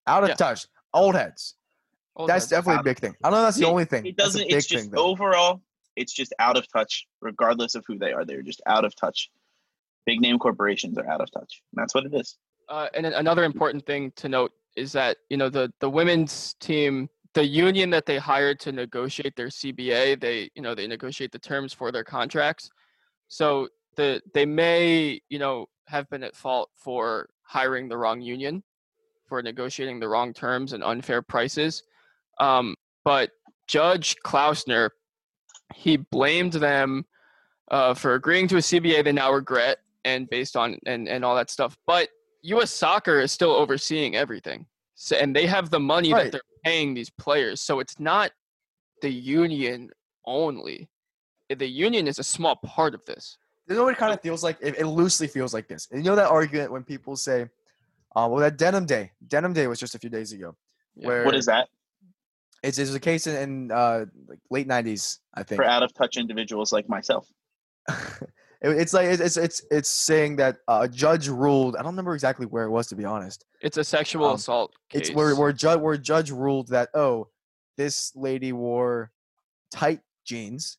Out 0.07 0.23
of 0.23 0.30
Yeah. 0.30 0.36
touch, 0.36 0.65
old 0.93 1.15
heads. 1.15 1.55
Oh, 2.15 2.26
That's 2.28 2.47
definitely 2.47 2.80
a 2.80 2.84
big 2.84 2.99
thing. 2.99 3.15
I 3.23 3.30
don't 3.30 3.39
know. 3.39 3.43
That's 3.43 3.57
the 3.57 3.67
only 3.67 3.86
thing. 3.86 4.05
It 4.05 4.17
That's 4.17 4.30
a 4.30 4.34
doesn't. 4.39 4.47
big 4.47 4.57
It's 4.57 4.67
just 4.67 4.89
thing, 4.89 4.99
overall. 4.99 5.61
It's 5.95 6.13
just 6.13 6.34
out 6.39 6.57
of 6.57 6.65
touch, 6.71 7.07
regardless 7.21 7.76
of 7.76 7.84
who 7.88 7.97
they 7.97 8.11
are. 8.13 8.26
They're 8.26 8.41
just 8.41 8.61
out 8.65 8.84
of 8.86 8.95
touch. 8.95 9.30
Big 10.05 10.19
name 10.21 10.39
corporations 10.39 10.97
are 10.97 11.07
out 11.07 11.21
of 11.21 11.30
touch. 11.32 11.61
And 11.71 11.82
that's 11.82 11.93
what 11.93 12.05
it 12.05 12.13
is. 12.13 12.38
Uh, 12.69 12.88
and 12.93 13.05
another 13.05 13.43
important 13.43 13.86
thing 13.86 14.11
to 14.15 14.28
note 14.30 14.51
is 14.76 14.91
that 14.93 15.17
you 15.30 15.38
know 15.38 15.49
the 15.49 15.71
the 15.80 15.89
women's 15.89 16.55
team, 16.55 17.09
the 17.34 17.45
union 17.45 17.89
that 17.91 18.05
they 18.05 18.17
hired 18.17 18.59
to 18.61 18.71
negotiate 18.71 19.36
their 19.36 19.47
CBA, 19.49 20.19
they 20.19 20.49
you 20.55 20.61
know 20.61 20.73
they 20.73 20.88
negotiate 20.88 21.32
the 21.32 21.39
terms 21.39 21.73
for 21.73 21.91
their 21.91 22.03
contracts. 22.03 22.69
So 23.28 23.67
the 23.95 24.21
they 24.33 24.45
may 24.45 25.21
you 25.29 25.39
know 25.39 25.67
have 25.87 26.09
been 26.09 26.23
at 26.23 26.35
fault 26.35 26.69
for 26.75 27.29
hiring 27.43 27.87
the 27.87 27.97
wrong 27.97 28.21
union, 28.21 28.63
for 29.27 29.41
negotiating 29.41 29.99
the 29.99 30.07
wrong 30.07 30.33
terms 30.33 30.73
and 30.73 30.83
unfair 30.83 31.21
prices. 31.21 31.83
Um, 32.39 32.75
but 33.03 33.31
Judge 33.67 34.15
Klausner, 34.23 34.89
he 35.73 35.97
blamed 35.97 36.53
them 36.53 37.05
uh, 37.69 37.93
for 37.93 38.15
agreeing 38.15 38.47
to 38.49 38.57
a 38.57 38.59
CBA 38.61 39.03
they 39.03 39.11
now 39.11 39.31
regret, 39.31 39.79
and 40.03 40.29
based 40.29 40.55
on 40.55 40.77
and 40.85 41.07
and 41.07 41.23
all 41.23 41.35
that 41.35 41.49
stuff. 41.49 41.77
But 41.87 42.09
U.S. 42.43 42.71
Soccer 42.71 43.19
is 43.21 43.31
still 43.31 43.51
overseeing 43.51 44.15
everything, 44.15 44.65
so, 44.95 45.15
and 45.15 45.35
they 45.35 45.45
have 45.47 45.69
the 45.69 45.79
money 45.79 46.13
Right. 46.13 46.25
that 46.25 46.31
they're 46.31 46.41
paying 46.63 46.93
these 46.93 47.09
players. 47.09 47.61
So 47.61 47.79
it's 47.79 47.99
not 47.99 48.31
the 49.01 49.09
union 49.11 49.89
only. 50.25 50.89
The 51.49 51.67
union 51.67 52.07
is 52.07 52.17
a 52.19 52.23
small 52.23 52.55
part 52.57 52.95
of 52.95 53.05
this. 53.05 53.37
You 53.68 53.76
know 53.76 53.84
what 53.84 53.93
it 53.93 53.97
kind 53.97 54.13
of 54.13 54.22
feels 54.22 54.43
like? 54.43 54.57
It, 54.61 54.78
it 54.78 54.86
loosely 54.86 55.28
feels 55.28 55.53
like 55.53 55.68
this. 55.68 55.88
And 55.91 56.03
you 56.03 56.09
know 56.11 56.16
that 56.16 56.30
argument 56.30 56.72
when 56.72 56.84
people 56.84 57.16
say, 57.16 57.43
uh, 58.16 58.28
well, 58.30 58.38
that 58.38 58.57
Denim 58.57 58.86
Day. 58.86 59.11
Denim 59.28 59.53
Day 59.53 59.68
was 59.68 59.80
just 59.80 59.95
a 59.95 59.99
few 59.99 60.09
days 60.09 60.32
ago. 60.34 60.55
Yeah. 60.95 61.07
Where 61.07 61.26
What 61.26 61.36
is 61.36 61.47
that 61.47 61.68
It's, 62.63 62.78
it's 62.78 62.93
a 62.93 62.99
case 62.99 63.28
in, 63.28 63.36
in 63.36 63.72
uh, 63.72 64.05
like 64.28 64.39
late 64.51 64.68
90s, 64.68 65.20
I 65.34 65.43
think. 65.43 65.57
for 65.61 65.66
out 65.66 65.84
of 65.84 65.93
touch 65.93 66.18
individuals 66.18 66.72
like 66.72 66.88
myself? 66.89 67.28
It- 68.61 68.78
it's 68.78 68.93
like 68.93 69.07
it's 69.07 69.22
it's 69.22 69.38
it's, 69.38 69.61
it's 69.70 69.89
saying 69.89 70.38
that 70.38 70.57
uh, 70.68 70.80
a 70.84 70.88
judge 70.88 71.28
ruled. 71.28 71.76
I 71.76 71.80
don't 71.84 71.91
remember 71.91 72.13
exactly 72.16 72.45
where 72.47 72.63
it 72.63 72.70
was 72.72 72.88
to 72.88 72.95
be 72.95 73.03
honest. 73.05 73.45
It's 73.61 73.78
a 73.78 73.84
sexual 73.84 74.28
Um, 74.28 74.36
assault 74.36 74.74
case. 74.89 75.01
It's 75.01 75.11
where 75.11 75.36
where 75.36 75.51
judge 75.51 75.80
where 75.82 75.93
a 75.93 75.97
judge 75.99 76.32
ruled 76.32 76.70
that 76.70 76.89
oh, 76.95 77.28
this 77.78 78.13
lady 78.16 78.53
wore 78.53 79.11
tight 79.72 79.99
jeans, 80.24 80.78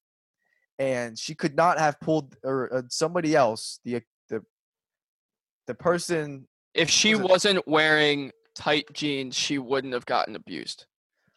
and 0.79 1.18
she 1.18 1.35
could 1.35 1.55
not 1.57 1.79
have 1.79 1.99
pulled 2.01 2.37
or 2.45 2.72
uh, 2.72 2.83
somebody 2.89 3.35
else 3.35 3.81
the 3.85 4.03
the 4.29 4.43
the 5.66 5.74
person. 5.74 6.47
if 6.74 6.91
she 6.91 7.12
it- 7.12 7.20
wasn't 7.20 7.66
wearing 7.66 8.31
tight 8.55 8.87
jeans, 8.93 9.35
she 9.37 9.59
wouldn't 9.59 9.93
have 9.95 10.07
gotten 10.07 10.37
abused. 10.37 10.87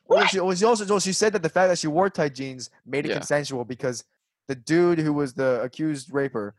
Well, 0.08 0.26
she, 0.26 0.40
well, 0.40 0.56
she 0.56 0.66
also 0.66 0.86
well, 0.86 1.00
she 1.00 1.14
said 1.14 1.34
that 1.34 1.44
the 1.44 1.50
fact 1.50 1.70
that 1.70 1.78
she 1.78 1.88
wore 1.88 2.10
tight 2.10 2.34
jeans 2.36 2.70
made 2.86 3.06
it 3.06 3.10
Yeah. 3.10 3.16
consensual 3.16 3.64
because 3.64 4.04
the 4.48 4.56
dude 4.56 4.98
who 5.00 5.14
was 5.14 5.34
the 5.34 5.62
accused 5.62 6.12
raper 6.12 6.56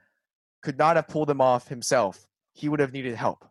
could 0.62 0.78
not 0.78 0.94
have 0.96 1.08
pulled 1.08 1.28
them 1.28 1.40
off 1.40 1.66
himself. 1.66 2.26
He 2.52 2.68
would 2.68 2.78
have 2.80 2.92
needed 2.92 3.16
help. 3.16 3.44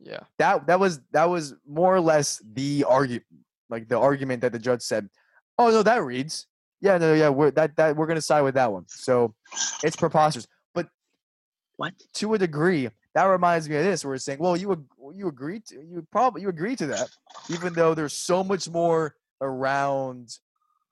Yeah. 0.00 0.20
that 0.38 0.66
that 0.68 0.78
was 0.80 1.00
that 1.12 1.28
was 1.28 1.54
more 1.66 1.94
or 1.94 2.00
less 2.00 2.40
the 2.52 2.84
argument 2.84 3.24
like 3.68 3.88
the 3.88 3.98
argument 3.98 4.40
that 4.42 4.52
the 4.52 4.58
judge 4.60 4.80
said 4.82 5.08
oh 5.58 5.70
no 5.70 5.82
that 5.82 6.04
reads 6.04 6.46
yeah 6.80 6.96
no 6.98 7.12
yeah 7.14 7.28
we're 7.28 7.50
that 7.50 7.74
that 7.76 7.96
we're 7.96 8.06
gonna 8.06 8.20
side 8.20 8.42
with 8.42 8.54
that 8.54 8.70
one 8.72 8.84
so 8.88 9.34
it's 9.82 9.96
preposterous 9.96 10.46
but 10.74 10.88
What? 11.76 11.94
to 12.14 12.34
a 12.34 12.38
degree 12.38 12.88
that 13.14 13.24
reminds 13.24 13.68
me 13.68 13.76
of 13.76 13.84
this 13.84 14.04
where 14.04 14.14
it's 14.14 14.24
saying 14.24 14.38
well 14.38 14.56
you 14.56 14.72
ag- 14.72 15.14
you 15.16 15.28
agreed 15.28 15.64
to 15.66 15.74
you 15.76 16.06
probably 16.12 16.42
you 16.42 16.48
agreed 16.48 16.78
to 16.78 16.86
that 16.86 17.08
even 17.50 17.72
though 17.72 17.94
there's 17.94 18.12
so 18.12 18.44
much 18.44 18.68
more 18.68 19.14
around 19.40 20.38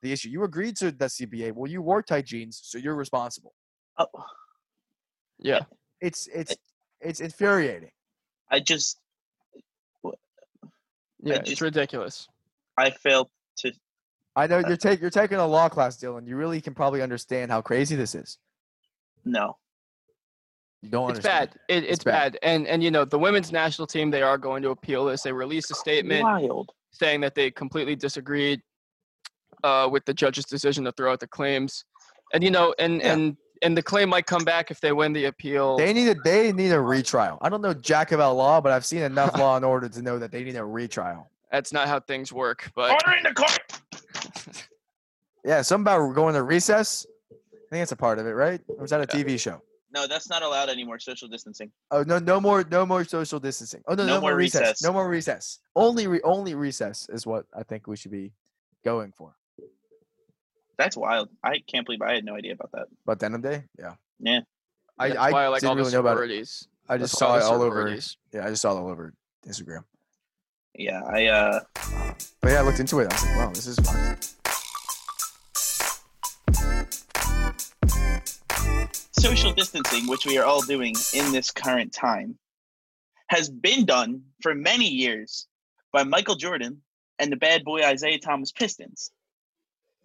the 0.01 0.11
issue 0.11 0.29
you 0.29 0.43
agreed 0.43 0.75
to 0.77 0.91
the 0.91 1.05
cba 1.05 1.51
well 1.53 1.69
you 1.71 1.81
wore 1.81 2.01
tight 2.01 2.25
jeans 2.25 2.59
so 2.63 2.77
you're 2.77 2.95
responsible 2.95 3.53
Oh, 3.99 4.05
Yeah. 5.39 5.61
it's 6.01 6.27
it's 6.27 6.55
it's 7.01 7.19
infuriating 7.19 7.91
I 8.49 8.59
just 8.59 8.99
Yeah, 11.23 11.39
just- 11.39 11.51
it's 11.51 11.61
ridiculous. 11.61 12.27
I 12.77 12.91
failed 12.91 13.29
to. 13.57 13.71
I 14.37 14.47
know 14.47 14.59
you're 14.59 14.77
take 14.77 15.01
you're 15.01 15.09
taking 15.09 15.37
a 15.39 15.45
law 15.47 15.67
class, 15.67 15.97
Dylan. 15.97 16.27
You 16.27 16.35
really 16.37 16.61
can 16.61 16.73
probably 16.73 17.01
understand 17.01 17.51
how 17.51 17.61
crazy 17.61 17.95
this 17.95 18.13
is. 18.15 18.37
No, 19.25 19.57
You 20.81 20.89
don't 20.89 21.09
It's 21.09 21.17
understand. 21.25 21.49
bad. 21.49 21.59
It, 21.77 21.83
it's, 21.85 22.03
bad. 22.03 22.33
bad. 22.33 22.39
And 22.43 22.67
and 22.67 22.83
you 22.83 22.91
know 22.91 23.03
the 23.03 23.19
women's 23.19 23.51
national 23.51 23.87
team 23.87 24.11
they 24.11 24.21
are 24.21 24.37
going 24.37 24.61
to 24.63 24.69
appeal 24.69 25.05
this. 25.05 25.23
They 25.23 25.33
released 25.33 25.71
a 25.71 25.75
statement 25.75 26.23
wild. 26.23 26.71
saying 26.91 27.21
that 27.21 27.35
they 27.35 27.51
completely 27.51 27.95
disagreed 27.95 28.61
uh, 29.63 29.89
with 29.91 30.05
the 30.05 30.13
judge's 30.13 30.45
decision 30.45 30.83
to 30.85 30.91
throw 30.91 31.11
out 31.11 31.19
the 31.19 31.27
claims. 31.27 31.83
And 32.33 32.43
you 32.43 32.51
know, 32.51 32.73
and 32.79 33.01
Yeah. 33.01 33.13
and 33.13 33.37
and 33.63 33.75
the 33.75 33.81
claim 33.81 34.07
might 34.09 34.27
come 34.27 34.43
back 34.43 34.69
if 34.69 34.79
they 34.81 34.91
win 34.91 35.13
the 35.13 35.25
appeal. 35.25 35.77
They 35.77 35.91
need 35.93 36.09
a 36.09 36.15
they 36.23 36.53
need 36.53 36.71
a 36.71 36.79
retrial. 36.79 37.39
I 37.41 37.49
don't 37.49 37.61
know 37.63 37.73
jack 37.73 38.11
about 38.11 38.35
law, 38.35 38.61
but 38.61 38.71
I've 38.71 38.85
seen 38.85 39.01
enough 39.01 39.35
law 39.39 39.55
and 39.55 39.65
order 39.65 39.89
to 39.89 40.01
know 40.03 40.19
that 40.19 40.31
they 40.31 40.43
need 40.43 40.55
a 40.57 40.63
retrial. 40.63 41.29
That's 41.51 41.73
not 41.73 41.87
how 41.87 41.99
things 42.01 42.31
work. 42.31 42.69
But 42.75 42.91
Order 42.91 43.17
in 43.17 43.23
the 43.23 43.33
court. 43.33 43.81
Yeah, 45.45 45.61
something 45.61 45.83
about 45.83 46.13
going 46.13 46.33
to 46.33 46.43
recess. 46.43 47.05
I 47.31 47.35
think 47.69 47.81
that's 47.81 47.93
a 47.93 47.95
part 47.95 48.19
of 48.19 48.25
it, 48.27 48.31
right? 48.31 48.59
Or 48.67 48.81
was 48.81 48.91
that 48.91 48.99
a 49.01 49.07
TV 49.07 49.39
show? 49.39 49.61
No, 49.93 50.05
that's 50.05 50.29
not 50.29 50.43
allowed 50.43 50.67
anymore. 50.67 50.99
Social 50.99 51.29
distancing. 51.29 51.71
Oh 51.89 52.03
no, 52.03 52.19
no 52.19 52.41
more, 52.41 52.65
no 52.69 52.85
more 52.85 53.05
social 53.05 53.39
distancing. 53.39 53.81
Oh 53.87 53.93
no, 53.93 54.03
no, 54.05 54.15
No 54.15 54.21
more 54.21 54.31
more 54.31 54.35
recess. 54.37 54.61
recess. 54.61 54.83
No 54.83 54.91
more 54.91 55.07
recess. 55.07 55.59
Only, 55.73 56.07
re- 56.07 56.19
only 56.25 56.53
recess 56.53 57.07
is 57.09 57.25
what 57.25 57.45
I 57.55 57.63
think 57.63 57.87
we 57.87 57.95
should 57.95 58.11
be 58.11 58.33
going 58.83 59.13
for. 59.13 59.35
That's 60.77 60.97
wild. 60.97 61.29
I 61.43 61.59
can't 61.65 61.85
believe 61.85 62.01
I 62.01 62.13
had 62.15 62.25
no 62.25 62.35
idea 62.35 62.51
about 62.53 62.71
that. 62.73 62.87
But 63.05 63.19
denim 63.19 63.41
day, 63.41 63.63
yeah. 63.79 63.93
Yeah. 64.19 64.41
I, 64.99 65.07
that's 65.09 65.19
I, 65.19 65.31
why 65.31 65.43
I 65.45 65.47
like 65.47 65.63
all 65.63 65.75
didn't 65.75 65.77
the 65.77 65.83
really 65.83 65.91
know 65.93 65.99
about 66.01 66.11
it. 66.11 66.15
sororities. 66.15 66.67
I 66.89 66.97
just 66.97 67.13
why 67.15 67.19
saw 67.19 67.33
I 67.35 67.37
it 67.37 67.43
all 67.43 67.61
over. 67.61 67.75
sororities. 67.75 68.17
Yeah, 68.33 68.45
I 68.45 68.49
just 68.49 68.61
saw 68.61 68.73
it 68.75 68.79
all 68.81 68.89
over 68.89 69.13
Instagram. 69.47 69.83
Yeah, 70.75 71.01
I 71.03 71.25
uh 71.27 71.59
But 72.41 72.51
yeah, 72.51 72.59
I 72.59 72.61
looked 72.61 72.79
into 72.79 72.99
it. 72.99 73.11
I 73.11 73.15
was 73.15 73.25
like, 73.25 73.37
wow, 73.37 73.49
this 73.49 73.67
is 73.67 73.79
fun. 73.79 74.17
social 79.19 79.51
distancing, 79.51 80.07
which 80.07 80.25
we 80.25 80.37
are 80.37 80.45
all 80.45 80.61
doing 80.61 80.95
in 81.13 81.31
this 81.31 81.51
current 81.51 81.91
time, 81.91 82.37
has 83.29 83.49
been 83.49 83.85
done 83.85 84.21
for 84.41 84.55
many 84.55 84.87
years 84.87 85.47
by 85.91 86.03
Michael 86.03 86.35
Jordan 86.35 86.81
and 87.19 87.31
the 87.31 87.35
bad 87.35 87.63
boy 87.63 87.79
Isiah 87.79 88.19
Thomas 88.19 88.51
Pistons. 88.51 89.11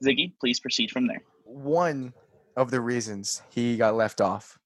Ziggy, 0.04 0.32
please 0.40 0.58
proceed 0.60 0.90
from 0.90 1.06
there. 1.06 1.22
One 1.44 2.14
of 2.56 2.70
the 2.70 2.80
reasons 2.80 3.42
he 3.50 3.76
got 3.76 3.94
left 3.94 4.20
off 4.20 4.58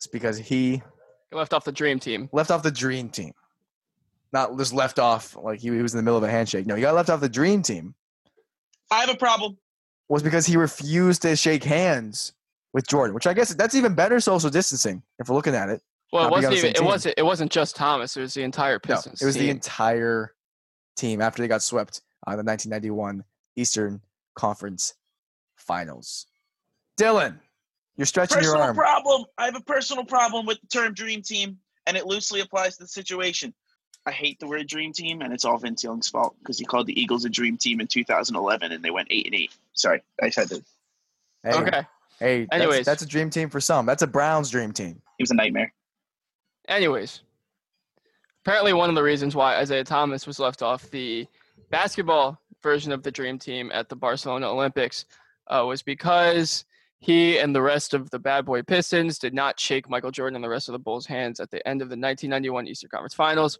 is 0.00 0.06
because 0.06 0.38
he 0.38 0.82
He 1.30 1.36
left 1.36 1.54
off 1.54 1.64
the 1.64 1.72
dream 1.72 2.00
team. 2.00 2.28
left 2.32 2.50
off 2.50 2.62
the 2.62 2.70
dream 2.72 3.10
team. 3.10 3.32
Not 4.32 4.56
just 4.58 4.72
left 4.72 4.98
off 4.98 5.36
like 5.36 5.60
he, 5.60 5.68
he 5.70 5.82
was 5.82 5.92
in 5.92 5.96
the 5.98 6.02
middle 6.02 6.16
of 6.18 6.22
a 6.24 6.30
handshake. 6.30 6.66
No, 6.66 6.74
he 6.76 6.82
got 6.82 6.94
left 6.94 7.10
off 7.10 7.20
the 7.20 7.28
dream 7.28 7.62
team 7.62 7.94
I 8.90 9.00
have 9.00 9.10
a 9.10 9.16
problem. 9.16 9.56
was 10.08 10.22
because 10.22 10.46
he 10.46 10.56
refused 10.56 11.22
to 11.22 11.34
shake 11.36 11.64
hands 11.64 12.32
with 12.72 12.86
Jordan, 12.86 13.14
which 13.14 13.26
I 13.26 13.34
guess 13.34 13.52
that's 13.54 13.74
even 13.74 13.94
better 13.94 14.20
social 14.20 14.48
distancing 14.50 15.02
if 15.18 15.28
we're 15.28 15.34
looking 15.34 15.54
at 15.56 15.68
it. 15.68 15.82
Well, 16.12 16.26
it 16.26 16.30
Not 16.30 16.40
being 16.40 16.44
on 16.46 16.52
wasn't 16.52 16.64
even. 16.74 16.82
It 16.84 16.86
wasn't. 16.86 17.14
It 17.18 17.22
wasn't 17.22 17.52
just 17.52 17.76
Thomas. 17.76 18.16
It 18.16 18.20
was 18.20 18.34
the 18.34 18.42
entire 18.42 18.74
No, 18.74 18.94
Pistons. 18.94 19.22
it 19.22 19.26
was 19.26 19.34
the 19.34 19.40
team. 19.42 19.50
entire 19.50 20.34
team 20.96 21.20
after 21.20 21.42
they 21.42 21.48
got 21.48 21.62
swept 21.62 22.02
on 22.26 22.32
the 22.36 22.44
1991 22.44 23.24
Eastern 23.56 24.00
Conference 24.34 24.94
Finals. 25.56 26.26
Dylan, 27.00 27.38
you're 27.96 28.06
stretching 28.06 28.38
your 28.42 28.52
Personal 28.52 28.66
arm. 28.68 28.76
problem. 28.76 29.24
I 29.38 29.44
have 29.46 29.56
a 29.56 29.60
personal 29.62 30.04
problem 30.04 30.46
with 30.46 30.60
the 30.60 30.66
term 30.66 30.94
dream 30.94 31.22
team, 31.22 31.58
and 31.86 31.96
it 31.96 32.06
loosely 32.06 32.40
applies 32.40 32.76
to 32.76 32.82
the 32.84 32.88
situation. 32.88 33.54
I 34.06 34.12
hate 34.12 34.40
the 34.40 34.46
word 34.46 34.66
dream 34.66 34.92
team, 34.92 35.20
and 35.20 35.32
it's 35.32 35.44
all 35.44 35.58
Vince 35.58 35.84
Young's 35.84 36.08
fault 36.08 36.34
because 36.40 36.58
he 36.58 36.64
called 36.64 36.86
the 36.86 36.98
Eagles 36.98 37.24
a 37.24 37.28
dream 37.28 37.56
team 37.56 37.80
in 37.80 37.86
2011, 37.86 38.72
and 38.72 38.82
they 38.82 38.90
went 38.90 39.08
eight 39.10 39.26
and 39.26 39.34
eight. 39.34 39.52
Sorry, 39.74 40.02
I 40.22 40.26
just 40.26 40.38
had 40.38 40.48
to. 40.48 40.64
Hey, 41.42 41.54
Okay. 41.54 41.82
hey, 42.18 42.46
that's, 42.50 42.62
Anyways. 42.62 42.86
that's 42.86 43.02
a 43.02 43.06
dream 43.06 43.28
team 43.30 43.50
for 43.50 43.60
some. 43.60 43.84
That's 43.86 44.02
a 44.02 44.06
Browns 44.06 44.50
dream 44.50 44.72
team. 44.72 45.00
He 45.18 45.22
was 45.22 45.30
a 45.30 45.34
nightmare. 45.34 45.72
Anyways, 46.68 47.20
apparently 48.44 48.72
one 48.72 48.88
of 48.88 48.94
the 48.94 49.02
reasons 49.02 49.34
why 49.34 49.60
Isiah 49.60 49.84
Thomas 49.84 50.26
was 50.26 50.38
left 50.38 50.62
off 50.62 50.90
the 50.90 51.26
basketball 51.70 52.40
version 52.62 52.92
of 52.92 53.02
the 53.02 53.10
Dream 53.10 53.38
Team 53.38 53.70
at 53.72 53.88
the 53.88 53.96
Barcelona 53.96 54.48
Olympics 54.48 55.04
uh, 55.48 55.64
was 55.66 55.82
because 55.82 56.64
he 57.00 57.38
and 57.38 57.54
the 57.54 57.62
rest 57.62 57.94
of 57.94 58.10
the 58.10 58.18
Bad 58.18 58.44
Boy 58.44 58.62
Pistons 58.62 59.18
did 59.18 59.34
not 59.34 59.58
shake 59.58 59.88
Michael 59.88 60.10
Jordan 60.10 60.36
and 60.36 60.44
the 60.44 60.48
rest 60.48 60.68
of 60.68 60.72
the 60.74 60.78
Bulls' 60.78 61.06
hands 61.06 61.40
at 61.40 61.50
the 61.50 61.66
end 61.66 61.80
of 61.82 61.88
the 61.88 61.94
1991 61.96 62.66
Eastern 62.68 62.90
Conference 62.90 63.14
Finals 63.14 63.58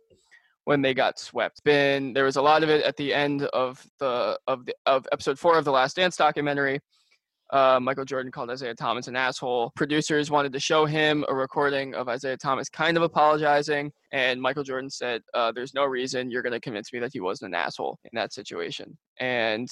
when 0.65 0.83
they 0.83 0.95
got 0.95 1.19
swept. 1.19 1.63
Been 1.65 2.13
there 2.13 2.25
was 2.25 2.37
a 2.37 2.43
lot 2.43 2.63
of 2.63 2.69
it 2.71 2.85
at 2.85 2.97
the 2.97 3.13
end 3.13 3.43
of 3.43 3.85
the 3.99 4.39
of 4.47 4.67
the 4.67 4.75
of 4.87 5.07
episode 5.13 5.39
four 5.39 5.59
of 5.59 5.65
the 5.65 5.73
Last 5.73 5.97
Dance 5.97 6.17
documentary. 6.17 6.81
Uh, 7.53 7.81
Michael 7.83 8.05
Jordan 8.05 8.31
called 8.31 8.51
Isiah 8.51 8.77
Thomas 8.77 9.09
an 9.09 9.17
asshole. 9.17 9.73
Producers 9.75 10.31
wanted 10.31 10.53
to 10.53 10.61
show 10.61 10.87
him 10.87 11.25
a 11.29 11.35
recording 11.35 11.95
of 11.95 12.09
Isiah 12.09 12.37
Thomas 12.37 12.69
kind 12.69 12.97
of 12.97 13.03
apologizing, 13.03 13.91
and 14.13 14.41
Michael 14.41 14.63
Jordan 14.63 14.89
said, 14.89 15.23
uh, 15.35 15.51
"There's 15.51 15.75
no 15.75 15.85
reason 15.85 16.31
you're 16.31 16.43
going 16.43 16.53
to 16.53 16.61
convince 16.61 16.93
me 16.93 17.01
that 17.01 17.11
he 17.13 17.21
wasn't 17.21 17.55
an 17.55 17.61
asshole 17.61 17.99
in 18.05 18.11
that 18.15 18.33
situation." 18.33 18.97
And 19.19 19.69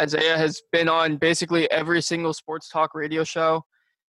Isiah 0.00 0.36
has 0.36 0.62
been 0.72 0.88
on 0.88 1.18
basically 1.18 1.70
every 1.70 2.02
single 2.02 2.32
sports 2.32 2.68
talk 2.68 2.94
radio 2.94 3.22
show 3.22 3.64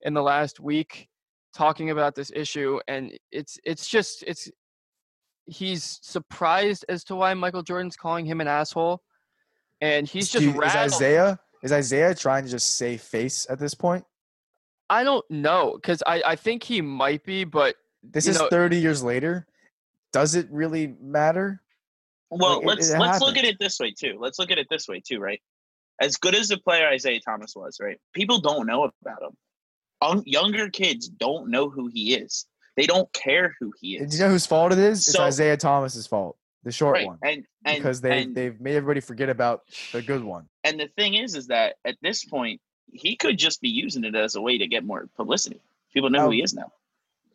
in 0.02 0.14
the 0.14 0.24
last 0.24 0.60
week 0.60 1.08
talking 1.54 1.92
about 1.92 2.16
this 2.16 2.32
issue, 2.34 2.80
and 2.88 3.12
it's 3.32 3.60
it's 3.64 3.88
just 3.88 4.24
it's 4.24 4.50
he's 5.46 6.00
surprised 6.02 6.86
as 6.90 7.04
to 7.06 7.16
why 7.16 7.34
Michael 7.34 7.64
Jordan's 7.64 7.96
calling 7.96 8.26
him 8.26 8.42
an 8.42 8.48
asshole, 8.48 9.02
and 9.82 10.08
he's 10.08 10.30
just 10.30 10.44
you- 10.44 10.62
is. 10.62 10.94
Isiah 10.94 11.40
is 11.64 11.72
Isiah 11.72 12.14
trying 12.16 12.44
to 12.46 12.50
just 12.50 12.76
save 12.76 13.02
face 13.02 13.48
at 13.50 13.60
this 13.60 13.74
point? 13.74 14.06
I 14.90 15.04
don't 15.04 15.26
know 15.32 15.74
because 15.82 16.04
I, 16.06 16.22
I 16.26 16.36
think 16.36 16.62
he 16.64 16.80
might 16.82 17.24
be, 17.24 17.44
but 17.44 17.76
This 18.04 18.28
is 18.28 18.40
know- 18.40 18.50
30 18.50 18.78
years 18.78 19.04
later. 19.04 19.48
Does 20.14 20.36
it 20.36 20.48
really 20.50 20.96
matter? 21.02 21.62
Well, 22.30 22.58
Like, 22.58 22.66
let's 22.66 22.90
it 22.90 23.00
let's 23.00 23.20
look 23.20 23.38
at 23.38 23.46
it 23.46 23.58
this 23.60 23.80
way 23.80 23.92
too. 23.92 24.18
Let's 24.20 24.40
look 24.40 24.50
at 24.52 24.58
it 24.58 24.68
this 24.70 24.88
way 24.88 25.02
too, 25.06 25.20
right? 25.20 25.42
As 26.00 26.16
good 26.18 26.36
as 26.36 26.48
the 26.50 26.58
player 26.58 26.92
Isiah 26.94 27.20
Thomas 27.20 27.54
was, 27.56 27.78
right? 27.82 27.98
People 28.14 28.40
don't 28.40 28.66
know 28.68 28.84
about 29.02 29.22
him. 29.24 29.38
Un- 30.02 30.24
younger 30.26 30.70
kids 30.70 31.08
don't 31.10 31.50
know 31.50 31.70
who 31.70 31.88
he 31.88 32.16
is. 32.16 32.46
They 32.76 32.86
don't 32.86 33.12
care 33.14 33.56
who 33.60 33.74
he 33.80 33.98
is. 33.98 34.12
Do 34.12 34.18
you 34.18 34.24
know 34.24 34.30
whose 34.30 34.46
fault 34.46 34.72
it 34.74 34.80
is? 34.80 35.08
it's 35.08 35.20
Isaiah 35.20 35.58
Thomas's 35.58 36.08
fault, 36.08 36.38
the 36.64 36.72
short 36.72 36.96
right? 36.96 37.08
one, 37.08 37.20
And 37.24 37.46
and 37.64 37.78
because 37.78 38.02
they 38.02 38.24
and, 38.24 38.36
they've 38.36 38.60
made 38.60 38.76
everybody 38.76 39.00
forget 39.00 39.30
about 39.30 39.62
the 39.94 40.02
good 40.02 40.24
one. 40.24 40.48
and 40.64 40.80
the 40.80 40.88
thing 40.98 41.14
is, 41.16 41.36
is 41.36 41.48
that 41.48 41.76
at 41.86 41.96
this 42.02 42.26
point, 42.26 42.60
he 42.92 43.16
could 43.16 43.38
just 43.38 43.62
be 43.62 43.70
using 43.70 44.04
it 44.04 44.16
as 44.16 44.36
a 44.36 44.42
way 44.42 44.58
to 44.58 44.68
get 44.68 44.84
more 44.84 45.08
publicity. 45.16 45.62
People 45.94 46.10
know 46.10 46.20
Um, 46.20 46.26
who 46.26 46.32
he 46.32 46.44
is 46.44 46.54
now. 46.54 46.72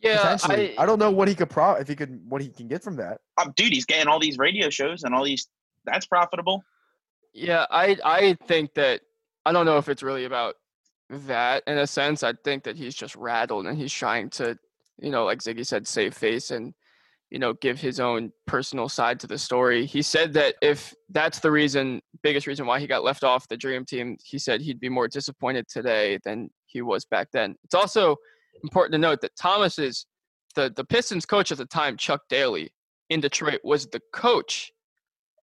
yeah, 0.03 0.37
I, 0.45 0.75
I, 0.79 0.87
don't 0.87 0.99
know 0.99 1.11
what 1.11 1.29
he 1.29 1.35
could 1.35 1.51
pro 1.51 1.73
if 1.75 1.89
he 1.89 1.97
could 1.97 2.21
what 2.29 2.41
he 2.43 2.49
can 2.49 2.69
get 2.69 2.83
from 2.83 2.97
that. 2.97 3.21
Um, 3.39 3.53
dude, 3.57 3.73
he's 3.73 3.85
getting 3.87 4.09
all 4.09 4.19
these 4.21 4.39
radio 4.39 4.69
shows 4.71 5.05
and 5.05 5.15
all 5.15 5.25
these. 5.25 5.49
That's 5.85 6.07
profitable. 6.07 6.63
yeah, 7.33 7.65
I 7.71 7.97
I 8.05 8.37
think 8.47 8.75
that 8.75 9.01
I 9.47 9.53
don't 9.53 9.65
know 9.67 9.79
if 9.79 9.89
it's 9.89 10.03
really 10.03 10.25
about 10.27 10.57
that 11.09 11.63
in 11.67 11.79
a 11.79 11.87
sense. 11.87 12.23
I 12.23 12.35
think 12.45 12.65
that 12.65 12.77
he's 12.77 12.95
just 12.95 13.17
rattled 13.17 13.67
and 13.67 13.77
he's 13.77 13.93
trying 13.93 14.31
to, 14.31 14.59
you 15.01 15.11
know, 15.11 15.25
like 15.25 15.39
Ziggy 15.39 15.67
said, 15.67 15.87
save 15.87 16.15
face 16.15 16.51
and 16.51 16.75
you 17.31 17.39
know 17.39 17.55
give 17.55 17.81
his 17.81 18.01
own 18.01 18.33
personal 18.47 18.89
side 18.89 19.21
to 19.21 19.27
the 19.27 19.39
story. 19.39 19.87
He 19.87 20.03
said 20.03 20.33
that 20.35 20.57
if 20.63 20.95
that's 21.11 21.41
the 21.41 21.51
reason, 21.51 22.01
biggest 22.23 22.47
reason 22.47 22.67
why 22.67 22.81
he 22.81 22.87
got 22.87 23.05
left 23.05 23.25
off 23.25 23.49
the 23.49 23.57
dream 23.57 23.85
team, 23.85 24.17
he 24.25 24.39
said 24.39 24.61
he'd 24.61 24.81
be 24.81 24.89
more 24.89 25.09
disappointed 25.09 25.67
today 25.69 26.19
than 26.25 26.51
he 26.67 26.83
was 26.83 27.05
back 27.05 27.29
then. 27.33 27.57
It's 27.65 27.75
also 27.75 28.17
important 28.63 28.93
to 28.93 28.99
note 28.99 29.21
that 29.23 29.37
Thomas 29.37 29.79
is 29.79 30.07
the 30.55 30.73
the 30.75 30.85
Pistons 30.85 31.27
coach 31.27 31.53
at 31.53 31.59
the 31.59 31.67
time, 31.67 31.97
Chuck 31.97 32.23
Daly 32.29 32.73
in 33.09 33.21
Detroit, 33.21 33.61
was 33.65 33.87
the 33.87 34.01
coach 34.13 34.73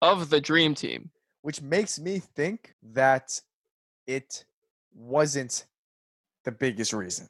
of 0.01 0.29
the 0.29 0.39
dream 0.41 0.75
team. 0.75 1.09
which 1.41 1.61
makes 1.61 1.97
me 1.97 2.19
think 2.19 2.73
that 2.83 3.39
it 4.05 4.43
wasn't 4.93 5.65
the 6.43 6.51
biggest 6.51 6.91
reason. 6.91 7.27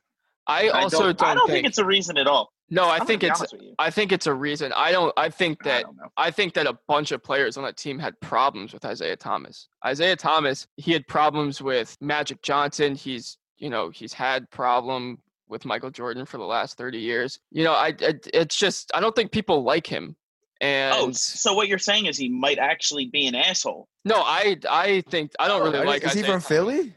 I 0.47 0.69
I 0.69 0.83
also 0.83 0.99
don't, 1.03 1.17
don't, 1.19 1.27
I 1.29 1.33
don't 1.35 1.47
think, 1.47 1.57
think 1.57 1.67
it's 1.67 1.77
a 1.77 1.85
reason 1.85 2.17
at 2.17 2.27
all. 2.27 2.51
no. 2.69 2.85
I 2.85 2.97
I'm 2.97 3.05
think 3.07 3.23
it's 3.23 3.39
honest 3.39 3.53
with 3.53 3.61
you. 3.63 3.75
I 3.79 3.89
think 3.89 4.11
it's 4.11 4.27
a 4.27 4.33
reason. 4.33 4.71
I 4.75 4.91
don't. 4.91 5.13
I 5.17 5.29
think 5.29 5.59
I 5.65 5.69
that 5.69 5.83
don't 5.83 5.97
know. 5.97 6.09
I 6.17 6.31
think 6.31 6.53
that 6.53 6.67
a 6.67 6.77
bunch 6.87 7.11
of 7.11 7.23
players 7.23 7.57
on 7.57 7.63
that 7.63 7.77
team 7.77 7.99
had 7.99 8.19
problems 8.21 8.73
with 8.73 8.85
Isiah 8.85 9.15
Thomas. 9.17 9.67
Isiah 9.89 10.15
Thomas, 10.15 10.67
he 10.77 10.93
had 10.93 11.05
problems 11.07 11.61
with 11.61 11.95
Magic 12.01 12.41
Johnson. 12.41 12.95
He's, 12.95 13.37
you 13.57 13.69
know, 13.69 13.89
he's 13.89 14.13
had 14.13 14.49
problem 14.51 15.19
with 15.49 15.63
Michael 15.65 15.89
Jordan 15.91 16.25
for 16.25 16.37
the 16.37 16.43
last 16.43 16.77
30 16.77 16.97
years. 16.97 17.39
You 17.51 17.63
know, 17.63 17.73
I, 17.73 17.93
I 18.01 18.13
it's 18.33 18.55
just 18.57 18.91
I 18.93 18.99
don't 18.99 19.15
think 19.15 19.31
people 19.31 19.63
like 19.63 19.87
him. 19.87 20.15
Oh, 20.61 20.65
and 20.65 20.93
Oh, 20.95 21.11
so 21.11 21.53
what 21.53 21.67
you're 21.67 21.77
saying 21.77 22.07
is 22.07 22.17
he 22.17 22.29
might 22.29 22.57
actually 22.57 23.05
be 23.07 23.27
an 23.27 23.35
asshole. 23.35 23.87
no, 24.05 24.15
I 24.21 24.57
I 24.69 25.01
think 25.09 25.31
I 25.39 25.47
don't 25.47 25.61
Oh, 25.61 25.65
really 25.65 25.79
Are 25.79 25.85
like 25.85 26.03
is 26.03 26.13
he 26.13 26.21
from 26.21 26.31
Thomas. 26.41 26.47
Philly? 26.47 26.77
Is, 26.79 26.93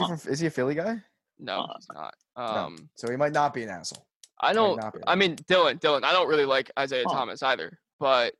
he 0.00 0.06
from, 0.06 0.32
is 0.32 0.40
he 0.40 0.46
a 0.48 0.50
Philly 0.50 0.74
guy? 0.74 1.02
No, 1.42 1.60
Uh, 1.60 1.74
he's 1.76 1.88
not. 1.92 2.14
No. 2.36 2.42
Um 2.44 2.88
So 2.94 3.10
he 3.10 3.16
might 3.16 3.32
not 3.32 3.52
be 3.52 3.62
an 3.64 3.68
asshole. 3.68 4.06
I 4.40 4.52
don't. 4.52 4.80
I 5.06 5.14
mean, 5.14 5.36
Dylan, 5.36 5.78
Dylan. 5.80 6.02
I 6.04 6.12
don't 6.12 6.28
really 6.28 6.44
like 6.46 6.70
Isiah 6.80 7.04
Oh. 7.06 7.12
Thomas 7.12 7.42
either, 7.44 7.78
but 8.00 8.34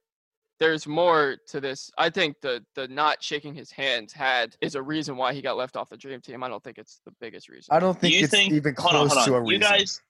there's 0.58 0.86
more 0.86 1.36
to 1.48 1.60
this. 1.60 1.90
I 1.98 2.10
think 2.10 2.40
the 2.40 2.64
the 2.74 2.88
not 2.88 3.22
shaking 3.22 3.54
his 3.54 3.70
hands 3.70 4.12
had 4.12 4.56
is 4.60 4.74
a 4.74 4.82
reason 4.82 5.16
why 5.16 5.32
he 5.34 5.42
got 5.42 5.56
left 5.56 5.76
off 5.76 5.90
the 5.90 5.96
dream 5.96 6.20
team. 6.20 6.42
I 6.42 6.48
don't 6.48 6.62
think 6.62 6.78
it's 6.78 7.00
the 7.04 7.12
biggest 7.20 7.48
reason. 7.48 7.74
I 7.74 7.78
don't 7.80 7.98
think 8.00 8.14
you 8.14 8.20
it's 8.24 8.30
think 8.30 8.52
even 8.52 8.74
hold 8.78 8.94
on, 8.94 9.08
close 9.08 9.14
hold 9.14 9.26
to 9.26 9.34
a 9.34 9.40
reason. 9.40 9.52
You 9.52 9.58
guys, 9.60 10.00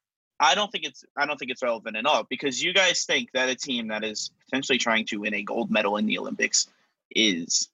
I 0.40 0.54
don't 0.54 0.70
think 0.72 0.84
it's 0.84 1.04
I 1.16 1.26
don't 1.26 1.38
think 1.38 1.50
it's 1.50 1.62
relevant 1.62 1.96
at 1.96 2.06
all 2.06 2.24
because 2.24 2.62
you 2.62 2.72
guys 2.74 3.04
think 3.04 3.30
that 3.32 3.48
a 3.48 3.54
team 3.54 3.88
that 3.88 4.02
is 4.04 4.30
potentially 4.44 4.78
trying 4.78 5.04
to 5.06 5.18
win 5.18 5.34
a 5.34 5.42
gold 5.42 5.70
medal 5.70 5.96
in 5.98 6.06
the 6.06 6.18
Olympics 6.18 6.68
is 7.14 7.68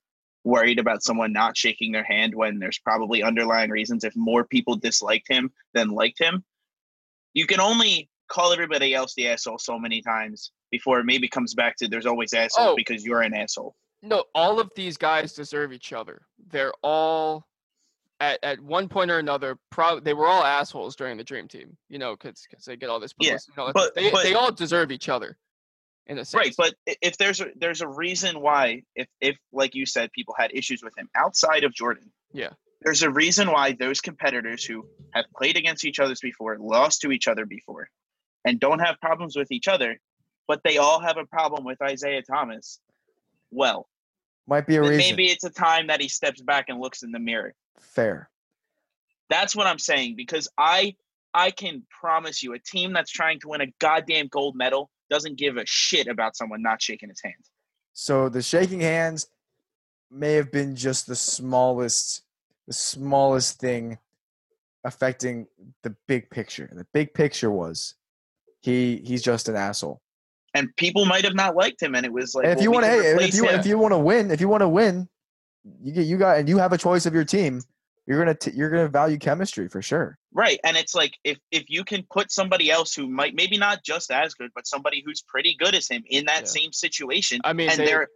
worried 0.44 0.78
about 0.78 1.02
someone 1.02 1.32
not 1.32 1.56
shaking 1.56 1.92
their 1.92 2.04
hand 2.04 2.34
when 2.34 2.58
there's 2.58 2.78
probably 2.78 3.22
underlying 3.22 3.70
reasons 3.70 4.04
if 4.04 4.14
more 4.16 4.44
people 4.44 4.76
disliked 4.76 5.28
him 5.28 5.50
than 5.74 5.90
liked 5.90 6.18
him. 6.18 6.44
You 7.34 7.46
can 7.46 7.60
only 7.60 8.08
call 8.28 8.52
everybody 8.52 8.94
else 8.94 9.14
the 9.14 9.28
asshole 9.28 9.58
so 9.58 9.78
many 9.78 10.00
times 10.02 10.52
before 10.70 11.00
it 11.00 11.04
maybe 11.04 11.28
comes 11.28 11.54
back 11.54 11.76
to 11.76 11.88
there's 11.88 12.06
always 12.06 12.32
assholes 12.34 12.68
Oh. 12.72 12.76
because 12.76 13.04
you're 13.04 13.22
an 13.22 13.34
asshole. 13.34 13.74
No, 14.02 14.24
all 14.34 14.60
of 14.60 14.70
these 14.76 14.96
guys 14.96 15.32
deserve 15.32 15.72
each 15.72 15.92
other. 15.92 16.22
They're 16.50 16.72
all 16.82 17.46
at, 18.20 18.38
at 18.42 18.60
one 18.60 18.88
point 18.88 19.10
or 19.10 19.18
another. 19.18 19.58
Pro- 19.70 19.98
they 20.00 20.14
were 20.14 20.26
all 20.28 20.44
assholes 20.44 20.94
during 20.94 21.16
the 21.16 21.24
dream 21.24 21.48
team. 21.48 21.76
You 21.88 21.98
know, 21.98 22.12
because 22.14 22.46
they 22.66 22.76
get 22.76 22.90
all 22.90 23.00
this. 23.00 23.12
Yeah, 23.18 23.30
publicity 23.32 23.52
and 23.56 23.66
all 23.66 23.72
but- 23.72 23.94
they 23.94 24.10
but- 24.10 24.22
they 24.22 24.34
all 24.34 24.52
deserve 24.52 24.92
each 24.92 25.08
other. 25.08 25.36
In 26.08 26.18
a 26.18 26.24
sense, 26.24 26.34
Right, 26.34 26.54
but 26.56 26.74
if 27.02 27.18
there's 27.18 27.40
a 27.40 27.48
there's 27.56 27.82
a 27.82 27.88
reason 27.88 28.40
why 28.40 28.82
if 28.94 29.06
if 29.20 29.36
like 29.52 29.74
you 29.74 29.84
said 29.84 30.10
people 30.12 30.34
had 30.38 30.50
issues 30.54 30.82
with 30.82 30.96
him 30.96 31.08
outside 31.14 31.64
of 31.64 31.74
Jordan. 31.74 32.10
Yeah. 32.32 32.50
There's 32.82 33.02
a 33.02 33.10
reason 33.10 33.50
why 33.50 33.72
those 33.72 34.00
competitors 34.00 34.64
who 34.64 34.86
have 35.12 35.26
played 35.36 35.56
against 35.56 35.84
each 35.84 35.98
other 35.98 36.14
before, 36.22 36.56
lost 36.58 37.00
to 37.02 37.10
each 37.10 37.26
other 37.28 37.44
before, 37.44 37.90
and 38.44 38.58
don't 38.60 38.78
have 38.78 39.00
problems 39.00 39.36
with 39.36 39.50
each 39.50 39.66
other, 39.68 39.98
but 40.46 40.60
they 40.64 40.78
all 40.78 41.00
have 41.00 41.16
a 41.16 41.26
problem 41.26 41.64
with 41.64 41.78
Isiah 41.82 42.22
Thomas. 42.22 42.78
Well, 43.50 43.88
Might 44.46 44.66
be 44.66 44.76
a 44.76 44.80
reason. 44.80 44.96
maybe 44.96 45.26
it's 45.26 45.44
a 45.44 45.50
time 45.50 45.88
that 45.88 46.00
he 46.00 46.08
steps 46.08 46.40
back 46.40 46.66
and 46.68 46.80
looks 46.80 47.02
in 47.02 47.10
the 47.10 47.18
mirror. 47.18 47.52
Fair. 47.80 48.30
That's 49.28 49.54
what 49.56 49.66
I'm 49.66 49.78
saying 49.80 50.14
because 50.16 50.48
I 50.56 50.94
I 51.34 51.50
can 51.50 51.82
promise 51.90 52.42
you 52.42 52.54
a 52.54 52.58
team 52.58 52.92
that's 52.92 53.10
trying 53.10 53.40
to 53.40 53.48
win 53.48 53.60
a 53.60 53.66
goddamn 53.78 54.28
gold 54.28 54.56
medal 54.56 54.88
doesn't 55.10 55.36
give 55.36 55.56
a 55.56 55.66
shit 55.66 56.06
about 56.06 56.36
someone 56.36 56.62
not 56.62 56.80
shaking 56.82 57.08
his 57.08 57.20
hand. 57.22 57.34
So 57.92 58.28
the 58.28 58.42
shaking 58.42 58.80
hands 58.80 59.28
may 60.10 60.34
have 60.34 60.50
been 60.52 60.76
just 60.76 61.06
the 61.06 61.16
smallest, 61.16 62.22
the 62.66 62.72
smallest 62.72 63.60
thing 63.60 63.98
affecting 64.84 65.46
the 65.82 65.94
big 66.06 66.30
picture. 66.30 66.70
The 66.72 66.86
big 66.92 67.12
picture 67.14 67.50
was 67.50 67.94
he 68.60 69.02
he's 69.04 69.22
just 69.22 69.48
an 69.48 69.56
asshole. 69.56 70.00
and 70.54 70.74
people 70.76 71.04
might 71.04 71.24
have 71.24 71.34
not 71.34 71.54
liked 71.54 71.82
him, 71.82 71.94
and 71.94 72.04
it 72.06 72.12
was 72.12 72.34
like, 72.34 72.44
and 72.44 72.52
if 72.52 72.58
well, 72.58 72.64
you 72.64 72.70
want 72.70 72.86
to, 72.86 72.90
hey, 72.90 73.24
if 73.24 73.34
you 73.34 73.48
him. 73.48 73.60
if 73.60 73.66
you 73.66 73.78
want 73.78 73.92
to 73.92 73.98
win, 73.98 74.30
if 74.30 74.40
you 74.40 74.48
want 74.48 74.62
to 74.62 74.68
win, 74.68 75.08
you 75.82 75.92
get 75.92 76.06
you 76.06 76.16
got 76.16 76.38
and 76.38 76.48
you 76.48 76.58
have 76.58 76.72
a 76.72 76.78
choice 76.78 77.06
of 77.06 77.14
your 77.14 77.24
team. 77.24 77.62
You're 78.08 78.18
gonna 78.18 78.34
t- 78.34 78.52
you're 78.52 78.70
gonna 78.70 78.88
value 78.88 79.18
chemistry 79.18 79.68
for 79.68 79.82
sure. 79.82 80.18
right, 80.32 80.58
and 80.64 80.76
it's 80.76 80.94
like 80.94 81.18
if 81.24 81.38
if 81.50 81.64
you 81.68 81.84
can 81.84 82.02
put 82.10 82.32
somebody 82.32 82.70
else 82.70 82.94
who 82.94 83.06
might 83.06 83.34
maybe 83.34 83.58
not 83.58 83.84
just 83.84 84.10
as 84.10 84.32
good, 84.34 84.50
but 84.54 84.66
somebody 84.66 85.02
who's 85.04 85.20
pretty 85.22 85.54
good 85.58 85.74
as 85.74 85.86
him 85.88 86.02
in 86.08 86.24
that 86.24 86.40
Yeah. 86.40 86.46
same 86.46 86.72
situation, 86.72 87.40
I 87.44 87.52
mean, 87.52 87.68
and 87.70 87.78
they, 87.78 87.84
they're 87.86 88.08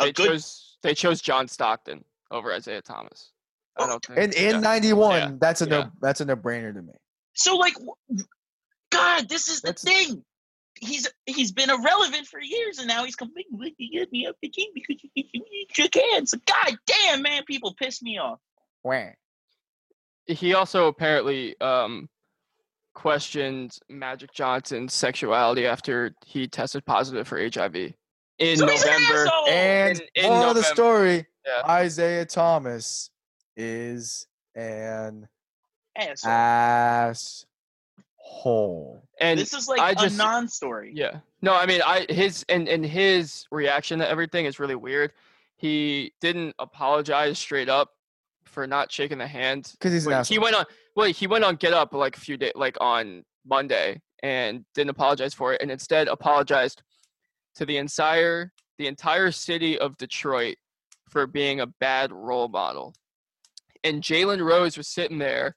a 0.00 0.06
they 0.06 0.12
good 0.12 0.28
chose 0.28 0.78
they 0.82 0.94
chose 0.94 1.20
John 1.20 1.46
Stockton 1.46 2.04
over 2.30 2.52
Isiah 2.54 2.80
Thomas. 2.82 3.32
I 3.78 3.84
Oh, 3.84 3.86
don't 3.88 4.04
think. 4.04 4.18
In 4.18 4.32
in 4.32 4.54
yeah. 4.56 4.60
'91, 4.60 5.14
Yeah. 5.20 5.30
that's 5.38 5.60
a 5.60 5.66
no 5.66 5.90
that's 6.00 6.20
a 6.22 6.24
no 6.24 6.34
brainer 6.34 6.72
to 6.72 6.80
me. 6.82 6.94
so 7.34 7.56
like, 7.56 7.74
God, 8.90 9.28
this 9.28 9.48
is 9.48 9.60
the 9.60 9.68
That's- 9.68 9.84
thing. 9.84 10.24
He's 10.80 11.08
he's 11.26 11.50
been 11.50 11.70
irrelevant 11.70 12.28
for 12.28 12.40
years, 12.40 12.78
and 12.78 12.86
now 12.86 13.04
he's 13.04 13.16
coming 13.16 13.34
to 13.52 13.86
get 13.92 14.12
me 14.12 14.26
up 14.28 14.36
the 14.40 14.48
team 14.48 14.70
because 14.74 15.02
you, 15.02 15.10
you, 15.34 15.44
you 15.50 15.66
shook 15.72 15.92
hands. 16.12 16.32
God 16.46 16.76
damn, 16.86 17.20
man, 17.20 17.42
people 17.46 17.74
piss 17.74 18.00
me 18.00 18.16
off. 18.18 18.38
Wah. 18.84 19.10
he 20.26 20.54
also 20.54 20.86
apparently 20.86 21.58
um, 21.60 22.08
questioned 22.94 23.78
Magic 23.88 24.32
Johnson's 24.32 24.92
sexuality 24.94 25.66
after 25.66 26.14
he 26.26 26.46
tested 26.48 26.84
positive 26.86 27.26
for 27.28 27.38
HIV 27.38 27.76
in 27.76 28.56
So 28.56 28.66
he's 28.68 28.84
an 28.84 28.92
November. 28.92 29.30
And 29.48 30.00
in- 30.14 30.24
in 30.24 30.30
moral 30.30 30.50
of 30.50 30.56
the 30.56 30.62
story: 30.62 31.26
Yeah. 31.46 31.80
Isiah 31.82 32.24
Thomas 32.26 33.10
is 33.56 34.26
an 34.54 35.28
asshole. 35.96 36.30
asshole. 38.30 39.02
And 39.20 39.38
this 39.40 39.52
is 39.52 39.68
like 39.68 39.80
I 39.80 39.90
a 39.90 39.94
just- 39.94 40.16
non-story. 40.16 40.92
yeah, 40.94 41.18
no, 41.42 41.54
I 41.54 41.66
mean, 41.66 41.82
I 41.84 42.06
his 42.08 42.44
and 42.48 42.68
and 42.68 42.84
his 42.84 43.46
reaction 43.50 43.98
to 44.00 44.08
everything 44.08 44.44
is 44.46 44.58
really 44.60 44.74
weird. 44.76 45.12
He 45.56 46.12
didn't 46.20 46.54
apologize 46.60 47.38
straight 47.38 47.68
up 47.68 47.90
for 48.48 48.66
not 48.66 48.90
shaking 48.90 49.18
the 49.18 49.26
hand. 49.26 49.70
Because 49.72 49.92
he's 49.92 50.08
asshole. 50.08 50.34
he 50.34 50.38
went 50.38 50.56
on 50.56 50.64
well 50.98 51.12
he 51.12 51.26
went 51.28 51.44
on 51.44 51.54
get 51.56 51.72
up 51.72 51.94
like 51.94 52.16
a 52.16 52.20
few 52.20 52.36
days 52.36 52.52
like 52.56 52.76
on 52.80 53.22
monday 53.46 54.00
and 54.22 54.64
didn't 54.74 54.90
apologize 54.90 55.32
for 55.32 55.52
it 55.52 55.62
and 55.62 55.70
instead 55.70 56.08
apologized 56.08 56.82
to 57.54 57.64
the 57.64 57.76
entire 57.76 58.52
the 58.78 58.86
entire 58.88 59.30
city 59.30 59.78
of 59.78 59.96
detroit 59.96 60.56
for 61.08 61.26
being 61.26 61.60
a 61.60 61.66
bad 61.80 62.12
role 62.12 62.48
model 62.48 62.92
and 63.84 64.02
jalen 64.02 64.44
rose 64.44 64.76
was 64.76 64.88
sitting 64.88 65.18
there 65.18 65.54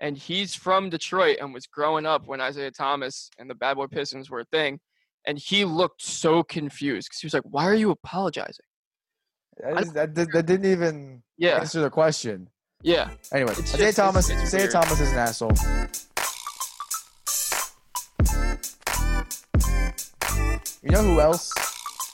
and 0.00 0.16
he's 0.16 0.54
from 0.54 0.88
detroit 0.88 1.36
and 1.40 1.52
was 1.52 1.66
growing 1.66 2.06
up 2.06 2.26
when 2.26 2.40
isiah 2.40 2.70
thomas 2.70 3.30
and 3.38 3.48
the 3.48 3.54
bad 3.54 3.76
boy 3.76 3.86
pistons 3.86 4.30
were 4.30 4.40
a 4.40 4.44
thing 4.46 4.80
and 5.26 5.38
he 5.38 5.66
looked 5.66 6.02
so 6.02 6.42
confused 6.42 7.08
because 7.08 7.20
he 7.20 7.26
was 7.26 7.34
like 7.34 7.44
why 7.44 7.66
are 7.66 7.74
you 7.74 7.90
apologizing 7.90 8.64
That, 9.62 9.80
is- 9.82 9.92
that, 9.92 10.14
did- 10.14 10.32
that 10.32 10.46
didn't 10.46 10.70
even 10.70 11.22
yeah 11.36 11.58
answer 11.60 11.80
the 11.80 11.90
question. 11.90 12.48
yeah 12.82 13.10
Anyway, 13.32 13.52
It's 13.58 13.74
Isiah 13.74 13.86
just- 13.86 13.96
Thomas. 13.96 14.30
it's 14.30 14.42
Isiah. 14.54 14.68
Thomas 14.68 15.00
is 15.00 15.12
an 15.12 15.18
asshole. 15.18 15.52
You 20.82 20.90
know 20.90 21.02
who 21.02 21.20
else 21.20 21.52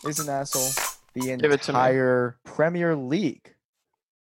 is 0.06 0.18
an 0.18 0.28
asshole? 0.28 0.70
The 1.14 1.36
Give 1.36 1.52
it 1.52 1.62
to 1.62 1.72
me. 1.72 1.78
entire 1.78 2.38
Premier 2.44 2.96
League 2.96 3.54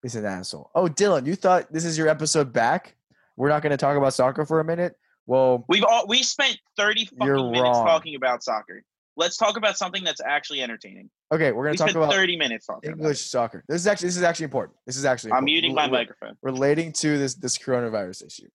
is 0.03 0.17
an 0.17 0.25
asshole. 0.25 0.71
Oh, 0.75 0.87
Dylan, 0.89 1.27
you 1.27 1.37
thought 1.37 1.73
this 1.73 1.85
is 1.85 1.97
your 1.99 2.09
episode 2.09 2.53
back? 2.53 2.97
We're 3.37 3.49
not 3.51 3.63
going 3.63 3.71
to 3.71 3.77
talk 3.77 3.97
about 3.97 4.15
soccer 4.15 4.45
for 4.45 4.61
a 4.61 4.65
minute. 4.65 4.97
Well, 5.27 5.65
We've 5.69 5.85
all 5.85 6.07
we 6.09 6.23
spent 6.23 6.59
30 6.77 7.07
fucking 7.19 7.51
minutes 7.51 7.61
wrong. 7.63 7.87
talking 7.87 8.15
about 8.15 8.43
soccer. 8.43 8.83
Let's 9.17 9.37
talk 9.37 9.57
about 9.57 9.77
something 9.79 10.03
that's 10.03 10.21
actually 10.21 10.61
entertaining. 10.63 11.09
okay, 11.33 11.53
we're 11.53 11.65
going 11.65 11.73
We 11.73 11.77
to 11.77 11.83
talk 11.85 11.91
spent 11.91 12.05
about 12.05 12.15
30 12.15 12.37
minutes 12.37 12.67
talking 12.67 12.91
English 12.91 13.21
soccer. 13.21 13.63
This 13.69 13.81
is 13.81 13.87
actually 13.87 14.09
this 14.09 14.17
is 14.17 14.23
actually 14.25 14.45
important. 14.45 14.77
This 14.87 14.97
is 14.97 15.05
actually 15.05 15.31
about 15.31 15.37
it. 15.37 15.39
I'm 15.39 15.45
muting 15.45 15.71
Rel- 15.75 15.87
my 15.89 15.93
rel- 15.93 16.01
microphone. 16.01 16.37
relating 16.43 16.93
to 16.95 17.17
this 17.19 17.35
this 17.35 17.57
coronavirus 17.57 18.27
issue. 18.27 18.49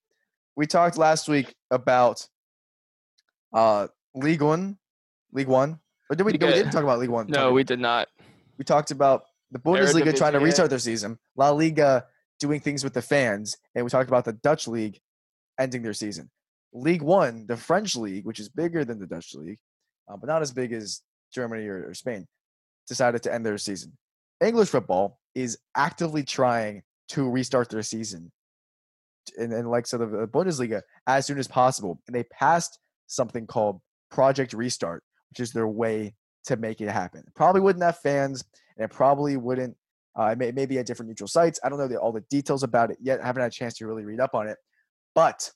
We 0.56 0.68
talked 0.68 0.98
last 0.98 1.30
week 1.30 1.56
about 1.72 2.28
uh 3.54 3.88
League 4.16 4.42
One, 4.42 4.78
League 5.32 5.48
One. 5.48 5.80
Or 6.10 6.16
did 6.16 6.24
we? 6.26 6.34
We 6.34 6.38
no, 6.40 6.48
we 6.48 6.54
didn't 6.54 6.72
talk 6.72 6.84
about 6.84 7.00
League 7.00 7.10
One. 7.10 7.28
no 7.28 7.52
we 7.54 7.64
did 7.64 7.80
not 7.80 8.08
we 8.58 8.66
talked 8.66 8.92
about 8.92 9.24
the 9.52 9.60
Bundesliga 9.60 10.16
trying 10.16 10.34
to 10.34 10.40
Eredivisie. 10.40 10.44
restart 10.44 10.70
their 10.70 10.80
season, 10.80 11.18
La 11.36 11.50
Liga 11.52 12.06
doing 12.40 12.60
things 12.60 12.84
with 12.84 12.94
the 12.94 13.02
fans, 13.02 13.58
and 13.76 13.84
we 13.84 13.90
talked 13.90 14.10
about 14.10 14.26
the 14.26 14.34
Dutch 14.34 14.68
league 14.68 15.00
ending 15.60 15.82
their 15.82 15.94
season. 15.94 16.30
League 16.74 17.02
One, 17.02 17.46
the 17.48 17.58
French 17.58 17.96
league, 17.96 18.26
which 18.26 18.40
is 18.40 18.48
bigger 18.50 18.86
than 18.86 19.00
the 19.00 19.08
Dutch 19.08 19.34
league, 19.34 19.58
uh, 20.10 20.18
but 20.18 20.28
not 20.28 20.42
as 20.42 20.52
big 20.52 20.74
as 20.74 21.02
Germany 21.34 21.68
or, 21.68 21.90
or 21.90 21.94
Spain, 21.94 22.28
decided 22.88 23.24
to 23.24 23.34
end 23.34 23.46
their 23.46 23.58
season. 23.58 23.98
English 24.42 24.70
football 24.70 25.20
is 25.36 25.58
actively 25.76 26.24
trying 26.24 26.82
to 27.10 27.30
restart 27.30 27.70
their 27.70 27.84
season 27.84 28.32
in 29.38 29.52
like 29.66 29.92
of 29.94 30.12
the 30.12 30.28
Bundesliga 30.28 30.82
as 31.08 31.26
soon 31.26 31.38
as 31.38 31.48
possible, 31.48 32.02
and 32.08 32.16
they 32.16 32.24
passed 32.24 32.80
something 33.08 33.46
called 33.46 33.80
Project 34.10 34.54
Restart, 34.54 35.04
which 35.30 35.40
is 35.40 35.52
their 35.52 35.68
way 35.68 36.16
to 36.46 36.58
make 36.58 36.82
it 36.82 36.90
happen. 36.90 37.24
Probably 37.36 37.62
wouldn't 37.62 37.84
have 37.84 38.00
fans, 38.00 38.44
and 38.78 38.86
it 38.86 38.92
probably 38.92 39.38
wouldn't. 39.38 39.76
Uh, 40.18 40.30
it 40.32 40.38
may, 40.38 40.52
maybe 40.52 40.80
at 40.80 40.86
different 40.86 41.08
neutral 41.08 41.28
sites. 41.28 41.60
I 41.64 41.70
don't 41.70 41.78
know 41.78 41.88
the, 41.88 41.98
all 41.98 42.12
the 42.12 42.24
details 42.30 42.64
about 42.64 42.92
it 42.92 42.98
yet. 43.00 43.22
I 43.22 43.26
haven't 43.26 43.42
had 43.42 43.52
a 43.52 43.56
chance 43.56 43.76
to 43.76 43.88
really 43.88 44.04
read 44.04 44.20
up 44.20 44.34
on 44.34 44.48
it. 44.48 44.58
But 45.14 45.52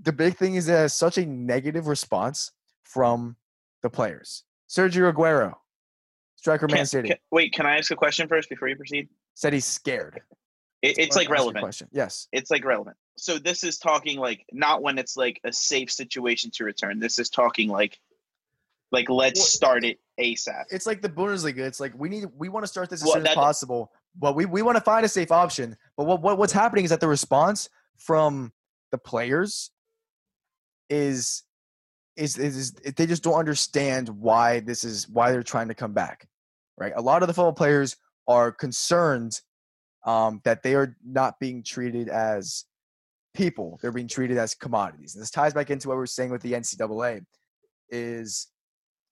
the 0.00 0.12
big 0.12 0.36
thing 0.36 0.54
is 0.54 0.66
that 0.66 0.74
it 0.74 0.82
has 0.82 0.94
such 0.94 1.18
a 1.18 1.26
negative 1.26 1.86
response 1.86 2.52
from 2.84 3.36
the 3.82 3.90
players. 3.90 4.44
Sergio 4.68 5.12
Aguero, 5.12 5.54
striker 6.36 6.68
Man 6.68 6.78
Can- 6.78 6.86
City, 6.86 7.08
can- 7.08 7.18
wait, 7.30 7.52
can 7.52 7.66
I 7.66 7.78
ask 7.78 7.90
a 7.90 7.96
question 7.96 8.28
first 8.28 8.48
before 8.48 8.68
you 8.68 8.76
proceed? 8.76 9.08
said 9.34 9.52
he's 9.52 9.64
scared. 9.64 10.20
It, 10.82 10.98
it's 10.98 11.16
like 11.16 11.26
ask 11.26 11.28
you 11.28 11.34
a 11.34 11.38
relevant. 11.38 11.62
Question. 11.62 11.88
Yes. 11.92 12.28
It's 12.32 12.50
like 12.50 12.64
relevant. 12.64 12.96
So 13.16 13.38
this 13.38 13.64
is 13.64 13.78
talking 13.78 14.18
like 14.18 14.44
not 14.52 14.82
when 14.82 14.98
it's 14.98 15.16
like 15.16 15.40
a 15.44 15.52
safe 15.52 15.90
situation 15.90 16.50
to 16.54 16.64
return. 16.64 16.98
This 17.00 17.18
is 17.18 17.30
talking 17.30 17.68
like 17.68 17.98
like 18.92 19.08
let's 19.10 19.40
Well, 19.40 19.46
start 19.46 19.84
it 19.84 19.98
ASAP. 20.20 20.64
It's 20.70 20.86
like 20.86 21.02
the 21.02 21.08
Bundesliga. 21.08 21.58
It's 21.58 21.80
like 21.80 21.92
we 21.96 22.08
need 22.08 22.26
we 22.36 22.48
want 22.48 22.64
to 22.64 22.68
start 22.68 22.90
this 22.90 23.02
as 23.02 23.06
Well, 23.06 23.14
soon 23.14 23.26
as 23.26 23.34
possible, 23.34 23.92
but 24.16 24.34
we, 24.34 24.44
we 24.46 24.62
want 24.62 24.76
to 24.76 24.80
find 24.82 25.04
a 25.04 25.08
safe 25.08 25.30
option. 25.32 25.76
But 25.96 26.04
what, 26.06 26.22
what 26.22 26.38
what's 26.38 26.52
happening 26.52 26.84
is 26.84 26.90
that 26.90 27.00
the 27.00 27.08
response 27.08 27.68
from 27.96 28.52
the 28.92 28.98
players 28.98 29.70
is 30.90 31.42
is, 32.18 32.36
is 32.36 32.56
is 32.56 32.72
they 32.72 33.06
just 33.06 33.22
don't 33.22 33.38
understand 33.38 34.08
why 34.08 34.60
this 34.60 34.84
is 34.84 35.08
why 35.08 35.30
they're 35.30 35.42
trying 35.42 35.68
to 35.68 35.74
come 35.74 35.92
back, 35.92 36.28
right? 36.76 36.92
A 36.96 37.00
lot 37.00 37.22
of 37.22 37.28
the 37.28 37.34
football 37.34 37.52
players 37.52 37.96
are 38.26 38.52
concerned 38.52 39.40
um, 40.04 40.40
that 40.44 40.62
they 40.62 40.74
are 40.74 40.96
not 41.06 41.38
being 41.38 41.62
treated 41.62 42.08
as 42.08 42.64
people; 43.34 43.78
they're 43.80 43.92
being 43.92 44.08
treated 44.08 44.36
as 44.36 44.54
commodities. 44.54 45.14
And 45.14 45.22
this 45.22 45.30
ties 45.30 45.54
back 45.54 45.70
into 45.70 45.88
what 45.88 45.94
we 45.94 46.00
were 46.00 46.06
saying 46.06 46.30
with 46.30 46.42
the 46.42 46.52
NCAA. 46.52 47.24
Is 47.90 48.48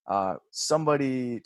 uh, 0.07 0.35
somebody 0.51 1.41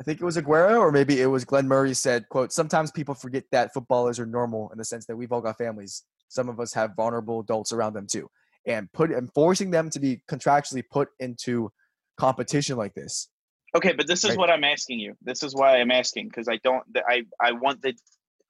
I 0.00 0.04
think 0.04 0.20
it 0.20 0.24
was 0.24 0.36
Aguero 0.36 0.80
or 0.80 0.92
maybe 0.92 1.20
it 1.22 1.26
was 1.26 1.44
Glenn 1.44 1.66
Murray 1.66 1.94
said, 1.94 2.28
quote, 2.28 2.52
sometimes 2.52 2.90
people 2.90 3.14
forget 3.14 3.44
that 3.52 3.72
footballers 3.72 4.18
are 4.18 4.26
normal 4.26 4.68
in 4.70 4.78
the 4.78 4.84
sense 4.84 5.06
that 5.06 5.16
we've 5.16 5.32
all 5.32 5.40
got 5.40 5.56
families. 5.56 6.02
Some 6.28 6.48
of 6.48 6.60
us 6.60 6.74
have 6.74 6.94
vulnerable 6.94 7.40
adults 7.40 7.72
around 7.72 7.94
them 7.94 8.06
too. 8.06 8.28
And 8.66 8.92
put 8.92 9.10
and 9.12 9.32
forcing 9.32 9.70
them 9.70 9.90
to 9.90 10.00
be 10.00 10.22
contractually 10.28 10.82
put 10.90 11.08
into 11.20 11.70
competition 12.18 12.76
like 12.76 12.94
this. 12.94 13.28
Okay, 13.76 13.92
but 13.92 14.06
this 14.06 14.24
is 14.24 14.30
Right. 14.30 14.38
what 14.38 14.50
I'm 14.50 14.64
asking 14.64 14.98
you. 15.00 15.14
This 15.22 15.42
is 15.42 15.54
why 15.54 15.76
I'm 15.80 15.90
asking 15.90 16.28
because 16.28 16.48
I 16.48 16.58
don't. 16.64 16.84
I 17.08 17.24
I 17.40 17.52
want 17.52 17.82
the 17.82 17.94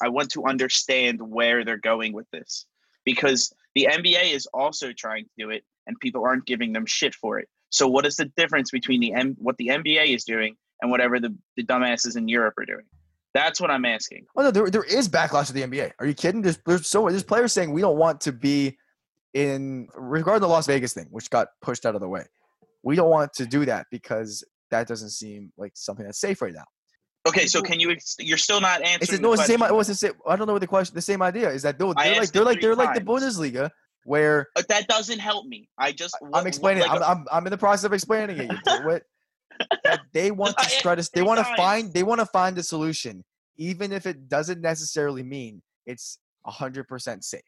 I 0.02 0.08
want 0.08 0.30
to 0.30 0.44
understand 0.44 1.20
where 1.20 1.64
they're 1.64 1.76
going 1.76 2.12
with 2.12 2.26
this 2.30 2.66
because 3.04 3.52
the 3.74 3.88
NBA 3.90 4.32
is 4.32 4.46
also 4.52 4.92
trying 4.92 5.24
to 5.24 5.30
do 5.38 5.50
it 5.50 5.64
and 5.86 5.98
people 6.00 6.24
aren't 6.24 6.46
giving 6.46 6.72
them 6.72 6.86
shit 6.86 7.14
for 7.14 7.38
it. 7.38 7.48
So 7.70 7.88
what 7.88 8.06
is 8.06 8.16
the 8.16 8.26
difference 8.36 8.70
between 8.70 9.00
the 9.00 9.12
M, 9.12 9.36
what 9.38 9.56
the 9.58 9.68
NBA 9.68 10.14
is 10.14 10.24
doing 10.24 10.56
and 10.80 10.90
whatever 10.90 11.18
the, 11.18 11.34
the 11.56 11.64
dumbasses 11.64 12.16
in 12.16 12.28
Europe 12.28 12.54
are 12.58 12.64
doing? 12.64 12.84
That's 13.34 13.60
what 13.60 13.70
I'm 13.70 13.84
asking. 13.84 14.26
Oh 14.36 14.42
no, 14.42 14.50
there, 14.50 14.70
there 14.70 14.84
is 14.84 15.08
backlash 15.08 15.46
to 15.48 15.52
the 15.52 15.62
NBA. 15.62 15.92
Are 15.98 16.06
you 16.06 16.14
kidding? 16.14 16.42
There's 16.42 16.58
there's 16.66 16.86
so 16.86 17.08
there's 17.08 17.22
players 17.22 17.52
saying 17.52 17.72
we 17.72 17.80
don't 17.82 17.98
want 17.98 18.20
to 18.22 18.32
be 18.32 18.78
in 19.36 19.86
regarding 19.94 20.40
the 20.40 20.48
Las 20.48 20.66
Vegas 20.66 20.94
thing, 20.94 21.08
which 21.10 21.28
got 21.28 21.48
pushed 21.60 21.84
out 21.84 21.94
of 21.94 22.00
the 22.00 22.08
way. 22.08 22.24
We 22.82 22.96
don't 22.96 23.10
want 23.10 23.34
to 23.34 23.44
do 23.44 23.66
that 23.66 23.86
because 23.90 24.42
that 24.70 24.88
doesn't 24.88 25.10
seem 25.10 25.52
like 25.58 25.72
something 25.74 26.06
that's 26.06 26.18
safe 26.18 26.40
right 26.40 26.54
now. 26.54 26.64
Okay, 27.28 27.46
so 27.46 27.60
can 27.60 27.78
you? 27.78 27.94
You're 28.18 28.38
still 28.38 28.62
not 28.62 28.80
answering. 28.80 28.98
It's 29.02 29.10
the, 29.10 29.16
the 29.18 29.22
no, 29.22 29.32
it's 29.34 29.42
the 29.42 29.48
same. 29.48 29.58
question. 29.58 29.76
What's 29.76 29.88
the 29.88 29.94
same? 29.94 30.12
I 30.26 30.36
don't 30.36 30.46
know 30.46 30.54
what 30.54 30.60
the 30.60 30.66
question. 30.66 30.94
The 30.94 31.02
same 31.02 31.20
idea 31.20 31.50
is 31.50 31.62
that 31.62 31.78
they're, 31.78 31.92
they're 31.92 32.18
like 32.20 32.32
they're 32.32 32.44
like 32.44 32.60
they're 32.62 32.74
like 32.74 32.94
the. 32.94 33.00
Bundesliga 33.02 33.70
where 34.04 34.46
But 34.54 34.68
that 34.68 34.86
doesn't 34.88 35.18
help 35.18 35.46
me. 35.46 35.68
I 35.76 35.92
just. 35.92 36.16
what- 36.20 36.28
I'm 36.28 36.44
what- 36.44 36.46
explaining. 36.46 36.84
like, 36.84 36.92
I'm, 36.92 37.02
I'm 37.02 37.26
I'm 37.30 37.46
in 37.46 37.50
the 37.50 37.58
process 37.58 37.84
of 37.84 37.92
explaining 37.92 38.38
it. 38.38 38.84
What? 38.84 39.02
They 40.12 40.30
want 40.30 40.56
to 40.58 40.80
try 40.80 40.94
to. 40.94 41.10
They 41.14 41.22
want 41.22 41.38
to 41.38 41.56
find. 41.56 41.92
They 41.92 42.02
want 42.02 42.20
to 42.20 42.26
find 42.26 42.56
a 42.58 42.62
solution, 42.62 43.24
even 43.56 43.92
if 43.92 44.06
it 44.06 44.28
doesn't 44.28 44.60
necessarily 44.60 45.22
mean 45.22 45.62
it's 45.86 46.18
hundred 46.44 46.86
percent 46.88 47.24
safe. 47.24 47.40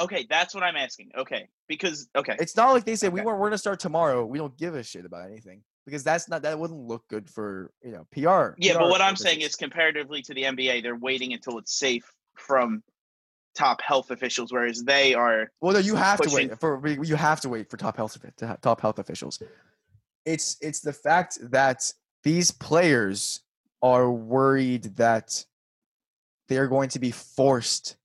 Okay, 0.00 0.26
that's 0.28 0.54
what 0.54 0.64
I'm 0.64 0.76
asking. 0.76 1.10
Okay, 1.16 1.48
because 1.68 2.08
okay, 2.16 2.36
It's 2.40 2.56
not 2.56 2.72
like 2.72 2.84
they 2.84 2.96
say 2.96 3.08
we 3.08 3.20
Okay. 3.20 3.26
want 3.26 3.38
we're 3.38 3.48
gonna 3.48 3.58
start 3.58 3.80
tomorrow. 3.80 4.24
We 4.24 4.38
don't 4.38 4.56
give 4.56 4.74
a 4.74 4.82
shit 4.82 5.04
about 5.04 5.26
anything 5.26 5.62
because 5.84 6.02
that's 6.02 6.28
not 6.28 6.42
that 6.42 6.58
wouldn't 6.58 6.80
look 6.80 7.06
good 7.08 7.28
for 7.28 7.72
you 7.82 7.92
know 7.92 8.06
PR. 8.12 8.54
Yeah, 8.58 8.74
PR 8.74 8.78
but 8.80 8.88
what 8.90 9.00
I'm 9.00 9.16
saying 9.16 9.42
is 9.42 9.54
comparatively 9.56 10.22
to 10.22 10.34
the 10.34 10.44
NBA, 10.44 10.82
they're 10.82 10.96
waiting 10.96 11.32
until 11.32 11.58
it's 11.58 11.78
safe 11.78 12.10
from 12.36 12.82
top 13.54 13.82
health 13.82 14.10
officials, 14.10 14.52
whereas 14.52 14.82
they 14.82 15.14
are 15.14 15.50
Well, 15.60 15.74
no, 15.74 15.78
you 15.78 15.96
have 15.96 16.20
to 16.20 16.30
wait 16.30 16.58
for 16.58 16.86
you 16.86 17.16
have 17.16 17.40
to 17.42 17.48
wait 17.48 17.70
for 17.70 17.76
top 17.76 17.96
health 17.96 18.18
to 18.38 18.58
top 18.62 18.80
health 18.80 18.98
officials. 18.98 19.40
It's 20.24 20.56
it's 20.60 20.80
the 20.80 20.92
fact 20.92 21.38
that 21.50 21.92
these 22.22 22.50
players 22.50 23.40
are 23.82 24.10
worried 24.10 24.96
that 24.96 25.44
they 26.48 26.58
are 26.58 26.68
going 26.68 26.90
to 26.90 26.98
be 26.98 27.10
forced 27.10 27.96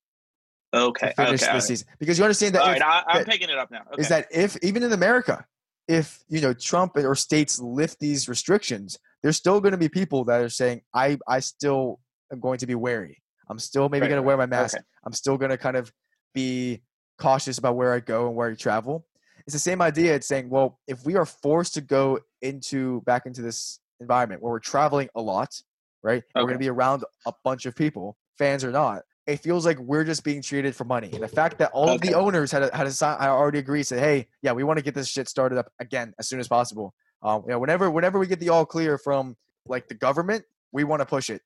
okay. 0.75 1.13
finish 1.15 1.43
okay, 1.43 1.53
the 1.53 1.59
season 1.59 1.87
because 1.99 2.17
you 2.17 2.23
understand 2.23 2.55
that 2.55 2.61
All 2.61 2.69
if, 2.71 2.79
right, 2.79 3.03
I, 3.07 3.11
I'm 3.11 3.17
that- 3.19 3.27
picking 3.27 3.49
it 3.49 3.57
up 3.57 3.71
now. 3.71 3.81
Okay. 3.93 4.01
is 4.01 4.09
that 4.09 4.27
if 4.31 4.57
even 4.61 4.83
in 4.83 4.91
America, 4.93 5.45
if 5.87 6.23
you 6.27 6.41
know 6.41 6.53
Trump 6.53 6.95
or 6.97 7.15
states 7.15 7.59
lift 7.59 7.99
these 7.99 8.27
restrictions, 8.27 8.97
there's 9.23 9.37
still 9.37 9.59
going 9.61 9.71
to 9.73 9.77
be 9.77 9.89
people 9.89 10.23
that 10.25 10.41
are 10.41 10.49
saying, 10.49 10.81
"I 10.93 11.17
I 11.27 11.39
still 11.39 11.99
am 12.31 12.39
going 12.39 12.57
to 12.59 12.67
be 12.67 12.75
wary. 12.75 13.21
I'm 13.49 13.59
still 13.59 13.89
maybe 13.89 14.01
Right, 14.03 14.09
going 14.09 14.21
to 14.21 14.25
wear 14.25 14.37
my 14.37 14.45
mask. 14.47 14.75
okay. 14.75 14.83
I'm 15.05 15.13
still 15.13 15.37
going 15.37 15.51
to 15.51 15.57
kind 15.57 15.77
of 15.77 15.91
be 16.33 16.81
cautious 17.19 17.57
about 17.57 17.75
where 17.75 17.93
I 17.93 17.99
go 17.99 18.27
and 18.27 18.35
where 18.35 18.49
I 18.49 18.55
travel." 18.55 19.05
It's 19.47 19.53
the 19.53 19.59
same 19.59 19.79
idea. 19.79 20.15
It's 20.15 20.25
saying, 20.27 20.49
well, 20.49 20.79
if 20.87 21.05
we 21.05 21.15
are 21.17 21.25
forced 21.25 21.75
to 21.75 21.81
go 21.81 22.19
into 22.41 23.01
back 23.01 23.27
into 23.27 23.43
this 23.43 23.79
environment 23.99 24.41
where 24.41 24.51
we're 24.51 24.59
traveling 24.59 25.07
a 25.13 25.21
lot, 25.21 25.61
right? 26.01 26.23
and 26.33 26.41
We're 26.41 26.47
going 26.47 26.55
to 26.55 26.59
be 26.59 26.69
around 26.69 27.03
a 27.27 27.33
bunch 27.43 27.67
of 27.67 27.75
people, 27.75 28.17
fans 28.39 28.63
or 28.63 28.71
not. 28.71 29.03
It 29.27 29.37
feels 29.37 29.65
like 29.65 29.79
we're 29.79 30.03
just 30.03 30.23
being 30.23 30.41
treated 30.43 30.75
for 30.75 30.83
money, 30.83 31.09
and 31.11 31.23
the 31.23 31.27
fact 31.27 31.57
that 31.57 31.71
all 31.71 31.89
of 31.89 31.99
the 32.01 32.13
owners 32.13 32.51
had 32.51 32.61
a, 32.63 32.75
had 32.75 32.85
a 32.85 32.91
sign, 32.91 33.17
I 33.19 33.27
already 33.29 33.57
agreed, 33.57 33.83
said, 33.83 33.99
"Hey, 33.99 34.27
yeah, 34.43 34.51
we 34.51 34.63
want 34.63 34.77
to 34.77 34.83
get 34.83 34.93
this 34.93 35.07
shit 35.07 35.27
started 35.27 35.57
up 35.57 35.67
again 35.79 36.13
as 36.19 36.27
soon 36.27 36.39
as 36.39 36.47
possible." 36.47 36.93
Um, 37.23 37.41
you 37.45 37.49
know, 37.53 37.59
whenever 37.59 37.89
whenever 37.89 38.19
we 38.19 38.27
get 38.27 38.39
the 38.39 38.49
all 38.49 38.67
clear 38.67 38.99
from 38.99 39.35
like 39.65 39.87
the 39.87 39.95
government, 39.95 40.45
we 40.71 40.83
want 40.83 40.99
to 41.01 41.07
push 41.07 41.31
it, 41.31 41.41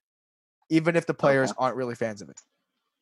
even 0.68 0.94
if 0.94 1.06
the 1.06 1.14
players 1.14 1.54
aren't 1.56 1.74
really 1.76 1.94
fans 1.94 2.20
of 2.20 2.28
it. 2.28 2.38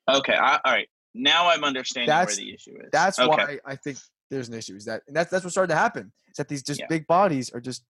okay, 0.09 0.35
I, 0.35 0.61
all 0.64 0.72
right. 0.72 0.89
Now 1.12 1.49
I'm 1.49 1.64
understanding 1.64 2.07
That's- 2.07 2.37
where 2.37 2.45
the 2.47 2.55
issue 2.55 2.76
is. 2.81 2.91
That's 2.93 3.18
okay. 3.18 3.29
why 3.37 3.59
I 3.66 3.74
think 3.74 3.99
there's 4.31 4.49
an 4.49 4.55
issue. 4.55 4.76
Is 4.76 4.85
that 4.85 5.03
and 5.09 5.16
that's 5.16 5.29
that's 5.31 5.43
what's 5.43 5.55
starting 5.55 5.74
to 5.74 5.81
happen. 5.81 6.12
Is 6.29 6.37
that 6.37 6.47
these 6.47 6.62
just 6.62 6.79
Yeah. 6.79 6.87
big 6.89 7.09
bodies 7.09 7.51
are 7.51 7.61
just 7.61 7.83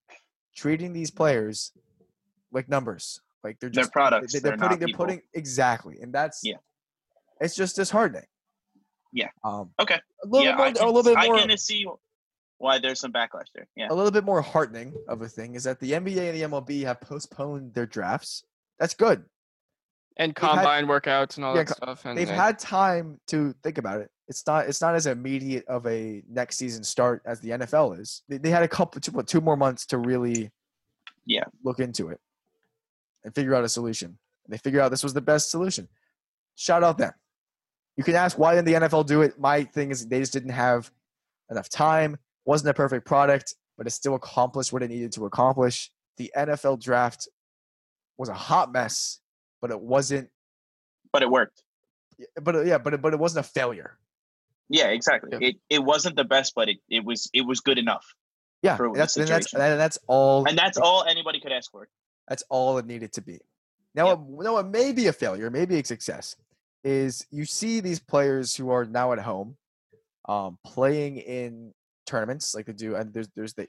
treating 0.57 0.95
these 0.95 1.11
players 1.11 1.72
like 2.51 2.66
numbers, 2.70 3.20
like 3.45 3.59
they're 3.61 3.68
just 3.68 3.89
They're 3.93 3.93
products. 3.93 4.32
they- 4.32 4.49
not 4.49 4.59
putting 4.59 4.78
they're 4.78 4.86
people. 4.86 5.05
putting 5.05 5.20
exactly, 5.34 5.99
and 6.01 6.14
that's 6.14 6.41
Yeah. 6.43 6.57
It's 7.41 7.55
just 7.55 7.76
disheartening. 7.76 8.24
Yeah. 9.12 9.28
Um. 9.45 9.70
Okay. 9.80 10.01
A 10.24 10.26
little 10.26 10.45
yeah, 10.45 10.53
bit 10.53 10.57
more, 10.59 10.66
I 10.66 10.72
can, 10.72 10.82
a 10.82 10.86
little 10.86 11.03
bit 11.03 11.16
I 11.16 11.26
can 11.47 11.59
see 11.59 11.86
why 12.59 12.78
there's 12.78 13.01
some 13.01 13.12
backlash 13.12 13.47
there. 13.55 13.66
Yeah. 13.76 13.86
a 13.91 13.95
little 13.95 14.11
bit 14.11 14.24
more 14.24 14.43
heartening 14.43 14.95
of 15.09 15.22
a 15.22 15.28
thing 15.28 15.55
is 15.55 15.64
that 15.64 15.78
the 15.80 15.93
NBA 15.93 16.28
and 16.30 16.36
the 16.36 16.43
MLB 16.61 16.84
have 16.84 17.01
postponed 17.01 17.72
their 17.74 17.86
drafts. 17.86 18.45
That's 18.78 18.95
good. 18.95 19.24
and 20.16 20.34
They've 20.34 20.43
had- 20.43 20.55
combine 20.57 20.86
workouts 20.86 21.36
and 21.36 21.45
all 21.45 21.55
Yeah, 21.55 21.62
that 21.62 21.76
stuff. 21.76 22.05
And 22.05 22.18
They've 22.18 22.28
and- 22.28 22.36
had 22.36 22.59
time 22.59 23.20
to 23.28 23.55
think 23.62 23.78
about 23.78 24.01
it. 24.01 24.11
It's 24.26 24.45
not. 24.47 24.66
It's 24.68 24.80
not 24.82 24.95
as 24.95 25.07
immediate 25.07 25.64
of 25.68 25.86
a 25.86 26.22
next 26.28 26.57
season 26.59 26.82
start 26.84 27.22
as 27.24 27.41
the 27.41 27.51
NFL 27.51 27.99
is. 27.99 28.22
They, 28.28 28.36
they 28.39 28.51
had 28.51 28.62
a 28.64 28.68
couple, 28.68 29.01
two, 29.01 29.12
what, 29.12 29.26
two 29.28 29.41
more 29.41 29.57
months 29.57 29.86
to 29.86 29.97
really, 29.99 30.51
Yeah. 31.24 31.45
look 31.64 31.78
into 31.78 32.09
it 32.09 32.20
and 33.24 33.34
figure 33.34 33.55
out 33.55 33.64
a 33.64 33.68
solution. 33.70 34.18
And 34.45 34.53
they 34.53 34.59
figure 34.59 34.80
out 34.82 34.91
this 34.91 35.03
was 35.05 35.14
the 35.14 35.20
best 35.22 35.51
solution. 35.51 35.89
Shout 36.57 36.82
out 36.84 36.99
them. 36.99 37.12
You 37.99 38.05
can 38.05 38.14
ask 38.14 38.38
why 38.38 38.55
didn't 38.55 38.66
the 38.66 38.86
NFL 38.86 39.07
do 39.07 39.22
it. 39.22 39.40
My 39.40 39.64
thing 39.64 39.90
is 39.90 40.07
they 40.07 40.20
just 40.20 40.32
didn't 40.32 40.53
have 40.53 40.90
enough 41.51 41.68
time. 41.68 42.16
wasn't 42.44 42.70
a 42.70 42.74
perfect 42.74 43.05
product, 43.05 43.57
but 43.76 43.88
it 43.88 43.90
still 43.90 44.14
accomplished 44.14 44.72
what 44.72 44.84
it 44.84 44.88
needed 44.88 45.11
to 45.12 45.26
accomplish. 45.26 45.90
The 46.16 46.32
NFL 46.36 46.80
draft 46.80 47.28
was 48.16 48.28
a 48.28 48.34
hot 48.34 48.72
mess, 48.72 49.18
but 49.61 49.72
it 49.72 49.80
wasn't. 49.80 50.30
But 51.12 51.22
it 51.22 51.30
worked. 51.30 51.64
But 52.40 52.66
yeah, 52.66 52.78
but 52.78 52.94
it, 52.94 53.03
but 53.03 53.12
it 53.14 53.18
wasn't 53.18 53.44
a 53.44 53.49
failure. 53.49 53.99
Yeah, 54.68 54.88
exactly. 54.88 55.30
Yeah. 55.32 55.49
It 55.49 55.57
it 55.68 55.78
wasn't 55.80 56.14
the 56.14 56.24
best, 56.24 56.55
but 56.55 56.68
it, 56.68 56.78
it 56.88 57.05
was 57.05 57.28
it 57.34 57.42
was 57.42 57.61
good 57.61 57.78
enough. 57.78 58.14
Yeah, 58.62 58.76
that's 58.94 59.16
and 59.16 59.26
that's 59.26 59.53
and 59.53 59.80
that's 59.80 59.99
all. 60.07 60.46
And 60.49 60.57
that's 60.57 60.78
all 60.78 61.05
anybody 61.05 61.40
could 61.40 61.53
ask 61.53 61.70
for. 61.72 61.88
That's 62.28 62.44
all 62.49 62.78
it 62.78 62.86
needed 62.86 63.12
to 63.14 63.22
be. 63.22 63.40
Now, 63.94 64.07
Yeah. 64.07 64.12
it, 64.14 64.18
no, 64.28 64.59
it 64.59 64.66
may 64.66 64.92
be 64.92 65.07
a 65.09 65.12
failure, 65.12 65.51
maybe 65.51 65.78
a 65.78 65.84
success. 65.84 66.36
Is 66.84 67.26
you 67.30 67.44
see 67.44 67.80
these 67.80 67.98
players 67.98 68.54
who 68.54 68.70
are 68.70 68.84
now 68.84 69.12
at 69.12 69.18
home, 69.18 69.56
um, 70.28 70.58
playing 70.64 71.18
in 71.18 71.72
tournaments 72.06 72.54
like 72.54 72.66
they 72.66 72.72
do, 72.72 72.94
and 72.94 73.12
there's 73.12 73.28
there's 73.34 73.54
the 73.54 73.68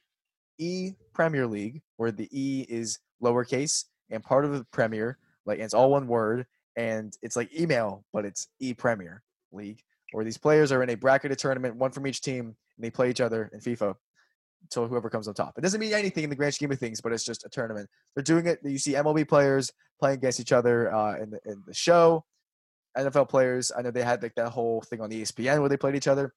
E 0.60 0.94
Premier 1.14 1.48
League 1.48 1.82
where 1.98 2.12
the 2.12 2.30
E 2.32 2.66
is 2.70 3.00
lowercase 3.22 3.86
and 4.12 4.24
part 4.24 4.46
of 4.46 4.52
the 4.52 4.66
Premier, 4.72 5.18
like 5.46 5.60
it's 5.60 5.74
all 5.74 5.92
one 5.92 6.08
word, 6.08 6.46
and 6.76 7.14
it's 7.22 7.36
like 7.36 7.54
email, 7.58 8.04
but 8.14 8.26
it's 8.26 8.48
E 8.60 8.74
Premier 8.74 9.24
League, 9.52 9.82
where 10.12 10.26
these 10.26 10.38
players 10.38 10.72
are 10.72 10.84
in 10.84 10.90
a 10.90 10.96
bracketed 10.96 11.38
tournament, 11.38 11.76
one 11.76 11.92
from 11.92 12.08
each 12.08 12.22
team, 12.22 12.46
and 12.46 12.56
they 12.86 12.90
play 12.90 13.10
each 13.10 13.22
other 13.22 13.50
in 13.54 13.60
FIFA 13.60 13.96
until 14.64 14.88
whoever 14.88 15.10
comes 15.10 15.28
on 15.28 15.34
top. 15.34 15.58
It 15.58 15.62
doesn't 15.62 15.80
mean 15.80 15.94
anything 15.94 16.24
in 16.24 16.30
the 16.30 16.36
grand 16.36 16.54
scheme 16.54 16.72
of 16.72 16.80
things, 16.80 17.02
but 17.02 17.12
it's 17.12 17.24
just 17.24 17.46
a 17.46 17.50
tournament. 17.50 17.90
They're 18.16 18.24
doing 18.24 18.46
it. 18.46 18.60
You 18.64 18.78
see 18.78 18.94
MLB 18.94 19.28
players 19.28 19.72
playing 20.00 20.18
against 20.18 20.40
each 20.40 20.52
other 20.52 20.94
uh, 20.94 21.18
in 21.18 21.30
the 21.32 21.40
in 21.46 21.64
the 21.66 21.74
show. 21.74 22.26
NFL 22.98 23.30
players, 23.30 23.72
I 23.76 23.82
know 23.82 23.92
they 23.92 24.04
had 24.04 24.22
like 24.22 24.36
that 24.36 24.50
whole 24.50 24.82
thing 24.82 25.02
on 25.02 25.10
ESPN 25.10 25.60
where 25.60 25.70
they 25.70 25.78
played 25.78 25.96
each 25.96 26.08
other. 26.08 26.34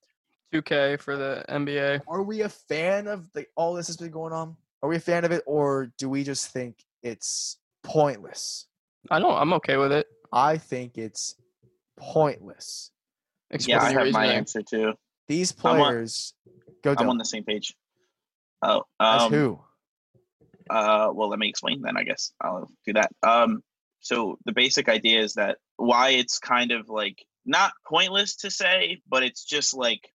2K 0.53 1.01
for 1.01 1.17
the 1.17 1.45
NBA. 1.49 2.03
Are 2.07 2.23
we 2.23 2.43
a 2.43 2.49
fan 2.49 3.07
of 3.07 3.33
the, 3.33 3.47
all 3.57 3.75
this 3.75 3.87
has 3.87 3.97
been 3.97 4.11
going 4.11 4.33
on? 4.33 4.57
Are 4.83 4.89
we 4.89 4.97
a 4.97 5.01
fan 5.01 5.25
of 5.25 5.33
it, 5.33 5.43
or 5.47 5.93
do 5.97 6.09
we 6.09 6.25
just 6.25 6.49
think 6.49 6.85
it's 7.03 7.57
pointless? 7.83 8.67
I 9.11 9.19
don't. 9.21 9.35
I'm 9.35 9.53
okay 9.55 9.77
with 9.77 9.93
it. 9.93 10.09
I 10.33 10.59
think 10.59 10.99
it's 10.99 11.37
pointless. 11.97 12.91
Yeah, 13.61 13.83
I 13.83 13.93
have 13.93 13.95
my 13.95 14.03
reasoning. 14.05 14.31
answer 14.31 14.63
too. 14.63 14.95
These 15.29 15.55
I'm 15.65 15.73
on- 15.73 15.79
players 15.79 16.35
go 16.83 16.91
I'm 16.91 16.97
down 16.97 17.09
on 17.11 17.19
the 17.19 17.25
same 17.25 17.45
page. 17.45 17.75
Oh, 18.63 18.83
as 19.01 19.23
um, 19.23 19.33
who? 19.33 19.61
Uh, 20.71 21.11
well, 21.13 21.29
let 21.29 21.39
me 21.39 21.49
explain 21.49 21.83
then. 21.83 21.97
I 21.97 22.05
guess 22.05 22.33
I'll 22.41 22.71
do 22.87 22.95
that. 22.95 23.11
Um, 23.23 23.63
so 24.01 24.39
the 24.45 24.53
basic 24.53 24.89
idea 24.89 25.21
is 25.21 25.35
that 25.35 25.59
why 25.77 26.11
it's 26.11 26.39
kind 26.39 26.73
of 26.73 26.89
like 26.89 27.25
not 27.45 27.73
pointless 27.87 28.37
to 28.37 28.51
say, 28.51 29.01
but 29.09 29.23
it's 29.23 29.45
just 29.45 29.75
like 29.75 30.13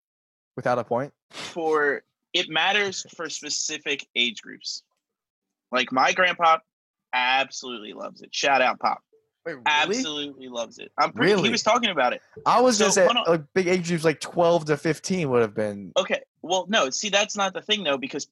Without 0.56 0.80
a 0.80 0.84
point. 0.84 1.14
for 1.32 2.04
it 2.34 2.50
matters 2.50 3.06
for 3.16 3.30
specific 3.30 4.08
age 4.16 4.42
groups. 4.42 4.84
Like 5.72 5.92
my 5.92 6.14
grandpa 6.14 6.58
absolutely 7.14 7.94
loves 7.94 8.22
it. 8.22 8.34
Shout 8.34 8.62
out 8.62 8.80
Pop. 8.80 9.00
Wait, 9.46 9.54
really? 9.54 9.64
Absolutely 9.66 10.48
loves 10.50 10.78
it. 10.80 10.92
I'm 10.98 11.14
pretty 11.14 11.34
Really? 11.34 11.48
he 11.48 11.52
was 11.52 11.64
talking 11.64 11.90
about 11.90 12.14
it. 12.14 12.22
I 12.46 12.60
was 12.62 12.78
So, 12.78 13.06
hold 13.06 13.18
on. 13.18 13.24
like 13.28 13.44
big 13.54 13.68
age 13.68 13.88
groups 13.88 14.04
like 14.04 14.20
twelve 14.20 14.66
to 14.66 14.78
fifteen 14.78 15.30
would 15.30 15.42
have 15.42 15.56
been. 15.56 15.92
Okay. 15.98 16.22
Well, 16.42 16.66
no, 16.70 16.90
see 16.90 17.10
that's 17.10 17.36
not 17.36 17.54
the 17.54 17.62
thing 17.62 17.84
though 17.84 17.98
because 17.98 18.28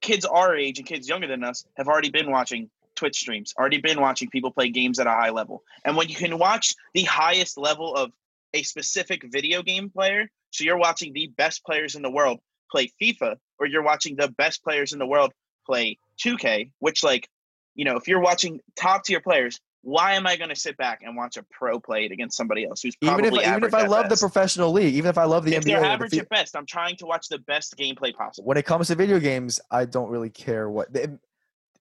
kids 0.00 0.24
our 0.24 0.56
age 0.56 0.78
and 0.78 0.86
kids 0.86 1.08
younger 1.08 1.26
than 1.26 1.44
us 1.44 1.64
have 1.76 1.86
already 1.88 2.10
been 2.10 2.30
watching 2.30 2.70
Twitch 2.96 3.18
streams, 3.18 3.54
already 3.58 3.80
been 3.80 4.00
watching 4.00 4.28
people 4.28 4.50
play 4.50 4.68
games 4.70 4.98
at 4.98 5.06
a 5.06 5.10
high 5.10 5.30
level. 5.30 5.62
And 5.84 5.96
when 5.96 6.08
you 6.08 6.16
can 6.16 6.38
watch 6.38 6.74
the 6.94 7.02
highest 7.02 7.56
level 7.58 7.94
of 7.94 8.12
a 8.54 8.62
specific 8.62 9.22
video 9.30 9.62
game 9.62 9.90
player, 9.90 10.28
so 10.50 10.64
you're 10.64 10.78
watching 10.78 11.12
the 11.12 11.28
best 11.36 11.64
players 11.64 11.94
in 11.94 12.02
the 12.02 12.10
world 12.10 12.40
play 12.70 12.90
FIFA 13.00 13.36
or 13.58 13.66
you're 13.66 13.82
watching 13.82 14.16
the 14.16 14.28
best 14.28 14.62
players 14.62 14.92
in 14.92 14.98
the 14.98 15.06
world 15.06 15.32
play 15.66 15.98
2K, 16.24 16.70
which 16.78 17.02
like, 17.02 17.28
you 17.74 17.84
know, 17.84 17.96
if 17.96 18.08
you're 18.08 18.20
watching 18.20 18.60
top 18.76 19.04
tier 19.04 19.20
players, 19.20 19.60
why 19.82 20.12
am 20.12 20.26
I 20.26 20.36
going 20.36 20.50
to 20.50 20.56
sit 20.56 20.76
back 20.76 21.00
and 21.02 21.16
watch 21.16 21.36
a 21.36 21.44
pro 21.50 21.80
play 21.80 22.04
it 22.04 22.12
against 22.12 22.36
somebody 22.36 22.66
else 22.66 22.82
who's 22.82 22.94
Even 23.02 23.24
if 23.24 23.32
even 23.32 23.64
if 23.64 23.72
I 23.72 23.86
love 23.86 24.08
the 24.08 24.16
professional 24.16 24.72
league, 24.72 24.94
even 24.94 25.08
if 25.08 25.16
I 25.16 25.24
love 25.24 25.44
the 25.44 25.54
if 25.54 25.64
NBA, 25.64 25.66
they're 25.66 25.78
or 25.78 25.80
the 25.80 25.86
average 25.86 26.18
at 26.18 26.28
best, 26.28 26.54
I'm 26.54 26.66
trying 26.66 26.96
to 26.96 27.06
watch 27.06 27.28
the 27.28 27.38
best 27.38 27.76
gameplay 27.78 28.14
possible. 28.14 28.46
when 28.46 28.58
it 28.58 28.66
comes 28.66 28.88
to 28.88 28.94
video 28.94 29.18
games, 29.18 29.58
I 29.70 29.86
don't 29.86 30.10
really 30.10 30.28
care 30.28 30.68
what. 30.68 30.94
It, 30.94 31.10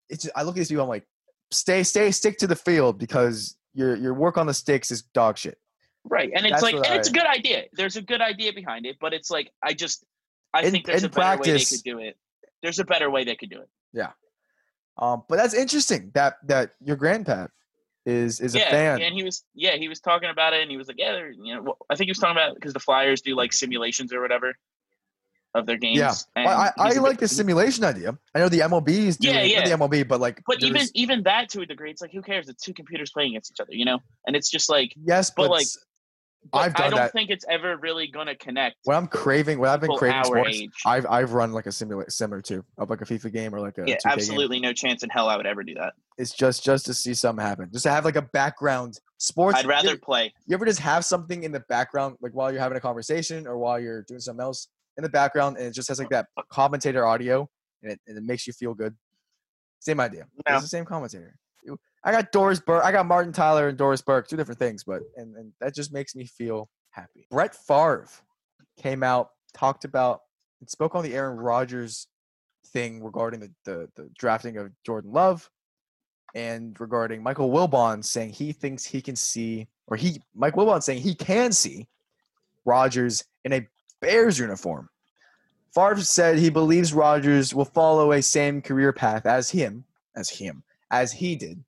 it's 0.10 0.24
just, 0.24 0.36
I 0.36 0.44
look 0.44 0.56
at 0.56 0.60
these 0.60 0.70
people. 0.70 0.84
I'm 0.84 0.90
like, 0.90 1.08
stay, 1.52 1.84
stay, 1.84 2.12
stick 2.12 2.38
to 2.40 2.48
the 2.48 2.56
field 2.56 2.98
because 3.00 3.56
your 3.74 3.96
your 3.96 4.14
work 4.14 4.38
on 4.38 4.48
the 4.48 4.54
sticks 4.54 4.92
is 4.92 5.02
dog 5.02 5.38
shit. 5.38 5.58
Right, 6.06 6.32
and 6.34 6.46
it's 6.46 6.62
That's 6.62 6.64
like, 6.64 6.76
and 6.76 6.96
it's 6.96 7.10
a 7.10 7.12
good 7.12 7.26
idea. 7.26 7.66
There's 7.74 7.98
a 7.98 8.02
good 8.02 8.22
idea 8.22 8.54
behind 8.54 8.86
it, 8.86 8.98
but 9.00 9.14
it's 9.14 9.30
like, 9.30 9.52
I 9.62 9.74
just, 9.74 10.06
I 10.54 10.64
In- 10.64 10.72
think 10.72 10.86
there's 10.86 11.04
a 11.04 11.10
better 11.10 11.42
way 11.42 11.52
they 11.52 11.66
could 11.66 11.84
do 11.84 12.00
it. 12.00 12.18
There's 12.64 12.80
a 12.80 12.86
better 12.86 13.10
way 13.10 13.24
they 13.24 13.36
could 13.36 13.50
do 13.50 13.62
it. 13.62 13.70
Yeah. 13.94 14.12
Um, 14.98 15.24
but 15.30 15.38
that's 15.38 15.54
interesting 15.54 16.12
that 16.14 16.38
that 16.48 16.72
your 16.84 16.96
grandpa 16.96 17.48
is 18.06 18.40
is 18.40 18.56
a 18.56 18.60
fan. 18.60 19.02
and 19.02 19.14
he 19.14 19.24
was, 19.24 19.44
yeah, 19.54 19.76
he 19.76 19.88
was 19.88 20.00
talking 20.00 20.30
about 20.30 20.54
it, 20.54 20.62
and 20.62 20.72
he 20.72 20.78
was 20.78 20.88
like, 20.88 20.98
yeah, 21.00 21.30
you 21.42 21.56
know, 21.56 21.62
well, 21.62 21.78
I 21.90 21.96
think 21.96 22.08
he 22.08 22.12
was 22.12 22.18
talking 22.18 22.38
about 22.38 22.56
because 22.56 22.74
the 22.74 22.80
Flyers 22.80 23.22
do 23.22 23.36
like 23.36 23.54
simulations 23.54 24.12
or 24.14 24.22
whatever 24.22 24.56
of 25.56 25.66
their 25.66 25.78
games. 25.78 25.98
Yeah. 25.98 26.14
and 26.36 26.48
I, 26.48 26.72
I, 26.78 26.90
I 26.90 26.92
like 27.00 27.20
the 27.20 27.28
simulation 27.28 27.84
idea. 27.84 28.18
I 28.36 28.40
know 28.40 28.50
the 28.50 28.60
MLB 28.60 28.90
is 28.90 29.18
doing 29.18 29.36
Yeah, 29.36 29.42
yeah. 29.44 29.68
the 29.70 29.76
MLB, 29.78 30.08
but 30.08 30.20
like, 30.20 30.42
But 30.46 30.62
even 30.64 30.84
even 30.94 31.24
that 31.24 31.50
to 31.50 31.62
a 31.62 31.66
degree, 31.66 31.90
it's 31.92 32.02
like 32.02 32.12
who 32.12 32.22
cares? 32.22 32.50
It's 32.50 32.64
two 32.64 32.74
computers 32.74 33.12
playing 33.12 33.32
against 33.32 33.52
each 33.52 33.60
other, 33.60 33.74
you 33.74 33.86
know. 33.86 34.00
And 34.28 34.36
it's 34.36 34.50
just 34.50 34.70
like, 34.70 34.94
yes, 35.04 35.32
but, 35.32 35.44
but, 35.44 35.52
like, 35.52 35.68
I've 36.54 36.74
I 36.80 36.90
don't 36.90 36.96
that. 37.00 37.12
think 37.12 37.30
it's 37.32 37.44
ever 37.50 37.76
really 37.78 38.08
gonna 38.08 38.36
connect. 38.36 38.78
when 38.86 38.96
I'm 38.96 39.08
craving, 39.08 39.60
what 39.60 39.70
I've 39.70 39.82
been 39.82 39.92
craving 39.98 40.24
sports, 40.24 40.50
age. 40.58 40.72
I've 40.86 41.06
I've 41.08 41.34
run 41.34 41.52
like 41.52 41.66
a 41.66 41.72
simulator 41.72 42.10
similar 42.12 42.42
to 42.44 42.64
of 42.78 42.90
like 42.90 43.02
a 43.02 43.06
FIFA 43.06 43.34
game 43.34 43.54
or 43.54 43.60
like 43.60 43.78
a 43.78 43.84
yeah, 43.86 43.96
2K 43.96 44.04
game. 44.04 44.12
absolutely 44.14 44.60
no 44.62 44.72
chance 44.72 45.04
in 45.04 45.10
hell 45.10 45.28
I 45.28 45.36
would 45.36 45.46
ever 45.46 45.64
do 45.64 45.74
that. 45.76 45.94
It's 46.18 46.32
just 46.32 46.64
just 46.64 46.86
to 46.86 46.94
see 46.94 47.14
something 47.14 47.46
happen, 47.46 47.70
just 47.74 47.84
to 47.84 47.92
have 47.92 48.06
like 48.06 48.16
a 48.16 48.22
background 48.22 49.00
sports. 49.18 49.58
I'd 49.60 49.66
rather 49.66 49.90
You, 49.92 49.98
play. 49.98 50.34
you 50.48 50.54
ever 50.54 50.66
just 50.66 50.80
have 50.80 51.04
something 51.04 51.44
in 51.44 51.52
the 51.52 51.60
background, 51.62 52.16
like 52.22 52.32
while 52.34 52.52
you're 52.52 52.62
having 52.62 52.78
a 52.78 52.82
conversation 52.82 53.46
or 53.46 53.58
while 53.58 53.78
you're 53.80 54.04
doing 54.04 54.22
something 54.22 54.42
else 54.44 54.70
in 55.00 55.04
the 55.04 55.10
background, 55.10 55.56
and 55.58 55.66
it 55.66 55.74
just 55.74 55.88
has 55.88 55.98
like 55.98 56.10
that 56.10 56.28
commentator 56.52 57.06
audio, 57.06 57.50
and 57.82 57.94
it, 57.94 58.00
and 58.06 58.18
it 58.18 58.24
makes 58.24 58.46
you 58.46 58.52
feel 58.52 58.74
good. 58.74 58.94
Same 59.80 60.02
idea. 60.02 60.26
No. 60.48 60.56
It's 60.56 60.64
the 60.64 60.68
same 60.68 60.84
commentator. 60.84 61.36
I 62.04 62.12
got 62.12 62.32
Doris 62.32 62.60
Burke. 62.60 62.84
I 62.84 62.92
got 62.92 63.06
Martin 63.06 63.32
Tyler 63.34 63.70
and 63.70 63.78
Doris 63.78 64.02
Burke, 64.02 64.28
two 64.28 64.38
different 64.38 64.60
things, 64.60 64.84
but 64.84 65.02
and, 65.16 65.36
and 65.36 65.54
that 65.62 65.74
just 65.74 65.94
makes 65.94 66.16
me 66.16 66.26
feel 66.26 66.70
happy. 66.92 67.28
Brett 67.32 67.56
Favre 67.56 68.08
came 68.78 69.04
out, 69.04 69.30
talked 69.54 69.86
about, 69.86 70.20
and 70.60 70.70
spoke 70.70 70.96
on 70.96 71.04
the 71.04 71.14
Aaron 71.14 71.38
Rodgers 71.38 72.08
thing 72.68 73.02
regarding 73.02 73.40
the, 73.40 73.52
the, 73.66 73.90
the 73.96 74.10
drafting 74.18 74.58
of 74.58 74.72
Jordan 74.86 75.12
Love 75.12 75.50
and 76.36 76.80
regarding 76.80 77.24
Michael 77.24 77.50
Wilbon 77.50 78.04
saying 78.04 78.32
he 78.32 78.52
thinks 78.52 78.86
he 78.86 79.02
can 79.02 79.16
see, 79.16 79.68
or 79.88 79.98
he, 79.98 80.22
Mike 80.36 80.56
Wilbon 80.56 80.84
saying 80.84 81.02
he 81.02 81.16
can 81.16 81.52
see 81.52 81.88
Rodgers 82.66 83.24
in 83.46 83.54
a 83.54 83.68
Bears 84.02 84.40
uniform. 84.40 84.90
Favre 85.74 86.02
said 86.02 86.38
he 86.38 86.50
believes 86.50 86.94
Rodgers 86.94 87.54
will 87.54 87.66
follow 87.66 88.12
a 88.12 88.22
same 88.22 88.62
career 88.62 88.92
path 88.92 89.26
as 89.26 89.50
him, 89.50 89.86
as 90.16 90.30
him, 90.30 90.64
as 90.90 91.12
he 91.12 91.36
did, 91.36 91.64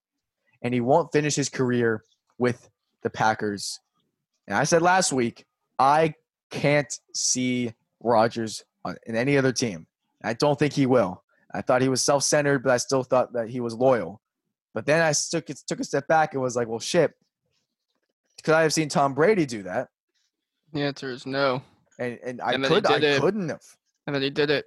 and 0.61 0.73
he 0.73 0.82
won't 0.82 1.11
finish 1.11 1.36
his 1.36 1.49
career 1.49 2.03
with 2.38 2.69
the 3.03 3.09
Packers. 3.09 3.79
And 4.47 4.57
I 4.57 4.63
said 4.63 4.82
last 4.82 5.13
week, 5.13 5.45
I 5.77 6.15
can't 6.49 6.91
see 7.13 7.73
Rodgers 7.99 8.63
in 9.05 9.15
any 9.15 9.38
other 9.38 9.51
team. 9.51 9.86
I 10.23 10.34
don't 10.34 10.57
think 10.57 10.73
he 10.73 10.86
will. 10.86 11.23
I 11.53 11.61
thought 11.61 11.82
he 11.82 11.89
was 11.89 12.01
self-centered, 12.01 12.63
but 12.63 12.71
I 12.71 12.77
still 12.77 13.03
thought 13.03 13.34
that 13.34 13.49
he 13.49 13.59
was 13.59 13.73
loyal. 13.75 14.21
But 14.73 14.86
then 14.86 15.01
I 15.01 15.13
took 15.13 15.45
took 15.67 15.79
a 15.79 15.84
step 15.84 16.07
back 16.07 16.34
and 16.34 16.41
was 16.41 16.55
like, 16.55 16.67
well, 16.67 16.79
shit. 16.79 17.13
Could 18.43 18.55
I 18.55 18.63
have 18.63 18.73
seen 18.73 18.89
Tom 18.89 19.13
Brady 19.13 19.45
do 19.45 19.63
that? 19.63 19.89
The 20.73 20.82
answer 20.82 21.11
is 21.11 21.25
no. 21.25 21.61
And 22.02 22.20
and 22.24 22.41
I 22.41 22.54
And 22.54 22.66
could 22.66 22.86
I 22.88 22.97
it. 22.97 23.22
couldn't 23.22 23.49
have. 23.49 23.64
And 24.08 24.16
then 24.16 24.24
he 24.24 24.30
did 24.30 24.49
it. 24.49 24.66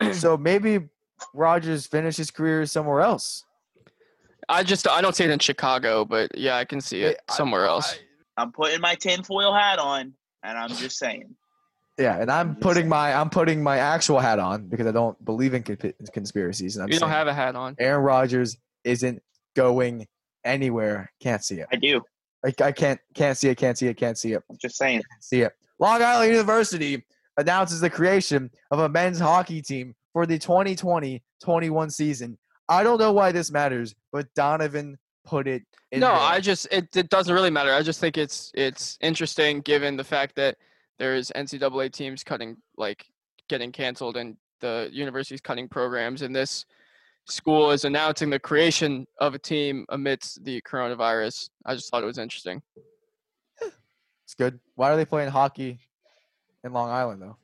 So 0.12 0.36
maybe 0.36 0.80
Rodgers 1.34 1.86
finished 1.86 2.18
his 2.18 2.30
career 2.30 2.64
somewhere 2.66 3.00
else. 3.00 3.44
I 4.48 4.62
just 4.62 4.86
I 4.88 5.00
don't 5.00 5.14
see 5.16 5.24
it 5.24 5.30
in 5.30 5.38
Chicago, 5.38 6.04
but 6.04 6.36
yeah, 6.36 6.56
I 6.56 6.64
can 6.64 6.80
see 6.80 7.02
it 7.02 7.18
I- 7.28 7.34
somewhere 7.34 7.64
else. 7.66 7.98
I'm 8.38 8.52
putting 8.52 8.80
my 8.82 8.94
tinfoil 8.94 9.54
hat 9.54 9.78
on, 9.78 10.12
and 10.42 10.58
I'm 10.58 10.68
just 10.68 10.98
saying. 10.98 11.34
Yeah, 11.98 12.20
and 12.20 12.30
I'm 12.30 12.50
Just 12.50 12.60
putting 12.60 12.82
saying. 12.82 12.88
my 12.90 13.14
I'm 13.14 13.30
putting 13.30 13.62
my 13.62 13.78
actual 13.78 14.18
hat 14.18 14.38
on 14.38 14.66
because 14.68 14.86
I 14.86 14.92
don't 14.92 15.22
believe 15.24 15.54
in 15.54 15.62
conspiracies. 15.62 16.76
And 16.76 16.84
I'm 16.84 16.92
you 16.92 16.98
don't 16.98 17.08
have 17.10 17.26
a 17.28 17.32
hat 17.34 17.56
on. 17.56 17.74
Aaron 17.78 18.02
Rodgers 18.02 18.58
isn't 18.84 19.22
going 19.54 20.06
anywhere. 20.44 21.10
Can't 21.22 21.42
see 21.42 21.60
it. 21.60 21.68
I 21.72 21.76
do. 21.76 22.02
I, 22.44 22.52
I 22.62 22.72
can't 22.72 23.00
can't 23.14 23.38
see 23.38 23.48
it. 23.48 23.56
Can't 23.56 23.78
see 23.78 23.88
it. 23.88 23.96
Can't 23.96 24.18
see 24.18 24.34
it. 24.34 24.42
I'm 24.50 24.58
just 24.58 24.76
saying. 24.76 25.02
see 25.20 25.40
it. 25.40 25.52
Long 25.78 26.02
Island 26.02 26.32
University 26.32 27.04
announces 27.36 27.80
the 27.80 27.90
creation 27.90 28.50
of 28.70 28.78
a 28.78 28.88
men's 28.88 29.18
hockey 29.18 29.60
team 29.60 29.94
for 30.12 30.26
the 30.26 30.38
2020-21 30.38 31.92
season. 31.92 32.38
I 32.68 32.82
don't 32.82 32.98
know 32.98 33.12
why 33.12 33.32
this 33.32 33.50
matters, 33.50 33.94
but 34.12 34.32
Donovan 34.34 34.98
put 35.24 35.46
it 35.46 35.62
in 35.92 36.00
No, 36.00 36.08
there. 36.08 36.16
I 36.16 36.40
just 36.40 36.66
it, 36.70 36.96
it 36.96 37.10
doesn't 37.10 37.34
really 37.34 37.50
matter. 37.50 37.72
I 37.72 37.82
just 37.82 38.00
think 38.00 38.16
it's 38.16 38.50
it's 38.54 38.96
interesting 39.00 39.60
given 39.60 39.96
the 39.96 40.04
fact 40.04 40.34
that 40.36 40.56
there's 40.98 41.30
NCAA 41.36 41.92
teams 41.92 42.24
cutting 42.24 42.56
like 42.76 43.04
getting 43.48 43.70
canceled 43.70 44.16
and 44.16 44.36
the 44.60 44.88
university's 44.92 45.40
cutting 45.40 45.68
programs 45.68 46.22
and 46.22 46.34
this 46.34 46.64
school 47.28 47.70
is 47.70 47.84
announcing 47.84 48.30
the 48.30 48.38
creation 48.38 49.06
of 49.20 49.34
a 49.34 49.38
team 49.38 49.84
amidst 49.90 50.42
the 50.44 50.60
coronavirus. 50.62 51.50
I 51.66 51.74
just 51.74 51.90
thought 51.90 52.02
it 52.02 52.06
was 52.06 52.18
interesting. 52.18 52.62
It's 54.26 54.34
good. 54.34 54.58
Why 54.74 54.90
are 54.90 54.96
they 54.96 55.04
playing 55.04 55.30
hockey 55.30 55.78
in 56.64 56.72
Long 56.72 56.90
Island 56.90 57.22
though? 57.22 57.36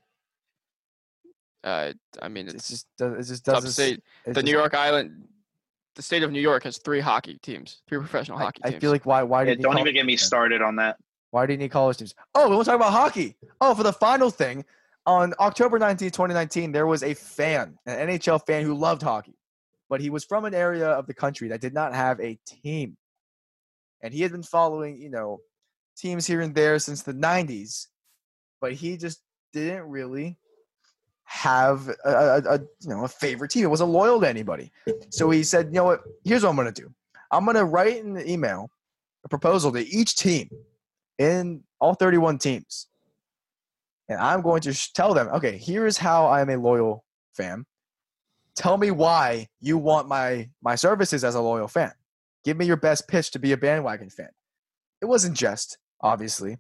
Uh, 1.65 1.93
I 2.21 2.29
mean, 2.29 2.49
It 2.49 2.55
it's 2.57 2.69
just 2.69 2.87
it 3.01 3.23
just 3.23 3.45
doesn't 3.45 3.69
upstate. 3.69 4.03
it's 4.25 4.35
The 4.35 4.43
New 4.43 4.51
just- 4.51 4.59
York 4.61 4.75
Island, 4.75 5.29
the 5.95 6.03
state 6.03 6.23
of 6.25 6.33
New 6.33 6.41
York 6.41 6.65
has 6.65 6.79
three 6.79 6.99
hockey 7.01 7.39
teams, 7.39 7.83
three 7.89 7.99
professional 7.99 8.39
I, 8.39 8.45
hockey 8.45 8.61
I 8.65 8.71
teams. 8.71 8.81
feel 8.81 8.91
like 8.91 9.07
why 9.07 9.23
why 9.23 9.43
Yeah, 9.43 9.51
did 9.51 9.59
he 9.59 9.63
don't 9.63 9.73
call 9.75 9.81
even 9.83 9.95
get 9.95 10.05
me 10.07 10.15
then? 10.15 10.19
started 10.27 10.61
on 10.61 10.77
that. 10.77 10.97
Why 11.31 11.47
do 11.47 11.53
you 11.53 11.59
need 11.59 11.71
college 11.71 11.99
teams? 11.99 12.15
Oh, 12.35 12.49
we 12.49 12.57
want 12.57 12.65
to 12.67 12.71
talk 12.73 12.77
about 12.81 12.93
hockey. 12.93 13.37
Oh, 13.61 13.75
for 13.75 13.85
the 13.85 13.93
final 13.93 14.29
thing, 14.31 14.65
on 15.07 15.35
October 15.39 15.79
19, 15.79 16.11
2019, 16.11 16.73
there 16.73 16.87
was 16.87 17.03
a 17.05 17.15
fan, 17.15 17.79
an 17.87 18.09
NHL 18.09 18.45
fan 18.45 18.65
who 18.65 18.75
loved 18.75 19.01
hockey, 19.03 19.39
but 19.89 20.01
he 20.01 20.11
was 20.11 20.25
from 20.25 20.45
an 20.45 20.53
area 20.55 20.89
of 20.89 21.07
the 21.07 21.15
country 21.15 21.49
that 21.49 21.61
did 21.61 21.73
not 21.75 21.95
have 21.95 22.21
a 22.21 22.39
team. 22.45 22.97
And 24.03 24.13
he 24.13 24.21
had 24.23 24.33
been 24.33 24.43
following, 24.43 25.01
you 25.01 25.09
know, 25.11 25.41
teams 26.03 26.27
here 26.27 26.41
and 26.41 26.55
there 26.55 26.79
since 26.79 27.03
the 27.03 27.15
90s, 27.15 27.87
but 28.61 28.73
he 28.73 28.97
just 28.97 29.23
didn't 29.53 29.89
really 29.89 30.37
have 31.25 31.89
a, 32.05 32.11
a, 32.11 32.39
a 32.39 32.59
you 32.81 32.89
know 32.89 33.05
a 33.05 33.09
favorite 33.09 33.51
team. 33.51 33.65
It 33.65 33.69
wasn't 33.69 33.91
loyal 33.91 34.21
to 34.21 34.29
anybody. 34.29 34.71
So 35.11 35.31
he 35.31 35.43
said, 35.43 35.67
you 35.67 35.73
know 35.75 35.85
what? 35.85 36.01
Here's 36.25 36.43
what 36.43 36.51
I'm 36.51 36.57
to 36.73 36.83
do. 36.83 36.93
I'm 37.31 37.47
to 37.47 37.65
write 37.65 38.05
the 38.05 38.31
email 38.31 38.71
a 39.25 39.29
proposal 39.29 39.73
to 39.73 39.81
each 39.87 40.17
team 40.17 40.51
in 41.19 41.63
all 41.81 41.95
31 41.95 42.39
teams. 42.39 42.89
And 44.09 44.19
I'm 44.19 44.43
going 44.43 44.61
to 44.63 44.93
tell 44.93 45.15
them, 45.15 45.29
okay, 45.29 45.57
here 45.57 45.87
is 45.87 45.97
how 45.97 46.27
I'm 46.27 46.51
a 46.51 46.57
loyal 46.57 47.05
fan. 47.35 47.65
Tell 48.55 48.77
me 48.77 48.91
why 48.91 49.47
you 49.61 49.79
want 49.79 50.09
my 50.09 50.51
my 50.61 50.75
services 50.75 51.25
as 51.25 51.35
a 51.35 51.41
loyal 51.41 51.69
fan. 51.69 51.93
Give 52.45 52.57
me 52.57 52.67
your 52.67 52.77
best 52.77 53.09
pitch 53.09 53.31
to 53.31 53.39
be 53.39 53.53
a 53.53 53.57
bandwagon 53.57 54.11
fan. 54.11 54.29
It 55.01 55.07
wasn't 55.07 55.37
just, 55.37 55.79
obviously, 56.03 56.59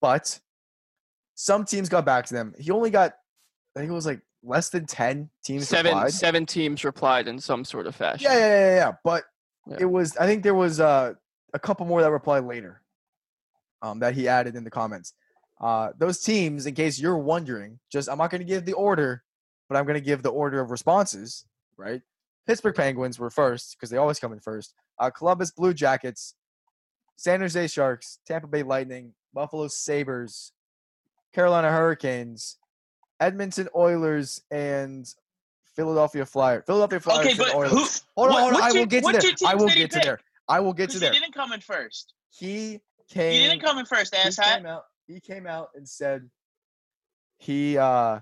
but 0.00 0.40
some 1.34 1.64
teams 1.64 1.88
got 1.88 2.04
back 2.04 2.26
to 2.26 2.34
them. 2.34 2.54
He 2.58 2.70
only 2.70 2.90
got, 2.90 3.14
I 3.76 3.80
think 3.80 3.90
it 3.90 3.94
was 3.94 4.06
like 4.06 4.20
less 4.42 4.68
than 4.70 4.86
10 4.86 5.30
teams 5.44 5.68
seven 5.68 5.92
replied. 5.94 6.12
seven 6.12 6.46
teams 6.46 6.84
replied 6.84 7.26
in 7.28 7.38
some 7.40 7.64
sort 7.64 7.86
of 7.86 7.94
fashion. 7.96 8.28
Yeah, 8.30 8.38
yeah, 8.38 8.48
yeah, 8.48 8.74
yeah. 8.76 8.92
But 9.02 9.24
Yeah. 9.66 9.76
it 9.80 9.84
was. 9.86 10.16
I 10.16 10.26
think 10.26 10.42
there 10.42 10.54
was 10.54 10.78
uh, 10.80 11.14
a 11.52 11.58
couple 11.58 11.86
more 11.86 12.02
that 12.02 12.10
replied 12.10 12.44
later. 12.44 12.82
Um, 13.82 13.98
that 14.00 14.14
he 14.14 14.28
added 14.28 14.56
in 14.56 14.64
the 14.64 14.70
comments. 14.70 15.12
Uh, 15.60 15.90
those 15.98 16.20
teams, 16.20 16.64
in 16.66 16.74
case 16.74 16.98
you're 16.98 17.18
wondering, 17.18 17.78
just 17.92 18.08
I'm 18.08 18.16
not 18.18 18.30
going 18.30 18.40
to 18.40 18.46
give 18.46 18.64
the 18.64 18.72
order, 18.72 19.22
but 19.68 19.76
I'm 19.76 19.84
going 19.84 19.94
to 19.94 20.00
give 20.04 20.22
the 20.22 20.30
order 20.30 20.60
of 20.60 20.70
responses. 20.70 21.44
Right? 21.76 22.00
Pittsburgh 22.46 22.74
Penguins 22.74 23.18
were 23.18 23.30
first 23.30 23.76
because 23.76 23.90
they 23.90 23.96
always 23.98 24.18
come 24.18 24.32
in 24.32 24.40
first. 24.40 24.72
Uh, 24.98 25.10
Columbus 25.10 25.50
Blue 25.50 25.74
Jackets, 25.74 26.34
San 27.16 27.40
Jose 27.40 27.66
Sharks, 27.68 28.18
Tampa 28.26 28.46
Bay 28.46 28.62
Lightning, 28.62 29.12
Buffalo 29.32 29.68
Sabres, 29.68 30.52
Carolina 31.32 31.70
Hurricanes, 31.70 32.58
Edmonton 33.20 33.68
Oilers, 33.74 34.42
and 34.50 35.06
Philadelphia 35.76 36.26
Flyers. 36.26 36.64
Philadelphia 36.66 37.00
Flyers. 37.00 37.26
Okay, 37.26 37.34
but 37.36 37.48
and 37.48 37.56
Oilers. 37.56 37.70
who? 37.70 37.76
hold 38.16 38.28
on, 38.30 38.34
what- 38.34 38.42
hold 38.42 38.54
on. 38.54 38.62
I 38.62 38.72
will 38.72 38.86
get 38.86 39.04
to 39.04 39.12
there. 39.12 39.48
I 39.48 39.54
will 39.54 39.68
get 39.68 39.90
to 39.92 40.00
there. 40.00 40.20
I 40.48 40.60
will 40.60 40.72
get 40.72 40.90
to 40.90 40.98
there. 40.98 41.12
he 41.12 41.18
didn't 41.20 41.34
come 41.34 41.52
in 41.52 41.60
first. 41.60 42.14
He 42.30 42.80
came. 43.08 43.32
He 43.32 43.38
didn't 43.38 43.60
come 43.60 43.78
in 43.78 43.86
first, 43.86 44.14
he 44.14 44.28
asshat. 44.28 44.56
came 44.56 44.66
out. 44.66 44.84
He 45.06 45.20
came 45.20 45.46
out 45.46 45.70
and 45.74 45.88
said 45.88 46.28
he 47.38 47.76
uh 47.78 48.20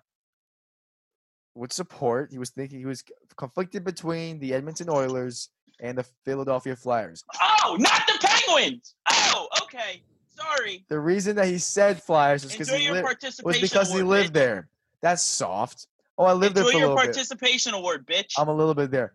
would 1.55 1.73
support. 1.73 2.31
He 2.31 2.39
was 2.39 2.51
thinking 2.51 2.79
he 2.79 2.87
was 2.87 3.05
conflicted 3.37 3.85
between 3.85 4.39
the 4.39 4.55
Edmonton 4.55 4.89
Oilers 4.89 5.51
and 5.83 5.99
the 5.99 6.05
Philadelphia 6.25 6.75
Flyers. 6.75 7.25
Oh, 7.43 7.77
not 7.79 8.03
the 8.07 8.19
Penguins. 8.27 8.95
Oh, 9.11 9.49
okay. 9.63 10.03
Sorry. 10.29 10.85
The 10.89 10.99
reason 10.99 11.37
that 11.37 11.47
he 11.47 11.59
said 11.59 12.03
Flyers 12.03 12.45
is 12.45 12.53
because 12.53 12.71
he 12.71 12.85
your 12.85 12.95
li- 12.95 13.03
was 13.45 13.61
because 13.61 13.93
he 13.93 14.03
lived 14.03 14.31
bitch. 14.31 14.35
there. 14.35 14.69
That's 15.03 15.23
soft. 15.23 15.89
Oh, 16.17 16.25
I 16.25 16.33
lived 16.33 16.55
there 16.55 16.65
Enjoy 16.65 16.73
for 16.73 16.77
a 16.77 16.81
little 16.81 16.97
bit. 16.97 17.03
Enjoy 17.03 17.09
your 17.09 17.15
participation 17.15 17.75
award, 17.75 18.07
bitch. 18.07 18.33
I'm 18.39 18.49
a 18.49 18.55
little 18.55 18.75
bit 18.75 18.91
there. 18.91 19.13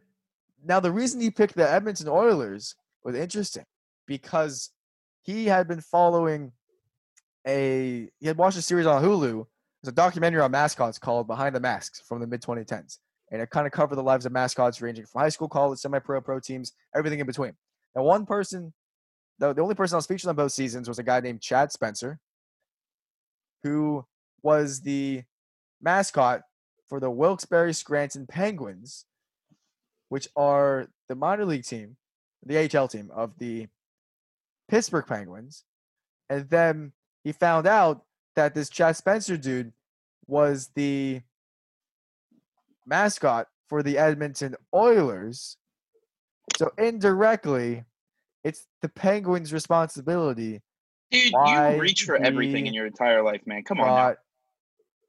Now, 0.63 0.79
the 0.79 0.91
reason 0.91 1.21
he 1.21 1.31
picked 1.31 1.55
the 1.55 1.69
Edmonton 1.69 2.07
Oilers 2.07 2.75
was 3.03 3.15
interesting 3.15 3.65
because 4.05 4.71
he 5.21 5.45
had 5.45 5.67
been 5.67 5.81
following 5.81 6.51
a 7.47 8.09
he 8.19 8.27
had 8.27 8.37
watched 8.37 8.57
a 8.57 8.61
series 8.61 8.85
on 8.85 9.03
Hulu. 9.03 9.45
It's 9.81 9.89
a 9.89 9.93
documentary 9.93 10.41
on 10.41 10.51
mascots 10.51 10.99
called 10.99 11.27
Behind 11.27 11.55
the 11.55 11.59
Masks 11.59 12.01
from 12.01 12.19
the 12.19 12.27
mid 12.27 12.41
2010s, 12.41 12.97
and 13.31 13.41
it 13.41 13.49
kind 13.49 13.67
of 13.67 13.73
covered 13.73 13.95
the 13.95 14.03
lives 14.03 14.25
of 14.25 14.31
mascots 14.31 14.81
ranging 14.81 15.05
from 15.05 15.21
high 15.21 15.29
school, 15.29 15.49
college, 15.49 15.79
semi-pro, 15.79 16.21
pro 16.21 16.39
teams, 16.39 16.73
everything 16.95 17.19
in 17.19 17.27
between. 17.27 17.53
Now, 17.95 18.03
one 18.03 18.25
person, 18.25 18.73
the, 19.39 19.53
the 19.53 19.61
only 19.61 19.75
person 19.75 19.95
that 19.95 19.97
was 19.97 20.07
featured 20.07 20.29
on 20.29 20.35
both 20.35 20.51
seasons 20.51 20.87
was 20.87 20.99
a 20.99 21.03
guy 21.03 21.19
named 21.19 21.41
Chad 21.41 21.71
Spencer, 21.71 22.19
who 23.63 24.05
was 24.43 24.81
the 24.81 25.23
mascot 25.81 26.41
for 26.87 26.99
the 26.99 27.11
Wilkes-Barre 27.11 27.73
Scranton 27.73 28.27
Penguins, 28.27 29.05
which 30.09 30.27
are 30.35 30.87
the 31.09 31.15
minor 31.15 31.45
league 31.45 31.65
team, 31.65 31.97
the 32.45 32.57
AHL 32.57 32.87
team 32.87 33.11
of 33.13 33.37
the 33.39 33.67
Pittsburgh 34.69 35.05
Penguins. 35.05 35.65
And 36.29 36.49
then 36.49 36.93
he 37.23 37.33
found 37.33 37.67
out 37.67 38.03
that 38.35 38.53
this 38.53 38.69
Chad 38.69 38.95
Spencer 38.95 39.35
dude 39.35 39.73
was 40.27 40.69
the 40.75 41.21
mascot 42.87 43.47
for 43.69 43.83
the 43.83 43.97
Edmonton 43.97 44.55
Oilers. 44.73 45.57
So 46.57 46.71
indirectly, 46.77 47.83
it's 48.43 48.65
the 48.81 48.89
Penguins' 48.89 49.51
responsibility 49.53 50.61
Dude, 51.11 51.33
why 51.33 51.75
you 51.75 51.81
reach 51.81 52.03
for 52.03 52.15
everything 52.15 52.67
in 52.67 52.73
your 52.73 52.85
entire 52.85 53.21
life, 53.21 53.45
man. 53.45 53.63
Come 53.63 53.79
on 53.81 54.15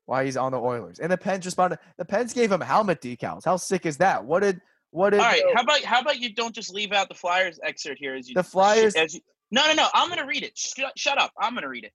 why 0.08 0.24
he's 0.24 0.38
on 0.38 0.52
the 0.52 0.58
Oilers. 0.58 1.00
And 1.00 1.12
the 1.12 1.18
Pens 1.18 1.44
responded. 1.44 1.78
The 1.98 2.04
Pens 2.04 2.32
gave 2.32 2.50
him 2.50 2.62
helmet 2.62 3.02
decals. 3.02 3.44
How 3.44 3.58
sick 3.58 3.84
is 3.84 3.98
that? 3.98 4.24
What 4.24 4.40
did 4.40 4.58
what 4.90 5.10
did 5.10 5.20
All 5.20 5.26
right, 5.26 5.42
how 5.54 5.62
about 5.62 5.82
how 5.82 6.00
about 6.00 6.18
you 6.18 6.32
don't 6.32 6.54
just 6.54 6.72
leave 6.72 6.92
out 6.92 7.10
the 7.10 7.14
Flyers 7.14 7.60
excerpt 7.62 7.98
here 8.00 8.14
as 8.14 8.26
you 8.26 8.34
The 8.34 8.42
Flyers- 8.42 8.94
as 8.94 9.14
you, 9.14 9.20
No, 9.50 9.66
no, 9.66 9.74
no. 9.74 9.86
I'm 9.92 10.08
gonna 10.08 10.24
read 10.24 10.44
it. 10.44 10.56
Shut, 10.56 10.98
shut 10.98 11.18
up. 11.18 11.32
I'm 11.38 11.52
gonna 11.52 11.68
read 11.68 11.84
it. 11.84 11.92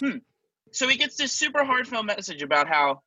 Hmm. 0.00 0.18
So 0.72 0.88
he 0.88 0.96
gets 0.96 1.14
this 1.14 1.30
super 1.30 1.64
heartfelt 1.64 2.06
message 2.06 2.42
about 2.42 2.66
how 2.66 3.02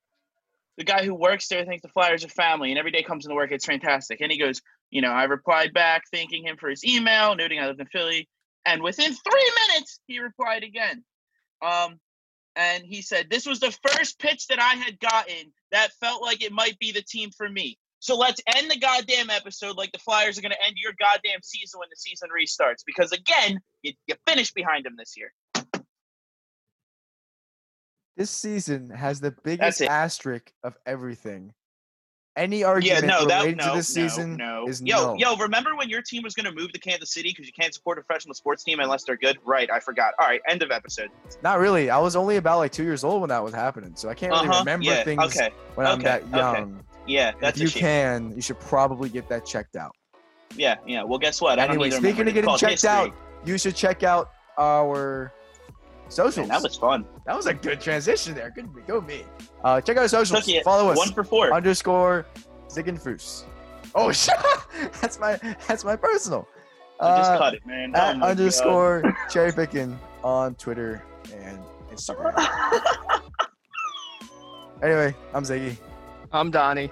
the 0.82 0.86
guy 0.86 1.06
who 1.06 1.14
works 1.14 1.48
there 1.48 1.64
thinks 1.64 1.84
the 1.84 1.90
Flyers 1.90 2.26
are 2.26 2.30
family, 2.30 2.72
and 2.72 2.80
every 2.80 2.90
day 2.90 3.04
comes 3.04 3.24
into 3.24 3.36
work, 3.36 3.52
it's 3.52 3.68
fantastic. 3.68 4.20
And 4.20 4.32
he 4.32 4.40
goes, 4.40 4.64
you 4.90 5.04
know, 5.04 5.12
I 5.12 5.26
replied 5.26 5.76
back 5.76 6.06
thanking 6.12 6.44
him 6.44 6.58
for 6.58 6.72
his 6.72 6.84
email, 6.84 7.36
noting 7.36 7.60
I 7.60 7.68
lived 7.68 7.80
in 7.80 7.86
Philly, 7.86 8.28
and 8.66 8.82
within 8.82 9.14
three 9.14 9.52
minutes 9.68 10.00
he 10.08 10.18
replied 10.18 10.64
again. 10.64 11.04
Um, 11.62 12.00
and 12.56 12.84
he 12.84 13.04
said, 13.04 13.30
This 13.30 13.46
was 13.46 13.60
the 13.60 13.78
first 13.88 14.18
pitch 14.18 14.48
that 14.48 14.60
I 14.60 14.74
had 14.74 15.00
gotten 15.00 15.54
that 15.72 15.94
felt 16.00 16.24
like 16.24 16.44
it 16.44 16.52
might 16.52 16.80
be 16.80 16.92
the 16.92 17.04
team 17.04 17.30
for 17.30 17.48
me. 17.48 17.78
So 18.00 18.18
let's 18.18 18.42
end 18.48 18.72
the 18.72 18.80
goddamn 18.80 19.30
episode 19.30 19.78
like 19.78 19.92
the 19.92 20.00
Flyers 20.00 20.40
are 20.40 20.42
going 20.42 20.52
to 20.52 20.66
end 20.66 20.78
your 20.78 20.94
goddamn 21.00 21.44
season 21.44 21.80
when 21.80 21.90
the 21.92 21.96
season 21.96 22.30
restarts. 22.36 22.84
Because 22.84 23.12
again, 23.12 23.60
you, 23.84 23.94
you 24.08 24.16
finished 24.28 24.56
behind 24.56 24.86
them 24.86 24.96
this 24.98 25.14
year. 25.16 25.32
This 28.18 28.30
season 28.30 28.90
has 28.90 29.20
the 29.20 29.32
biggest 29.44 29.82
asterisk 29.82 30.52
of 30.64 30.76
everything. 30.86 31.54
Any 32.38 32.64
argument 32.64 33.02
Yeah, 33.04 33.08
no, 33.10 33.26
that 33.26 33.40
related 33.40 33.58
no, 33.58 33.70
to 33.72 33.76
this 33.78 33.94
no, 33.96 34.08
season 34.08 34.38
no. 34.38 34.66
is 34.66 34.82
yo, 34.82 34.96
no. 34.96 35.16
yo, 35.18 35.36
remember 35.36 35.76
when 35.76 35.90
your 35.90 36.02
team 36.02 36.24
was 36.24 36.34
going 36.34 36.46
to 36.46 36.52
move 36.54 36.72
to 36.72 36.80
Kansas 36.80 37.12
City 37.14 37.30
because 37.30 37.46
you 37.46 37.52
can't 37.52 37.74
support 37.74 37.98
a 37.98 38.02
professional 38.04 38.34
sports 38.34 38.64
team 38.64 38.80
unless 38.80 39.04
they're 39.04 39.18
good? 39.18 39.38
Right, 39.44 39.70
I 39.70 39.82
forgot. 39.82 40.14
All 40.18 40.28
right, 40.28 40.42
end 40.48 40.64
of 40.64 40.72
episode. 40.72 41.10
Not 41.44 41.60
really. 41.60 41.90
I 41.90 41.98
was 41.98 42.16
only 42.16 42.38
about 42.38 42.60
like 42.60 42.72
two 42.72 42.84
years 42.84 43.04
old 43.04 43.20
when 43.20 43.30
that 43.30 43.44
was 43.44 43.54
happening, 43.54 43.96
so 43.98 44.08
I 44.08 44.14
can't 44.14 44.32
really 44.32 44.48
Uh-huh, 44.48 44.60
remember 44.60 44.86
yeah, 44.86 45.04
things 45.04 45.22
Okay, 45.24 45.50
when 45.76 45.86
I'm 45.86 45.96
okay, 45.96 46.04
that 46.04 46.22
okay. 46.24 46.38
young. 46.38 46.82
yeah, 47.06 47.32
that's 47.42 47.60
if 47.60 47.76
you 47.76 47.82
can, 47.82 48.34
you 48.34 48.42
should 48.42 48.60
probably 48.62 49.10
get 49.10 49.28
that 49.28 49.46
checked 49.46 49.76
out. 49.76 49.94
Yeah, 50.56 50.76
yeah. 50.88 51.04
Well, 51.04 51.20
guess 51.20 51.42
what? 51.42 51.60
I 51.60 51.66
Anyway, 51.66 51.90
speaking 51.90 52.30
of 52.30 52.34
getting 52.34 52.56
checked 52.56 52.72
history. 52.72 52.90
out, 52.90 53.14
you 53.46 53.58
should 53.58 53.76
check 53.76 54.04
out 54.04 54.32
our 54.58 55.34
socials. 56.12 56.48
Man, 56.48 56.50
that 56.50 56.62
was 56.64 56.78
fun. 56.78 57.06
That 57.26 57.36
was 57.36 57.46
a 57.48 57.54
good 57.54 57.80
transition 57.82 58.34
there. 58.36 58.50
Good, 58.52 58.70
go 58.88 59.02
me. 59.02 59.24
Uh, 59.64 59.80
check 59.82 59.98
out 59.98 60.02
our 60.04 60.08
socials. 60.08 60.46
Took 60.46 60.64
Follow 60.64 60.90
us. 60.92 60.98
One 60.98 61.12
for 61.14 61.24
four. 61.24 61.54
underscore 61.54 62.26
Ziggenfoos. 62.68 63.44
Oh 63.96 64.08
that's 65.02 65.20
my 65.20 65.38
that's 65.68 65.84
my 65.84 65.96
personal. 65.96 66.48
So 67.00 67.08
just 67.08 67.32
Uh, 67.32 67.38
cut 67.38 67.54
it, 67.56 67.66
man. 67.66 67.92
Oh 67.96 68.00
at 68.00 68.18
my 68.18 68.30
underscore 68.32 69.18
cherry 69.30 69.52
picking 69.52 70.00
on 70.24 70.56
Twitter 70.56 71.04
and 71.36 71.60
Instagram. 71.92 72.36
God. 72.36 73.22
Anyway, 74.84 75.14
I'm 75.36 75.44
Ziggy. 75.44 75.76
I'm 76.32 76.50
Donnie. 76.50 76.92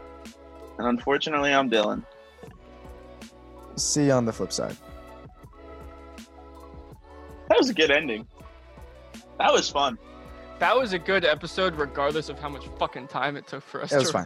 and 0.77 0.85
unfortunately, 0.87 1.51
I'm 1.51 1.71
Dylan. 1.71 2.03
See 3.77 4.05
you 4.05 4.11
on 4.11 4.25
the 4.25 4.31
flip 4.33 4.51
side. 4.53 4.77
That 7.47 7.57
was 7.57 7.69
a 7.69 7.73
good 7.73 7.89
ending. 7.89 8.27
That 9.39 9.51
was 9.53 9.69
fun. 9.69 9.97
That 10.59 10.77
was 10.77 10.91
a 10.93 10.99
good 10.99 11.23
episode, 11.23 11.75
regardless 11.75 12.27
of 12.29 12.37
how 12.37 12.49
much 12.49 12.67
fucking 12.77 13.07
time 13.07 13.37
it 13.37 13.47
took 13.47 13.63
for 13.63 13.81
us 13.81 13.91
It 13.91 13.97
was 13.99 14.07
to 14.07 14.13
fine. 14.13 14.25